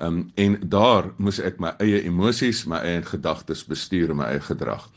Um 0.00 0.30
en 0.34 0.58
daar 0.68 1.12
moes 1.16 1.38
ek 1.40 1.58
my 1.60 1.72
eie 1.80 2.02
emosies, 2.04 2.66
my 2.66 2.76
eie 2.76 3.02
gedagtes 3.02 3.64
bestuur, 3.64 4.14
my 4.14 4.24
eie 4.24 4.40
gedrag. 4.40 4.88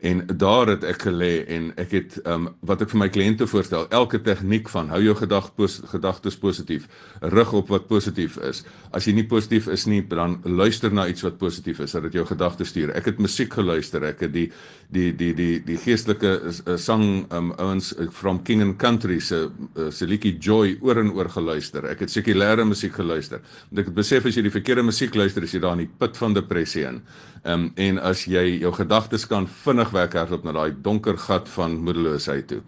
En 0.00 0.26
daar 0.26 0.68
het 0.68 0.84
ek 0.84 1.06
gelê 1.06 1.46
en 1.48 1.70
ek 1.80 1.92
het 1.96 2.16
um 2.28 2.50
wat 2.68 2.82
ek 2.84 2.90
vir 2.92 3.00
my 3.00 3.08
kliënte 3.08 3.46
voorstel, 3.48 3.86
elke 3.96 4.20
tegniek 4.20 4.68
van 4.68 4.90
hou 4.92 5.00
jou 5.00 5.14
gedag 5.16 5.48
pos, 5.56 5.78
gedagtes 5.88 6.36
positief, 6.36 6.84
rig 7.32 7.52
op 7.56 7.70
wat 7.72 7.86
positief 7.88 8.36
is. 8.44 8.60
As 8.92 9.08
jy 9.08 9.14
nie 9.16 9.26
positief 9.26 9.70
is 9.72 9.86
nie, 9.88 10.02
dan 10.04 10.36
luister 10.44 10.92
na 10.92 11.06
iets 11.08 11.24
wat 11.24 11.38
positief 11.40 11.80
is, 11.80 11.94
sodat 11.96 12.12
jou 12.16 12.26
gedagtes 12.28 12.74
stuur. 12.74 12.92
Ek 12.98 13.08
het 13.08 13.22
musiek 13.22 13.52
geluister, 13.56 14.04
ek 14.04 14.26
het 14.26 14.34
die 14.34 14.50
die 14.92 15.08
die 15.16 15.32
die 15.34 15.54
die 15.64 15.78
geestelike 15.80 16.34
uh, 16.44 16.76
sang 16.76 17.24
um 17.34 17.54
ouens 17.56 17.92
uh, 17.96 18.10
from 18.12 18.42
King 18.44 18.62
and 18.62 18.76
Country 18.78 19.18
se 19.20 19.46
uh, 19.48 19.88
se 19.90 20.06
liedjie 20.06 20.36
Joy 20.38 20.76
oor 20.84 21.00
en 21.00 21.14
oor 21.16 21.30
geluister. 21.32 21.88
Ek 21.88 22.04
het 22.04 22.12
sekulêre 22.12 22.68
musiek 22.68 22.94
geluister. 22.94 23.40
Want 23.70 23.82
ek 23.82 23.90
het 23.90 23.96
besef 23.96 24.28
as 24.28 24.36
jy 24.36 24.44
die 24.46 24.54
verkeerde 24.54 24.84
musiek 24.84 25.16
luister, 25.16 25.42
is 25.42 25.56
jy 25.56 25.64
daar 25.64 25.78
in 25.80 25.86
die 25.86 25.94
put 26.04 26.20
van 26.20 26.36
depressie 26.36 26.84
in. 26.84 27.00
Um 27.46 27.68
en 27.78 27.98
as 28.02 28.24
jy 28.26 28.58
jou 28.58 28.72
gedagtes 28.74 29.26
kan 29.30 29.46
vinnig 29.62 29.92
weghardloop 29.94 30.44
na 30.44 30.52
daai 30.56 30.72
donker 30.82 31.18
gat 31.28 31.48
van 31.54 31.76
moedeloosheid 31.86 32.48
toe. 32.50 32.62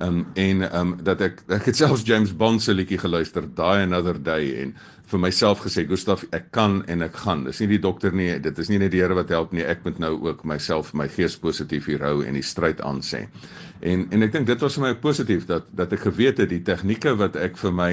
Um 0.00 0.26
en 0.38 0.62
um 0.78 0.92
dat 1.02 1.22
ek 1.24 1.40
ek 1.50 1.64
het 1.70 1.78
selfs 1.80 2.04
James 2.06 2.30
Bond 2.36 2.62
se 2.62 2.74
liedjie 2.74 3.00
geluister, 3.02 3.42
Die 3.42 3.82
Another 3.82 4.18
Day 4.22 4.52
en 4.62 4.74
vir 5.08 5.20
myself 5.22 5.62
gesê, 5.64 5.86
Gustaf, 5.88 6.22
ek 6.36 6.50
kan 6.52 6.82
en 6.92 7.02
ek 7.06 7.16
gaan. 7.24 7.46
Dis 7.48 7.62
nie 7.62 7.70
die 7.70 7.80
dokter 7.82 8.12
nie, 8.14 8.28
dit 8.44 8.58
is 8.60 8.68
nie 8.70 8.78
net 8.78 8.92
die 8.92 9.00
Here 9.00 9.16
wat 9.16 9.32
help 9.32 9.54
nie, 9.56 9.64
ek 9.64 9.82
moet 9.86 9.98
nou 10.02 10.12
ook 10.26 10.44
myself, 10.46 10.92
my 10.94 11.08
gees 11.10 11.38
positief 11.40 11.88
hier 11.88 12.04
hou 12.04 12.20
en 12.22 12.36
die 12.36 12.44
stryd 12.44 12.82
aan 12.84 13.00
sê. 13.02 13.24
En 13.80 14.06
en 14.14 14.26
ek 14.26 14.34
dink 14.36 14.46
dit 14.50 14.62
was 14.62 14.78
vir 14.78 14.86
my 14.86 14.94
positief 15.02 15.46
dat 15.50 15.66
dat 15.78 15.94
ek 15.96 16.06
geweet 16.06 16.42
het 16.44 16.52
die 16.52 16.62
tegnieke 16.62 17.16
wat 17.18 17.38
ek 17.40 17.58
vir 17.58 17.74
my 17.74 17.92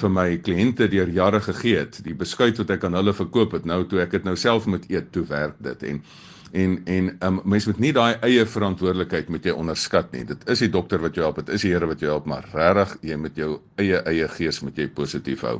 vir 0.00 0.12
my 0.12 0.28
kliënte 0.40 0.88
deur 0.88 1.10
jare 1.12 1.40
gegee 1.44 1.82
het, 1.82 2.00
die 2.06 2.16
beskuit 2.16 2.56
wat 2.62 2.70
ek 2.72 2.84
aan 2.88 2.96
hulle 2.96 3.12
verkoop 3.12 3.58
het, 3.58 3.66
nou 3.68 3.82
toe 3.88 4.00
ek 4.04 4.14
dit 4.16 4.28
nou 4.28 4.36
self 4.40 4.64
moet 4.70 4.86
eet, 4.88 5.12
toe 5.12 5.26
werk 5.28 5.58
dit 5.60 5.88
en 5.90 6.04
en 6.52 6.76
en 6.84 7.10
um, 7.24 7.40
mens 7.44 7.66
moet 7.66 7.80
nie 7.80 7.92
daai 7.96 8.18
eie 8.26 8.44
verantwoordelikheid 8.46 9.30
moet 9.32 9.46
jy 9.48 9.54
onderskat 9.56 10.12
nie. 10.12 10.24
Dit 10.28 10.44
is 10.52 10.60
die 10.64 10.70
dokter 10.72 11.00
wat 11.00 11.16
jou 11.16 11.24
help, 11.24 11.40
dit 11.40 11.54
is 11.56 11.64
die 11.64 11.72
Here 11.72 11.88
wat 11.88 12.00
jou 12.04 12.10
help, 12.12 12.28
maar 12.28 12.48
regtig 12.52 12.96
jy 13.12 13.16
met 13.16 13.36
jou 13.40 13.56
eie 13.80 14.02
eie 14.10 14.28
gees 14.36 14.60
moet 14.64 14.78
jy 14.78 14.88
positief 14.92 15.44
hou. 15.48 15.58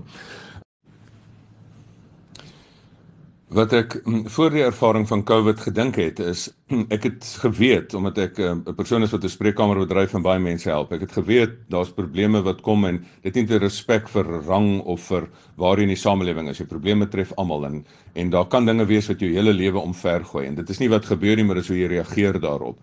Wat 3.53 3.73
ek 3.77 3.99
mm, 4.07 4.29
voor 4.33 4.55
die 4.55 4.63
ervaring 4.65 5.03
van 5.09 5.23
COVID 5.29 5.59
gedink 5.61 5.99
het 6.01 6.21
is 6.25 6.47
ek 6.97 7.03
het 7.05 7.27
geweet 7.43 7.93
omdat 7.99 8.21
ek 8.23 8.39
eh, 8.41 8.55
'n 8.55 8.75
persoon 8.79 9.05
is 9.05 9.13
wat 9.13 9.27
'n 9.29 9.33
spreekkamerbedryf 9.35 10.15
en 10.17 10.25
baie 10.25 10.41
mense 10.41 10.71
help. 10.71 10.93
Ek 10.97 11.05
het 11.05 11.13
geweet 11.13 11.59
daar's 11.69 11.93
probleme 11.93 12.41
wat 12.43 12.63
kom 12.65 12.87
en 12.89 13.03
dit 13.23 13.35
nie 13.35 13.45
te 13.45 13.59
respek 13.61 14.09
vir 14.09 14.25
rang 14.49 14.81
of 14.81 15.05
vir 15.11 15.29
waar 15.61 15.77
jy 15.77 15.83
in 15.83 15.93
die 15.93 16.01
samelewing 16.01 16.49
is. 16.49 16.65
Die 16.65 16.67
probleme 16.67 17.09
tref 17.09 17.33
almal 17.37 17.67
en 17.69 17.85
en 18.15 18.31
daar 18.31 18.49
kan 18.49 18.65
dinge 18.65 18.87
wees 18.87 19.09
wat 19.13 19.21
jou 19.21 19.29
hele 19.29 19.53
lewe 19.53 19.79
omvergooi 19.85 20.47
en 20.47 20.55
dit 20.55 20.71
is 20.71 20.81
nie 20.81 20.89
wat 20.89 21.05
gebeur 21.05 21.37
nie, 21.37 21.45
maar 21.45 21.61
dis 21.61 21.69
hoe 21.69 21.77
jy 21.77 21.89
reageer 21.93 22.41
daarop. 22.41 22.79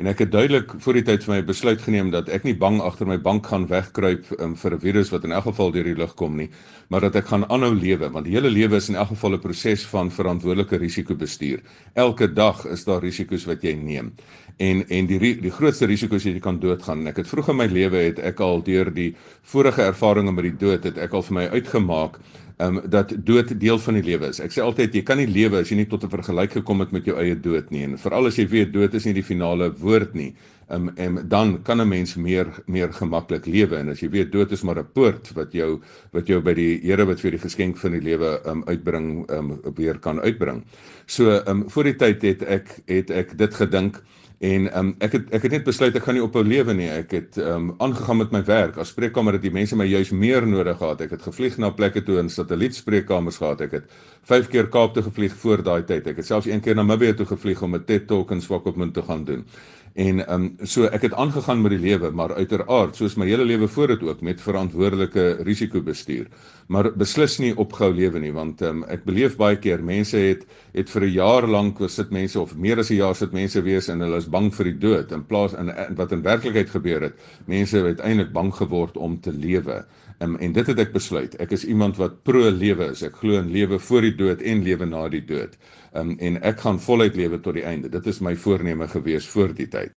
En 0.00 0.08
ek 0.08 0.22
het 0.24 0.30
duidelik 0.32 0.70
voor 0.80 0.96
die 0.96 1.04
tyd 1.04 1.24
vir 1.26 1.34
my 1.34 1.40
besluit 1.44 1.82
geneem 1.84 2.10
dat 2.14 2.30
ek 2.32 2.46
nie 2.48 2.54
bang 2.56 2.78
agter 2.80 3.08
my 3.08 3.18
bank 3.20 3.50
gaan 3.50 3.66
wegkruip 3.68 4.30
um, 4.40 4.54
vir 4.56 4.74
'n 4.76 4.80
virus 4.80 5.10
wat 5.12 5.24
in 5.28 5.34
elk 5.36 5.44
geval 5.50 5.72
deur 5.74 5.84
die 5.84 5.98
lug 5.98 6.14
kom 6.16 6.36
nie, 6.36 6.48
maar 6.88 7.04
dat 7.04 7.16
ek 7.20 7.28
gaan 7.28 7.44
aanhou 7.52 7.74
lewe 7.76 8.08
want 8.08 8.24
die 8.24 8.32
hele 8.32 8.50
lewe 8.50 8.76
is 8.80 8.88
in 8.88 8.96
elk 8.96 9.12
geval 9.12 9.36
'n 9.36 9.42
proses 9.44 9.84
van 9.92 10.10
verantwoordelike 10.10 10.76
risikobestuur. 10.80 11.60
Elke 11.94 12.32
dag 12.32 12.64
is 12.66 12.84
daar 12.84 13.02
risiko's 13.02 13.44
wat 13.44 13.62
jy 13.62 13.74
neem. 13.74 14.12
En 14.58 14.84
en 14.88 15.06
die 15.06 15.18
die 15.40 15.50
grootste 15.50 15.86
risiko 15.86 16.16
is 16.16 16.24
jy 16.24 16.40
kan 16.40 16.58
doodgaan. 16.60 17.06
Ek 17.06 17.16
het 17.16 17.28
vroeg 17.28 17.48
in 17.48 17.56
my 17.56 17.66
lewe 17.66 17.96
het 17.96 18.18
ek 18.18 18.40
al 18.40 18.62
deur 18.62 18.90
die 18.94 19.14
vorige 19.42 19.82
ervarings 19.82 20.32
met 20.32 20.44
die 20.44 20.56
dood 20.56 20.84
het 20.84 20.98
ek 20.98 21.12
al 21.12 21.22
vir 21.22 21.34
my 21.34 21.46
uitgemaak 21.48 22.18
um, 22.62 22.80
dat 22.90 23.12
dood 23.26 23.52
deel 23.60 23.78
van 23.78 23.98
die 23.98 24.04
lewe 24.06 24.30
is. 24.32 24.40
Ek 24.40 24.54
sê 24.54 24.62
altyd 24.64 24.94
jy 24.94 25.02
kan 25.06 25.20
nie 25.20 25.28
lewe 25.30 25.62
as 25.62 25.70
jy 25.72 25.76
nie 25.82 25.88
tot 25.90 26.04
'n 26.04 26.12
vergelyk 26.12 26.58
gekom 26.58 26.80
het 26.80 26.92
met 26.92 27.04
jou 27.06 27.16
eie 27.18 27.34
dood 27.34 27.70
nie. 27.70 27.84
En 27.84 27.98
veral 27.98 28.26
as 28.26 28.38
jy 28.38 28.46
weet 28.48 28.72
dood 28.72 28.94
is 28.94 29.04
nie 29.06 29.14
die 29.14 29.26
finale 29.26 29.72
woord 29.84 30.14
nie. 30.14 30.32
Um, 30.72 30.88
en 30.96 31.28
dan 31.28 31.62
kan 31.62 31.80
'n 31.80 31.88
mens 31.88 32.14
meer 32.14 32.46
meer 32.66 32.92
gemaklik 32.92 33.46
lewe 33.46 33.76
en 33.76 33.88
as 33.88 34.00
jy 34.00 34.08
weet 34.08 34.32
dood 34.32 34.52
is 34.52 34.62
maar 34.62 34.78
'n 34.78 34.92
poort 34.92 35.32
wat 35.34 35.52
jou 35.52 35.80
wat 36.12 36.26
jou 36.26 36.40
by 36.40 36.54
die 36.54 36.80
Here 36.82 37.04
wat 37.04 37.20
vir 37.20 37.30
die 37.30 37.42
geskenk 37.44 37.76
van 37.76 37.92
die 37.92 38.00
lewe 38.00 38.40
um, 38.46 38.64
uitbring 38.64 39.30
um, 39.30 39.60
weer 39.76 39.98
kan 39.98 40.20
uitbring. 40.20 40.64
So 41.06 41.42
um, 41.46 41.68
voor 41.70 41.84
die 41.84 41.96
tyd 41.96 42.22
het 42.22 42.42
ek 42.42 42.80
het 42.86 43.10
ek 43.10 43.38
dit 43.38 43.54
gedink 43.54 44.02
En 44.42 44.64
um, 44.78 44.88
ek 44.98 45.12
het 45.14 45.28
ek 45.36 45.44
het 45.46 45.52
net 45.54 45.66
besluit 45.68 45.94
ek 45.94 46.02
gaan 46.02 46.16
nie 46.18 46.22
ophou 46.24 46.40
lewe 46.42 46.74
nie. 46.74 46.88
Ek 46.90 47.12
het 47.14 47.36
um 47.38 47.68
aangegaan 47.84 48.18
met 48.18 48.32
my 48.34 48.40
werk. 48.48 48.78
As 48.82 48.90
spreekkamer 48.90 49.36
het 49.38 49.44
die 49.44 49.52
mense 49.54 49.76
my 49.78 49.86
juis 49.86 50.10
meer 50.10 50.42
nodig 50.42 50.80
gehad. 50.80 51.04
Ek 51.04 51.14
het 51.14 51.22
gevlieg 51.22 51.60
na 51.62 51.70
plekke 51.70 52.02
toe 52.02 52.16
in 52.18 52.30
satellietspreekkamers 52.32 53.38
gehad. 53.38 53.62
Ek 53.68 53.76
het 53.78 53.94
5 54.26 54.48
keer 54.50 54.66
Kaap 54.74 54.96
toe 54.96 55.04
gevlieg 55.06 55.36
voor 55.44 55.62
daai 55.62 55.84
tyd. 55.86 56.10
Ek 56.10 56.18
het 56.18 56.26
selfs 56.26 56.50
een 56.50 56.64
keer 56.64 56.74
na 56.74 56.82
Namibië 56.82 57.14
toe 57.20 57.28
gevlieg 57.30 57.62
om 57.62 57.78
'n 57.78 57.84
TED 57.86 58.08
Talk 58.10 58.34
in 58.34 58.42
Swakopmund 58.42 58.94
te 58.98 59.06
gaan 59.06 59.22
doen. 59.24 59.46
En 59.94 60.26
ehm 60.26 60.42
um, 60.42 60.66
so 60.66 60.86
ek 60.88 61.02
het 61.04 61.14
aangegaan 61.20 61.60
met 61.60 61.74
die 61.74 61.80
lewe, 61.82 62.10
maar 62.16 62.32
uiteraard 62.34 62.96
soos 62.96 63.16
my 63.20 63.26
hele 63.28 63.44
lewe 63.44 63.68
voor 63.68 63.92
dit 63.92 64.02
ook 64.02 64.20
met 64.24 64.40
verantwoordelike 64.40 65.24
risikobestuur. 65.44 66.30
Maar 66.72 66.88
beslis 66.96 67.36
nie 67.38 67.52
opgehou 67.56 67.92
lewe 67.94 68.22
nie, 68.22 68.32
want 68.32 68.62
ehm 68.62 68.80
um, 68.80 68.84
ek 68.88 69.04
beleef 69.04 69.36
baie 69.36 69.58
keer 69.60 69.84
mense 69.84 70.16
het 70.16 70.46
het 70.72 70.88
vir 70.90 71.04
'n 71.04 71.12
jaar 71.12 71.46
lank 71.46 71.82
sit 71.88 72.10
mense 72.10 72.40
of 72.40 72.56
meer 72.56 72.78
as 72.78 72.90
'n 72.90 72.96
jaar 73.02 73.14
sit 73.14 73.32
mense 73.32 73.62
wees 73.62 73.88
en 73.88 74.00
hulle 74.00 74.16
is 74.16 74.30
bang 74.30 74.50
vir 74.54 74.64
die 74.64 74.78
dood 74.78 75.12
in 75.12 75.24
plaas 75.24 75.52
in, 75.52 75.68
in 75.68 75.94
wat 75.94 76.12
in 76.12 76.22
werklikheid 76.22 76.70
gebeur 76.70 77.00
het. 77.02 77.14
Mense 77.46 77.76
het 77.76 77.84
uiteindelik 77.84 78.32
bang 78.32 78.54
geword 78.54 78.96
om 78.96 79.20
te 79.20 79.32
lewe. 79.32 79.84
Um, 80.22 80.36
en 80.38 80.52
dit 80.54 80.68
het 80.70 80.78
ek 80.78 80.92
besluit. 80.94 81.32
Ek 81.42 81.50
is 81.56 81.64
iemand 81.66 81.96
wat 81.98 82.20
pro 82.28 82.50
lewe 82.54 82.90
is. 82.92 83.02
Ek 83.06 83.16
glo 83.22 83.40
in 83.40 83.50
lewe 83.54 83.78
voor 83.82 84.06
die 84.06 84.14
dood 84.18 84.42
en 84.52 84.62
lewe 84.66 84.86
na 84.86 85.06
die 85.10 85.24
dood 85.26 85.56
um, 85.98 86.14
en 86.20 86.38
ek 86.46 86.62
gaan 86.62 86.78
voluit 86.80 87.16
lewe 87.18 87.40
tot 87.42 87.58
die 87.58 87.66
einde. 87.66 87.90
Dit 87.90 88.06
is 88.12 88.20
my 88.22 88.36
voorneme 88.38 88.86
gewees 88.92 89.26
voor 89.34 89.54
die 89.58 89.66
tyd. 89.72 89.94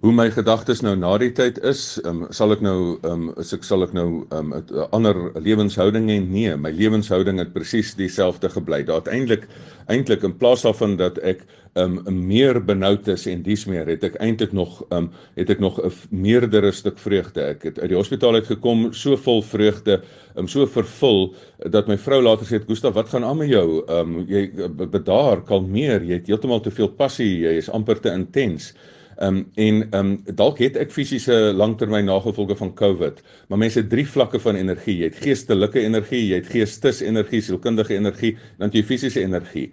Hoe 0.00 0.14
my 0.16 0.30
gedagtes 0.32 0.78
nou 0.80 0.94
na 0.96 1.10
die 1.20 1.28
tyd 1.36 1.58
is, 1.68 1.80
um, 2.08 2.22
sal 2.32 2.54
ek 2.54 2.62
nou 2.64 2.94
um, 3.04 3.26
is 3.42 3.50
ek 3.52 3.66
sal 3.68 3.82
ek 3.84 3.90
nou 3.92 4.24
'n 4.32 4.52
um, 4.54 4.86
ander 4.96 5.16
lewenshouding 5.36 6.06
hê? 6.08 6.14
Nee, 6.24 6.54
my 6.56 6.70
lewenshouding 6.72 7.36
het 7.36 7.50
presies 7.52 7.90
dieselfde 7.98 8.48
gebly. 8.48 8.78
Daar 8.88 9.02
uiteindelik 9.04 9.44
eintlik 9.92 10.22
in 10.24 10.32
plaas 10.40 10.62
daarvan 10.64 10.94
dat 10.96 11.18
ek 11.20 11.42
um 11.76 11.98
meer 12.16 12.56
benoud 12.64 13.10
is 13.12 13.26
en 13.28 13.42
dies 13.44 13.66
meer 13.68 13.90
het 13.92 14.06
ek 14.08 14.16
eintlik 14.24 14.54
nog 14.56 14.78
um 14.90 15.10
het 15.36 15.52
ek 15.52 15.60
nog 15.60 15.76
'n 15.84 15.92
meerdere 16.08 16.72
stuk 16.72 16.96
vreugde. 16.98 17.42
Ek 17.52 17.62
het 17.62 17.78
uit 17.78 17.90
die 17.92 18.00
hospitaal 18.00 18.40
uit 18.40 18.46
gekom 18.46 18.94
so 18.94 19.16
vol 19.16 19.42
vreugde, 19.42 20.00
um 20.34 20.48
so 20.48 20.64
vervul 20.64 21.34
dat 21.68 21.88
my 21.88 21.98
vrou 21.98 22.22
later 22.22 22.46
sê, 22.46 22.64
"Gustaf, 22.64 22.94
wat 22.94 23.10
gaan 23.10 23.24
aan 23.24 23.36
met 23.36 23.50
jou? 23.50 23.84
Um 23.88 24.24
jy 24.26 24.48
bedaar, 24.88 25.44
kalmeer, 25.44 26.00
jy 26.00 26.14
het 26.14 26.26
heeltemal 26.26 26.60
te 26.60 26.70
veel 26.70 26.88
passie, 26.88 27.40
jy 27.44 27.58
is 27.58 27.68
amper 27.68 28.00
te 28.00 28.08
intens." 28.08 28.72
Ehm 29.20 29.36
um, 29.36 29.50
en 29.54 29.82
ehm 29.90 30.06
um, 30.06 30.12
dalk 30.34 30.58
het 30.64 30.78
ek 30.80 30.92
fisiese 30.96 31.34
langtermyn 31.52 32.06
nagevolge 32.08 32.54
van 32.56 32.70
COVID, 32.74 33.18
maar 33.48 33.58
mense 33.60 33.82
het 33.82 33.90
drie 33.92 34.06
vlakke 34.08 34.38
van 34.40 34.56
energie. 34.56 34.94
Jy 34.96 35.10
het 35.10 35.18
geestelike 35.20 35.82
energie, 35.84 36.22
jy 36.30 36.38
het 36.38 36.48
geestesenergie, 36.48 37.42
sielkundige 37.44 37.98
energie, 37.98 38.30
dan 38.56 38.72
jy 38.72 38.80
fisiese 38.88 39.20
energie. 39.20 39.66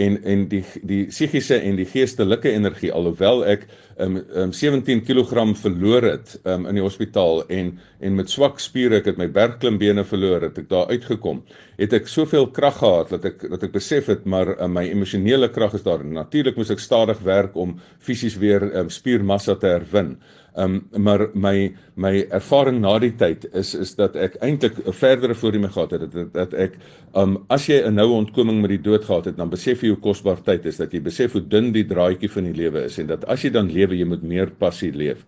En 0.00 0.16
en 0.24 0.46
die 0.48 0.62
die 0.88 1.02
psigiese 1.10 1.58
en 1.60 1.76
die 1.76 1.88
geestelike 1.90 2.48
energie 2.56 2.92
alhoewel 2.96 3.44
ek 3.44 3.68
um, 3.98 4.18
um 4.34 4.52
17 4.52 5.02
kg 5.04 5.44
verloor 5.58 6.02
het 6.02 6.36
um 6.44 6.66
in 6.70 6.78
die 6.78 6.84
hospitaal 6.84 7.44
en 7.48 7.74
en 8.00 8.16
met 8.18 8.30
swak 8.30 8.60
spiere 8.60 9.00
ek 9.00 9.08
het 9.12 9.18
my 9.20 9.28
bergklimbene 9.32 10.04
verloor 10.04 10.42
het 10.48 10.58
ek 10.60 10.68
daar 10.68 10.90
uitgekom. 10.92 11.42
Het 11.78 11.92
ek 12.00 12.08
soveel 12.10 12.50
krag 12.52 12.78
gehad 12.82 13.14
dat 13.16 13.24
ek 13.24 13.44
dat 13.50 13.66
ek 13.68 13.72
besef 13.72 14.10
het 14.12 14.24
maar 14.24 14.54
um, 14.58 14.74
my 14.76 14.84
emosionele 14.90 15.48
krag 15.48 15.74
is 15.78 15.86
daar. 15.86 16.04
Natuurlik 16.04 16.56
moes 16.56 16.72
ek 16.74 16.82
stadig 16.82 17.20
werk 17.24 17.56
om 17.56 17.78
fisies 17.98 18.36
weer 18.40 18.66
um, 18.74 18.90
spiermassa 18.90 19.56
te 19.56 19.72
herwin 19.76 20.16
Um 20.56 20.86
maar 20.96 21.28
my 21.34 21.74
my 21.96 22.12
ervaring 22.30 22.76
na 22.80 22.92
die 23.02 23.10
tyd 23.18 23.44
is 23.58 23.72
is 23.74 23.96
dat 23.98 24.14
ek 24.14 24.36
eintlik 24.38 24.76
'n 24.86 24.92
verdere 24.92 25.34
voordeel 25.34 25.66
gehad 25.66 25.90
het 25.90 26.12
dat, 26.12 26.32
dat 26.34 26.54
ek 26.54 26.76
um 27.14 27.44
as 27.50 27.66
jy 27.66 27.82
'n 27.82 27.94
noue 27.94 28.14
ontkoming 28.22 28.60
met 28.60 28.70
die 28.70 28.82
dood 28.82 29.04
gehad 29.04 29.24
het 29.24 29.36
dan 29.36 29.50
besef 29.50 29.82
jy 29.82 29.88
hoe 29.88 30.00
kosbaar 30.00 30.38
tyd 30.44 30.66
is 30.66 30.76
dat 30.76 30.92
jy 30.92 31.00
besef 31.00 31.32
hoe 31.32 31.42
dun 31.42 31.72
die 31.72 31.84
draadjie 31.84 32.30
van 32.30 32.44
die 32.44 32.54
lewe 32.54 32.84
is 32.84 32.98
en 32.98 33.06
dat 33.06 33.24
as 33.24 33.42
jy 33.42 33.50
dan 33.50 33.72
lewe 33.72 33.98
jy 33.98 34.04
moet 34.04 34.22
meer 34.22 34.50
passie 34.50 34.92
leef. 34.92 35.26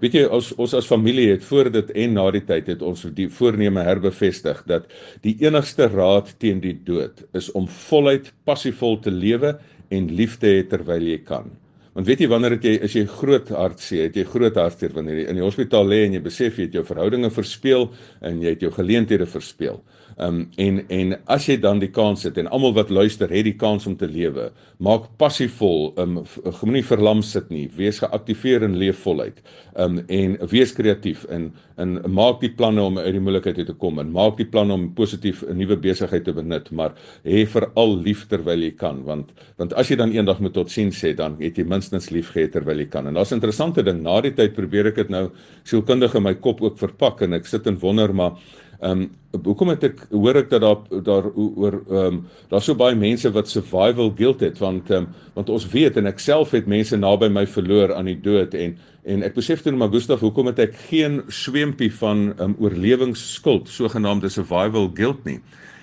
Weet 0.00 0.12
jy 0.12 0.24
ons 0.28 0.52
ons 0.60 0.74
as 0.74 0.86
familie 0.86 1.30
het 1.30 1.44
voor 1.44 1.70
dit 1.72 1.90
en 1.90 2.14
na 2.14 2.30
die 2.30 2.44
tyd 2.44 2.66
het 2.68 2.82
ons 2.82 3.06
die 3.16 3.28
voorneme 3.32 3.80
herbevestig 3.80 4.62
dat 4.68 4.92
die 5.22 5.38
enigste 5.40 5.88
raad 5.88 6.34
teen 6.38 6.60
die 6.60 6.76
dood 6.84 7.24
is 7.32 7.48
om 7.52 7.66
voluit 7.66 8.28
passievol 8.44 9.00
te 9.00 9.10
lewe 9.10 9.56
en 9.88 10.10
lief 10.18 10.36
te 10.36 10.46
hê 10.46 10.66
terwyl 10.68 11.00
jy 11.00 11.22
kan. 11.24 11.48
Want 11.96 12.10
weet 12.10 12.20
jy 12.20 12.26
wanneer 12.28 12.52
het 12.58 12.64
jy 12.66 12.74
as 12.84 12.92
jy 12.92 13.06
groot 13.08 13.48
hartseer, 13.56 14.10
het 14.10 14.16
jy 14.18 14.26
groot 14.28 14.58
hartseer 14.60 14.92
wanneer 14.92 15.22
jy 15.22 15.30
in 15.32 15.38
die 15.38 15.44
hospitaal 15.44 15.86
lê 15.88 16.02
en 16.04 16.18
jy 16.18 16.20
besef 16.26 16.58
jy 16.60 16.66
het 16.66 16.74
jou 16.76 16.82
verhoudinge 16.84 17.30
verspeel 17.32 17.86
en 18.20 18.42
jy 18.44 18.52
het 18.52 18.66
jou 18.66 18.70
geleenthede 18.74 19.24
verspeel. 19.32 19.80
Um 20.16 20.46
en 20.56 20.78
en 20.88 21.10
as 21.28 21.44
jy 21.44 21.58
dan 21.60 21.80
die 21.82 21.90
kans 21.92 22.22
het 22.24 22.38
en 22.40 22.46
almal 22.48 22.72
wat 22.78 22.88
luister 22.88 23.28
het 23.28 23.44
die 23.44 23.56
kans 23.60 23.84
om 23.86 23.98
te 24.00 24.08
lewe, 24.08 24.46
maak 24.80 25.10
passievol, 25.20 25.90
um 26.00 26.22
moenie 26.62 26.84
verlam 26.88 27.20
sit 27.20 27.50
nie, 27.52 27.66
wees 27.76 28.00
geaktiveer 28.00 28.64
en 28.64 28.78
leef 28.80 29.02
voluit. 29.04 29.42
Um 29.76 29.98
en 30.08 30.38
wees 30.48 30.72
kreatief 30.72 31.26
en 31.28 31.50
en 31.76 31.98
maak 32.08 32.40
die 32.40 32.48
planne 32.56 32.80
om 32.80 32.96
uit 32.96 33.12
die 33.12 33.20
moeilikheid 33.20 33.58
uit 33.60 33.68
te 33.68 33.76
kom 33.76 34.00
en 34.00 34.14
maak 34.14 34.38
die 34.40 34.48
planne 34.48 34.72
om 34.72 34.86
positief 34.96 35.42
'n 35.44 35.58
nuwe 35.58 35.76
besigheid 35.76 36.24
te 36.24 36.32
benut, 36.32 36.70
maar 36.72 36.94
hê 37.24 37.44
veral 37.44 37.96
lief 38.00 38.26
terwyl 38.28 38.62
jy 38.62 38.70
kan, 38.70 39.04
want 39.04 39.32
want 39.58 39.74
as 39.74 39.90
jy 39.90 39.96
dan 39.96 40.12
eendag 40.12 40.40
moet 40.40 40.54
totsiens 40.54 40.96
sê, 40.96 41.14
dan 41.14 41.36
het 41.40 41.58
jy 41.58 41.64
minstens 41.64 42.10
lief 42.10 42.32
gehad 42.32 42.52
terwyl 42.52 42.78
jy 42.78 42.88
kan. 42.88 43.06
En 43.06 43.14
daar's 43.14 43.32
'n 43.32 43.34
interessante 43.34 43.82
ding, 43.82 44.02
na 44.02 44.20
die 44.20 44.32
tyd 44.32 44.54
probeer 44.54 44.86
ek 44.86 44.94
dit 44.96 45.10
nou 45.10 45.30
sielkundig 45.64 46.14
in 46.14 46.22
my 46.22 46.34
kop 46.34 46.62
ook 46.62 46.78
verpak 46.78 47.20
en 47.22 47.34
ek 47.34 47.46
sit 47.46 47.66
en 47.66 47.78
wonder 47.78 48.14
maar 48.14 48.32
Ehm 48.80 49.06
um, 49.06 49.10
hoekom 49.44 49.68
het 49.68 49.82
ek 49.84 49.98
hoor 50.10 50.36
ek 50.40 50.50
dat 50.50 50.62
daar 50.64 51.02
daar 51.04 51.26
oor 51.34 51.74
ehm 51.88 52.04
um, 52.04 52.18
daar's 52.50 52.64
so 52.68 52.74
baie 52.74 52.96
mense 52.96 53.30
wat 53.32 53.48
survival 53.48 54.12
guilt 54.16 54.40
het 54.40 54.58
want 54.58 54.90
ehm 54.90 55.06
um, 55.06 55.08
want 55.34 55.52
ons 55.52 55.68
weet 55.72 55.96
en 55.96 56.06
ek 56.06 56.20
self 56.20 56.52
het 56.56 56.66
mense 56.66 56.96
naby 56.96 57.28
my 57.28 57.46
verloor 57.46 57.94
aan 57.94 58.08
die 58.12 58.20
dood 58.20 58.54
en 58.54 58.76
en 59.04 59.22
ek 59.22 59.34
besef 59.34 59.62
toe 59.62 59.72
maar 59.72 59.92
Gustaf 59.92 60.20
hoekom 60.20 60.50
het 60.50 60.58
ek 60.58 60.74
geen 60.88 61.22
swempie 61.28 61.92
van 62.00 62.32
ehm 62.34 62.50
um, 62.50 62.56
oorlewingsskuld 62.60 63.68
sogenaamde 63.68 64.28
survival 64.28 64.90
guilt 64.94 65.24
nie. 65.24 65.40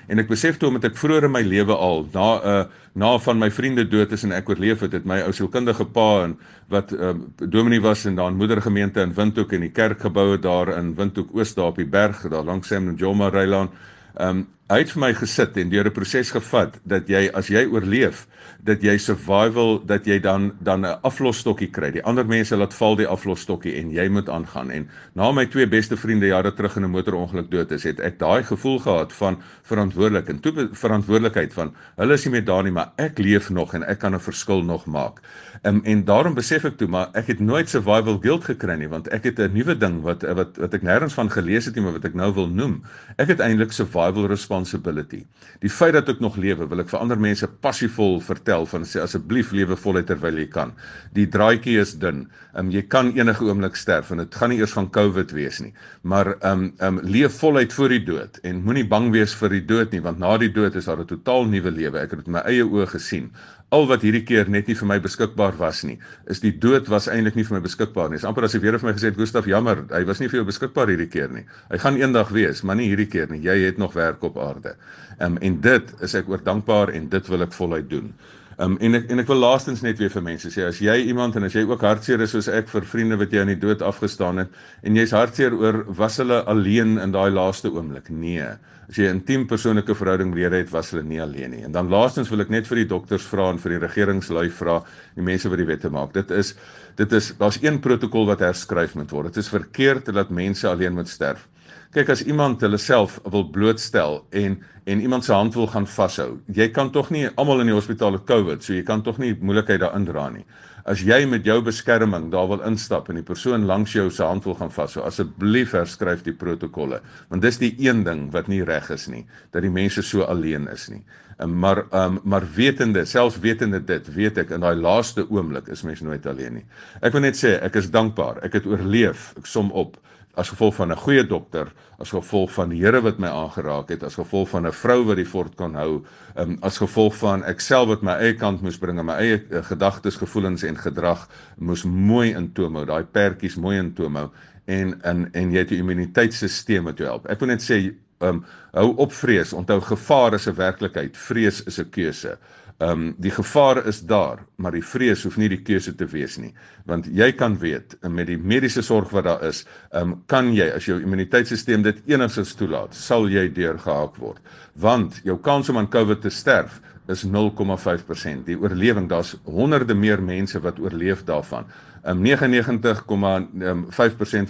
En 0.07 0.19
ek 0.19 0.27
besef 0.27 0.57
toe 0.59 0.67
omdat 0.67 0.89
ek 0.91 0.97
vroeër 0.99 1.29
in 1.29 1.31
my 1.31 1.41
lewe 1.47 1.75
al 1.75 2.07
na 2.13 2.29
'n 2.35 2.49
uh, 2.53 2.63
na 2.93 3.17
van 3.17 3.39
my 3.39 3.49
vriende 3.51 3.87
dood 3.89 4.11
is 4.11 4.23
en 4.23 4.31
ek 4.31 4.49
oorleef 4.49 4.83
het, 4.85 4.91
het 4.91 5.05
my 5.05 5.21
ou 5.25 5.31
sielkundige 5.33 5.85
pa 5.85 6.23
en 6.23 6.35
wat 6.69 6.91
uh, 6.93 7.13
dominee 7.37 7.81
was 7.81 8.05
in 8.05 8.15
daan 8.15 8.37
moedergemeente 8.37 9.01
in 9.01 9.13
Windhoek 9.13 9.53
en 9.53 9.61
die 9.65 9.71
kerkgeboue 9.71 10.37
daar 10.37 10.77
in 10.77 10.93
Windhoek 10.95 11.33
Oos 11.33 11.53
daar 11.53 11.71
op 11.71 11.79
die 11.81 11.89
berg 11.89 12.21
daar 12.29 12.43
langs 12.43 12.67
Sam 12.67 12.87
en 12.87 12.95
Joma 12.95 13.29
Reiland. 13.29 13.71
Ehm 14.17 14.29
um, 14.29 14.47
hy 14.71 14.79
het 14.79 14.91
vir 14.93 15.01
my 15.03 15.09
gesit 15.13 15.57
en 15.59 15.69
deur 15.69 15.85
'n 15.85 15.93
proses 15.93 16.31
gevat 16.31 16.79
dat 16.85 17.09
jy 17.09 17.29
as 17.33 17.47
jy 17.47 17.65
oorleef 17.67 18.27
dat 18.63 18.81
jy 18.83 18.97
survival 18.97 19.81
dat 19.85 20.05
jy 20.07 20.19
dan 20.19 20.53
dan 20.59 20.85
'n 20.85 20.99
aflosstokkie 21.03 21.69
kry. 21.71 21.91
Die 21.91 22.03
ander 22.03 22.25
mense 22.25 22.55
laat 22.55 22.73
val 22.73 22.95
die 22.95 23.07
aflosstokkie 23.07 23.75
en 23.75 23.91
jy 23.91 24.07
moet 24.07 24.29
aangaan. 24.29 24.71
En 24.71 24.89
na 25.15 25.31
my 25.31 25.45
twee 25.45 25.67
beste 25.67 25.97
vriende 25.97 26.27
jare 26.27 26.53
terug 26.53 26.75
in 26.75 26.83
'n 26.83 26.89
motorongeluk 26.89 27.51
dood 27.51 27.71
is, 27.71 27.83
het 27.83 27.99
ek 27.99 28.19
daai 28.19 28.43
gevoel 28.43 28.79
gehad 28.79 29.13
van 29.13 29.41
verantwoordelik 29.63 30.27
en 30.29 30.39
toe 30.39 30.69
verantwoordelikheid 30.71 31.53
van 31.53 31.75
hulle 31.95 32.13
is 32.13 32.25
nie 32.25 32.31
meer 32.31 32.45
daar 32.45 32.63
nie, 32.63 32.71
maar 32.71 32.91
ek 32.95 33.17
leef 33.17 33.49
nog 33.49 33.73
en 33.73 33.83
ek 33.83 33.99
kan 33.99 34.13
'n 34.13 34.19
verskil 34.19 34.63
nog 34.63 34.85
maak. 34.85 35.21
Um, 35.65 35.79
en 35.87 36.01
daarom 36.03 36.33
besef 36.35 36.65
ek 36.67 36.73
toe 36.75 36.89
maar 36.91 37.13
ek 37.15 37.29
het 37.31 37.39
nooit 37.39 37.69
survival 37.71 38.17
guilt 38.19 38.43
gekry 38.49 38.73
nie 38.81 38.89
want 38.91 39.05
ek 39.15 39.29
het 39.29 39.37
'n 39.39 39.53
nuwe 39.55 39.75
ding 39.79 40.01
wat 40.03 40.25
wat 40.35 40.57
wat 40.59 40.73
ek 40.75 40.81
nêrens 40.83 41.15
van 41.15 41.29
gelees 41.31 41.65
het 41.65 41.75
nie, 41.75 41.83
maar 41.83 41.95
wat 41.95 42.03
ek 42.03 42.17
nou 42.19 42.33
wil 42.35 42.49
noem. 42.51 42.83
Ek 43.17 43.29
het 43.31 43.39
eintlik 43.39 43.71
survival 43.71 44.27
responsibility. 44.27 45.23
Die 45.61 45.69
feit 45.69 45.93
dat 45.93 46.09
ek 46.09 46.19
nog 46.19 46.35
lewe, 46.35 46.67
wil 46.67 46.79
ek 46.83 46.89
vir 46.89 46.99
ander 46.99 47.17
mense 47.17 47.47
passievol 47.47 48.19
vertel 48.19 48.65
van 48.65 48.83
sê 48.83 48.99
asseblief 48.99 49.51
lewe 49.51 49.77
voluit 49.77 50.05
terwyl 50.05 50.37
jy 50.37 50.47
kan. 50.47 50.73
Die 51.13 51.27
draadjie 51.27 51.79
is 51.79 51.95
dun. 51.95 52.27
Ehm 52.53 52.65
um, 52.65 52.71
jy 52.71 52.81
kan 52.81 53.13
enige 53.15 53.45
oomblik 53.45 53.75
sterf 53.75 54.11
en 54.11 54.17
dit 54.17 54.35
gaan 54.35 54.49
nie 54.49 54.59
eers 54.59 54.75
van 54.75 54.89
COVID 54.89 55.31
wees 55.31 55.61
nie. 55.61 55.73
Maar 56.01 56.35
ehm 56.41 56.51
um, 56.51 56.73
ehm 56.79 56.97
um, 56.97 56.99
leef 57.07 57.39
voluit 57.39 57.73
voor 57.73 57.89
die 57.89 58.03
dood 58.03 58.37
en 58.43 58.63
moenie 58.63 58.87
bang 58.87 59.11
wees 59.11 59.33
vir 59.33 59.49
die 59.49 59.65
dood 59.65 59.91
nie 59.91 60.01
want 60.01 60.19
na 60.19 60.37
die 60.37 60.51
dood 60.51 60.75
is 60.75 60.85
daar 60.85 60.99
'n 60.99 61.07
totaal 61.07 61.45
nuwe 61.45 61.71
lewe. 61.71 61.99
Ek 61.99 62.11
het 62.11 62.19
dit 62.19 62.27
met 62.27 62.43
my 62.43 62.49
eie 62.51 62.63
oë 62.67 62.87
gesien. 62.87 63.31
Al 63.73 63.87
wat 63.89 64.03
hierdie 64.05 64.23
keer 64.27 64.49
net 64.53 64.67
nie 64.69 64.75
vir 64.77 64.89
my 64.91 64.99
beskikbaar 65.01 65.55
was 65.57 65.81
nie, 65.87 65.95
is 66.29 66.43
die 66.43 66.51
dood 66.65 66.89
was 66.93 67.07
eintlik 67.09 67.39
nie 67.39 67.45
vir 67.47 67.57
my 67.57 67.63
beskikbaar 67.63 68.11
nie. 68.11 68.19
Dis 68.19 68.27
amper 68.29 68.45
as 68.45 68.53
jy 68.53 68.61
weer 68.61 68.77
vir 68.77 68.89
my 68.91 68.93
gesê 68.97 69.09
het 69.09 69.17
Gustaf, 69.17 69.49
jammer, 69.49 69.81
hy 69.89 70.03
was 70.09 70.21
nie 70.21 70.29
vir 70.29 70.41
jou 70.41 70.45
beskikbaar 70.51 70.91
hierdie 70.93 71.09
keer 71.09 71.33
nie. 71.33 71.45
Hy 71.71 71.79
gaan 71.81 71.97
eendag 71.97 72.29
wees, 72.35 72.61
maar 72.61 72.77
nie 72.77 72.91
hierdie 72.91 73.09
keer 73.09 73.33
nie. 73.33 73.41
Jy 73.41 73.57
het 73.63 73.81
nog 73.81 73.97
werk 73.97 74.21
op 74.29 74.37
aarde. 74.37 74.77
Ehm 75.17 75.33
um, 75.33 75.41
en 75.49 75.59
dit 75.65 75.91
is 76.05 76.15
ek 76.19 76.29
oor 76.29 76.45
dankbaar 76.45 76.93
en 76.93 77.09
dit 77.09 77.33
wil 77.33 77.47
ek 77.47 77.57
voluit 77.57 77.89
doen. 77.89 78.13
Um, 78.61 78.75
en 78.85 78.99
ek 78.99 79.07
en 79.09 79.21
ek 79.23 79.29
wil 79.31 79.39
laastens 79.41 79.81
net 79.81 79.97
weer 79.97 80.11
vir 80.13 80.23
mense 80.25 80.49
sê 80.53 80.67
as 80.67 80.77
jy 80.83 80.93
iemand 81.09 81.33
en 81.39 81.47
as 81.47 81.55
jy 81.57 81.63
ook 81.65 81.81
hartseer 81.81 82.21
is 82.21 82.35
soos 82.35 82.49
ek 82.53 82.67
vir 82.69 82.85
vriende 82.85 83.17
wat 83.17 83.33
jy 83.33 83.41
aan 83.41 83.49
die 83.49 83.57
dood 83.57 83.81
afgestaan 83.81 84.43
het 84.43 84.59
en 84.85 84.99
jy's 84.99 85.13
hartseer 85.15 85.55
oor 85.57 85.79
was 85.97 86.19
hulle 86.21 86.43
alleen 86.51 86.99
in 87.01 87.15
daai 87.15 87.31
laaste 87.33 87.71
oomblik? 87.73 88.11
Nee. 88.13 88.51
As 88.89 88.97
jy 88.97 89.07
'n 89.07 89.19
intiem 89.19 89.47
persoonlike 89.47 89.95
verhouding 89.95 90.33
met 90.33 90.51
het, 90.51 90.69
was 90.69 90.91
hulle 90.91 91.03
nie 91.03 91.21
alleen 91.21 91.51
nie. 91.51 91.63
En 91.63 91.71
dan 91.71 91.89
laastens 91.89 92.29
wil 92.29 92.41
ek 92.41 92.49
net 92.49 92.67
vir 92.67 92.75
die 92.75 92.89
dokters 92.89 93.23
vra 93.23 93.49
en 93.49 93.57
vir 93.57 93.71
die 93.71 93.87
regeringslui 93.87 94.49
vra, 94.49 94.83
die 95.15 95.23
mense 95.23 95.49
wat 95.49 95.57
die 95.57 95.65
wette 95.65 95.89
maak. 95.89 96.13
Dit 96.13 96.31
is 96.31 96.55
dit 96.95 97.11
is 97.13 97.33
daar's 97.37 97.57
een 97.61 97.79
protokol 97.79 98.25
wat 98.25 98.39
herskryf 98.39 98.95
moet 98.95 99.11
word. 99.11 99.33
Dit 99.33 99.37
is 99.37 99.49
verkeerd 99.49 100.13
dat 100.13 100.29
mense 100.29 100.67
alleen 100.67 100.93
moet 100.93 101.07
sterf. 101.07 101.47
Kyk 101.93 102.09
as 102.09 102.23
iemand 102.25 102.61
hulle 102.61 102.77
self 102.77 103.19
wil 103.29 103.43
blootstel 103.53 104.25
en 104.31 104.61
en 104.85 105.01
iemand 105.01 105.23
se 105.23 105.33
hand 105.33 105.53
wil 105.53 105.67
gaan 105.67 105.87
vashou. 105.87 106.39
Jy 106.51 106.67
kan 106.75 106.89
tog 106.91 107.09
nie 107.09 107.27
almal 107.37 107.61
in 107.61 107.69
die 107.69 107.75
hospitaal 107.75 108.17
het 108.17 108.25
COVID, 108.27 108.63
so 108.63 108.73
jy 108.73 108.83
kan 108.83 109.01
tog 109.01 109.17
nie 109.17 109.31
moeilikheid 109.39 109.79
daarin 109.79 110.05
dra 110.05 110.29
nie. 110.29 110.43
As 110.83 110.99
jy 110.99 111.21
met 111.31 111.45
jou 111.47 111.61
beskerming 111.63 112.25
daar 112.31 112.49
wil 112.51 112.63
instap 112.67 113.07
en 113.07 113.15
die 113.15 113.23
persoon 113.23 113.63
langs 113.69 113.93
jou 113.95 114.09
se 114.11 114.25
hand 114.27 114.43
wil 114.43 114.57
gaan 114.59 114.71
vashou, 114.73 115.05
asseblief 115.07 115.71
herskryf 115.77 116.25
die 116.25 116.35
protokolle, 116.35 116.99
want 117.29 117.45
dis 117.45 117.59
die 117.61 117.71
een 117.79 118.03
ding 118.03 118.25
wat 118.33 118.49
nie 118.51 118.59
reg 118.67 118.89
is 118.91 119.07
nie, 119.07 119.23
dat 119.55 119.63
die 119.63 119.71
mense 119.71 120.03
so 120.03 120.27
alleen 120.27 120.67
is 120.73 120.89
nie. 120.91 120.99
Um, 121.39 121.55
maar 121.63 121.85
um, 121.95 122.19
maar 122.23 122.43
wetende, 122.55 123.05
selfs 123.05 123.39
wetende 123.39 123.79
dit, 123.79 124.09
weet 124.13 124.37
ek 124.43 124.51
in 124.53 124.63
daai 124.63 124.75
laaste 124.75 125.23
oomblik 125.31 125.71
is 125.71 125.85
mens 125.87 126.03
nooit 126.03 126.27
alleen 126.29 126.59
nie. 126.59 126.65
Ek 127.01 127.15
wil 127.15 127.23
net 127.25 127.39
sê 127.39 127.55
ek 127.63 127.79
is 127.79 127.89
dankbaar. 127.93 128.43
Ek 128.45 128.59
het 128.59 128.67
oorleef. 128.69 129.31
Ek 129.39 129.47
som 129.49 129.71
op 129.71 129.95
as 130.35 130.49
gevolg 130.49 130.75
van 130.75 130.91
'n 130.91 130.97
goeie 130.97 131.23
dokter, 131.27 131.67
as 131.99 132.09
gevolg 132.09 132.51
van 132.51 132.69
die 132.69 132.81
Here 132.81 133.01
wat 133.01 133.19
my 133.19 133.27
aangeraak 133.27 133.89
het, 133.89 134.03
as 134.03 134.15
gevolg 134.15 134.49
van 134.49 134.67
'n 134.67 134.71
vrou 134.71 135.03
wat 135.05 135.15
die 135.15 135.25
fort 135.25 135.55
kon 135.55 135.75
hou, 135.75 136.03
um, 136.35 136.57
as 136.61 136.77
gevolg 136.77 137.15
van 137.15 137.43
ek 137.43 137.59
self 137.59 137.87
wat 137.87 138.01
my 138.01 138.11
eie 138.11 138.33
kant 138.33 138.61
moes 138.61 138.77
bring 138.77 138.99
en 138.99 139.05
my 139.05 139.13
eie 139.13 139.43
uh, 139.49 139.63
gedagtes, 139.63 140.15
gevoelens 140.15 140.63
en 140.63 140.77
gedrag 140.77 141.29
moes 141.57 141.83
mooi 141.83 142.33
intoom 142.33 142.75
hou, 142.75 142.85
daai 142.85 143.03
perdjies 143.03 143.55
mooi 143.55 143.77
intoom 143.77 144.15
hou 144.15 144.29
en 144.65 145.01
en 145.03 145.29
en 145.33 145.51
jy 145.51 145.59
het 145.59 145.71
'n 145.71 145.81
immuniteitstelsel 145.83 146.83
wat 146.83 146.97
jou 146.97 147.07
help. 147.07 147.27
Ek 147.27 147.39
wil 147.39 147.47
net 147.47 147.61
sê, 147.61 147.93
um, 148.21 148.43
hou 148.71 148.95
op 148.95 149.13
vrees, 149.13 149.53
onthou 149.53 149.81
gevaar 149.81 150.33
is 150.33 150.47
'n 150.47 150.55
werklikheid, 150.55 151.17
vrees 151.17 151.63
is 151.63 151.79
'n 151.79 151.89
keuse. 151.89 152.37
Ehm 152.81 152.91
um, 152.91 153.15
die 153.17 153.31
gevaar 153.31 153.85
is 153.87 154.01
daar, 154.01 154.39
maar 154.55 154.71
die 154.73 154.83
vrees 154.83 155.23
hoef 155.23 155.37
nie 155.37 155.49
die 155.49 155.61
keuse 155.61 155.93
te 155.95 156.05
wees 156.09 156.37
nie. 156.41 156.53
Want 156.89 157.05
jy 157.05 157.31
kan 157.37 157.57
weet 157.61 157.95
met 158.09 158.27
die 158.27 158.37
mediese 158.37 158.81
sorg 158.81 159.11
wat 159.13 159.27
daar 159.29 159.43
is, 159.47 159.65
ehm 159.91 160.11
um, 160.11 160.15
kan 160.27 160.49
jy 160.53 160.71
as 160.73 160.87
jou 160.89 160.97
immuniteitstelsel 161.01 161.83
dit 161.85 162.01
enigstens 162.09 162.55
toelaat, 162.55 162.95
sal 162.95 163.29
jy 163.29 163.47
deurgehaak 163.53 164.17
word. 164.17 164.41
Want 164.73 165.21
jou 165.23 165.37
kans 165.37 165.69
om 165.69 165.77
aan 165.77 165.89
COVID 165.89 166.21
te 166.21 166.29
sterf 166.33 166.81
is 167.07 167.25
0,5%. 167.25 168.45
Die 168.47 168.57
oorlewing, 168.59 169.09
daar's 169.09 169.35
honderde 169.43 169.93
meer 169.93 170.21
mense 170.23 170.59
wat 170.63 170.79
oorleef 170.79 171.23
daarvan. 171.27 171.67
Um 172.03 172.25
99,5% 172.25 172.31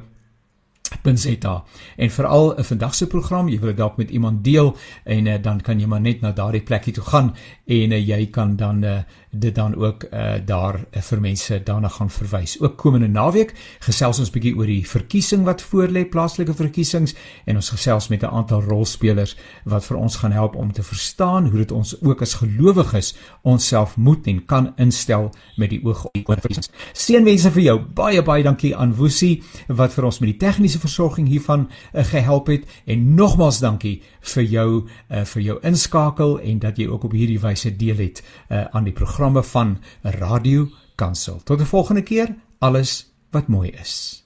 .za. 1.14 1.64
En 1.96 2.10
veral 2.10 2.58
'n 2.58 2.64
vandag 2.64 2.94
se 2.94 3.06
program, 3.06 3.48
jy 3.48 3.58
wil 3.58 3.68
dit 3.68 3.76
dalk 3.76 3.96
met 3.96 4.10
iemand 4.10 4.44
deel 4.44 4.76
en 5.04 5.26
uh, 5.26 5.42
dan 5.42 5.60
kan 5.60 5.80
jy 5.80 5.86
maar 5.86 6.00
net 6.00 6.20
na 6.20 6.32
daardie 6.32 6.62
plekkie 6.62 6.92
toe 6.92 7.04
gaan 7.04 7.34
en 7.66 7.92
uh, 7.92 8.08
jy 8.08 8.26
kan 8.30 8.56
dan 8.56 8.84
uh, 8.84 8.98
dit 9.34 9.54
dan 9.54 9.74
ook 9.74 10.04
uh, 10.04 10.34
daar 10.44 10.74
uh, 10.90 11.02
vir 11.02 11.20
mense 11.20 11.62
daarna 11.62 11.88
gaan 11.88 12.10
verwys. 12.10 12.60
Ook 12.60 12.76
komende 12.76 13.08
naweek 13.08 13.54
gesels 13.80 14.18
ons 14.18 14.30
bietjie 14.30 14.52
oor 14.56 14.68
die 14.68 14.84
verkiesing 14.88 15.46
wat 15.48 15.64
voorlê, 15.64 16.04
plaaslike 16.04 16.54
verkiesings 16.54 17.14
en 17.48 17.56
ons 17.56 17.70
gesels 17.72 18.08
met 18.12 18.22
'n 18.22 18.28
aantal 18.28 18.62
rolspelers 18.62 19.36
wat 19.64 19.84
vir 19.84 19.96
ons 19.96 20.16
gaan 20.16 20.32
help 20.32 20.56
om 20.56 20.72
te 20.72 20.82
verstaan 20.82 21.48
hoe 21.48 21.58
dit 21.58 21.72
ons 21.72 22.02
ook 22.02 22.20
as 22.20 22.34
gelowiges 22.34 23.14
onsself 23.42 23.96
moet 23.96 24.26
en 24.26 24.44
kan 24.44 24.72
instel 24.76 25.30
met 25.56 25.70
die 25.70 25.80
oog 25.84 26.04
op 26.04 26.12
die 26.12 26.24
verkiesings. 26.24 26.70
Seënwense 26.92 27.50
vir 27.50 27.62
jou. 27.62 27.78
Baie 27.80 28.22
baie 28.22 28.42
dankie 28.42 28.76
aan 28.76 28.94
Woesie 28.94 29.42
wat 29.68 29.92
vir 29.92 30.04
ons 30.04 30.18
met 30.18 30.28
die 30.28 30.46
tegniese 30.46 30.78
versorging 30.78 31.28
hiervan 31.28 31.68
uh, 31.94 32.04
gehelp 32.04 32.46
het 32.46 32.64
en 32.84 33.14
nogmaals 33.14 33.60
dankie 33.60 34.02
vir 34.22 34.42
jou 34.42 34.68
uh, 34.82 35.24
vir 35.24 35.42
jou 35.42 35.58
inskakel 35.62 36.40
en 36.40 36.58
dat 36.58 36.78
jy 36.78 36.86
ook 36.86 37.04
op 37.04 37.12
hierdie 37.12 37.40
wyse 37.40 37.76
deel 37.76 37.96
het 37.96 38.22
uh, 38.50 38.64
aan 38.72 38.84
die 38.84 38.92
program 38.92 39.12
programme 39.12 39.42
van 39.42 39.78
Radio 40.02 40.68
Kansel. 40.96 41.40
Tot 41.44 41.60
'n 41.60 41.64
volgende 41.64 42.02
keer, 42.02 42.34
alles 42.58 43.12
wat 43.30 43.48
mooi 43.48 43.70
is. 43.70 44.21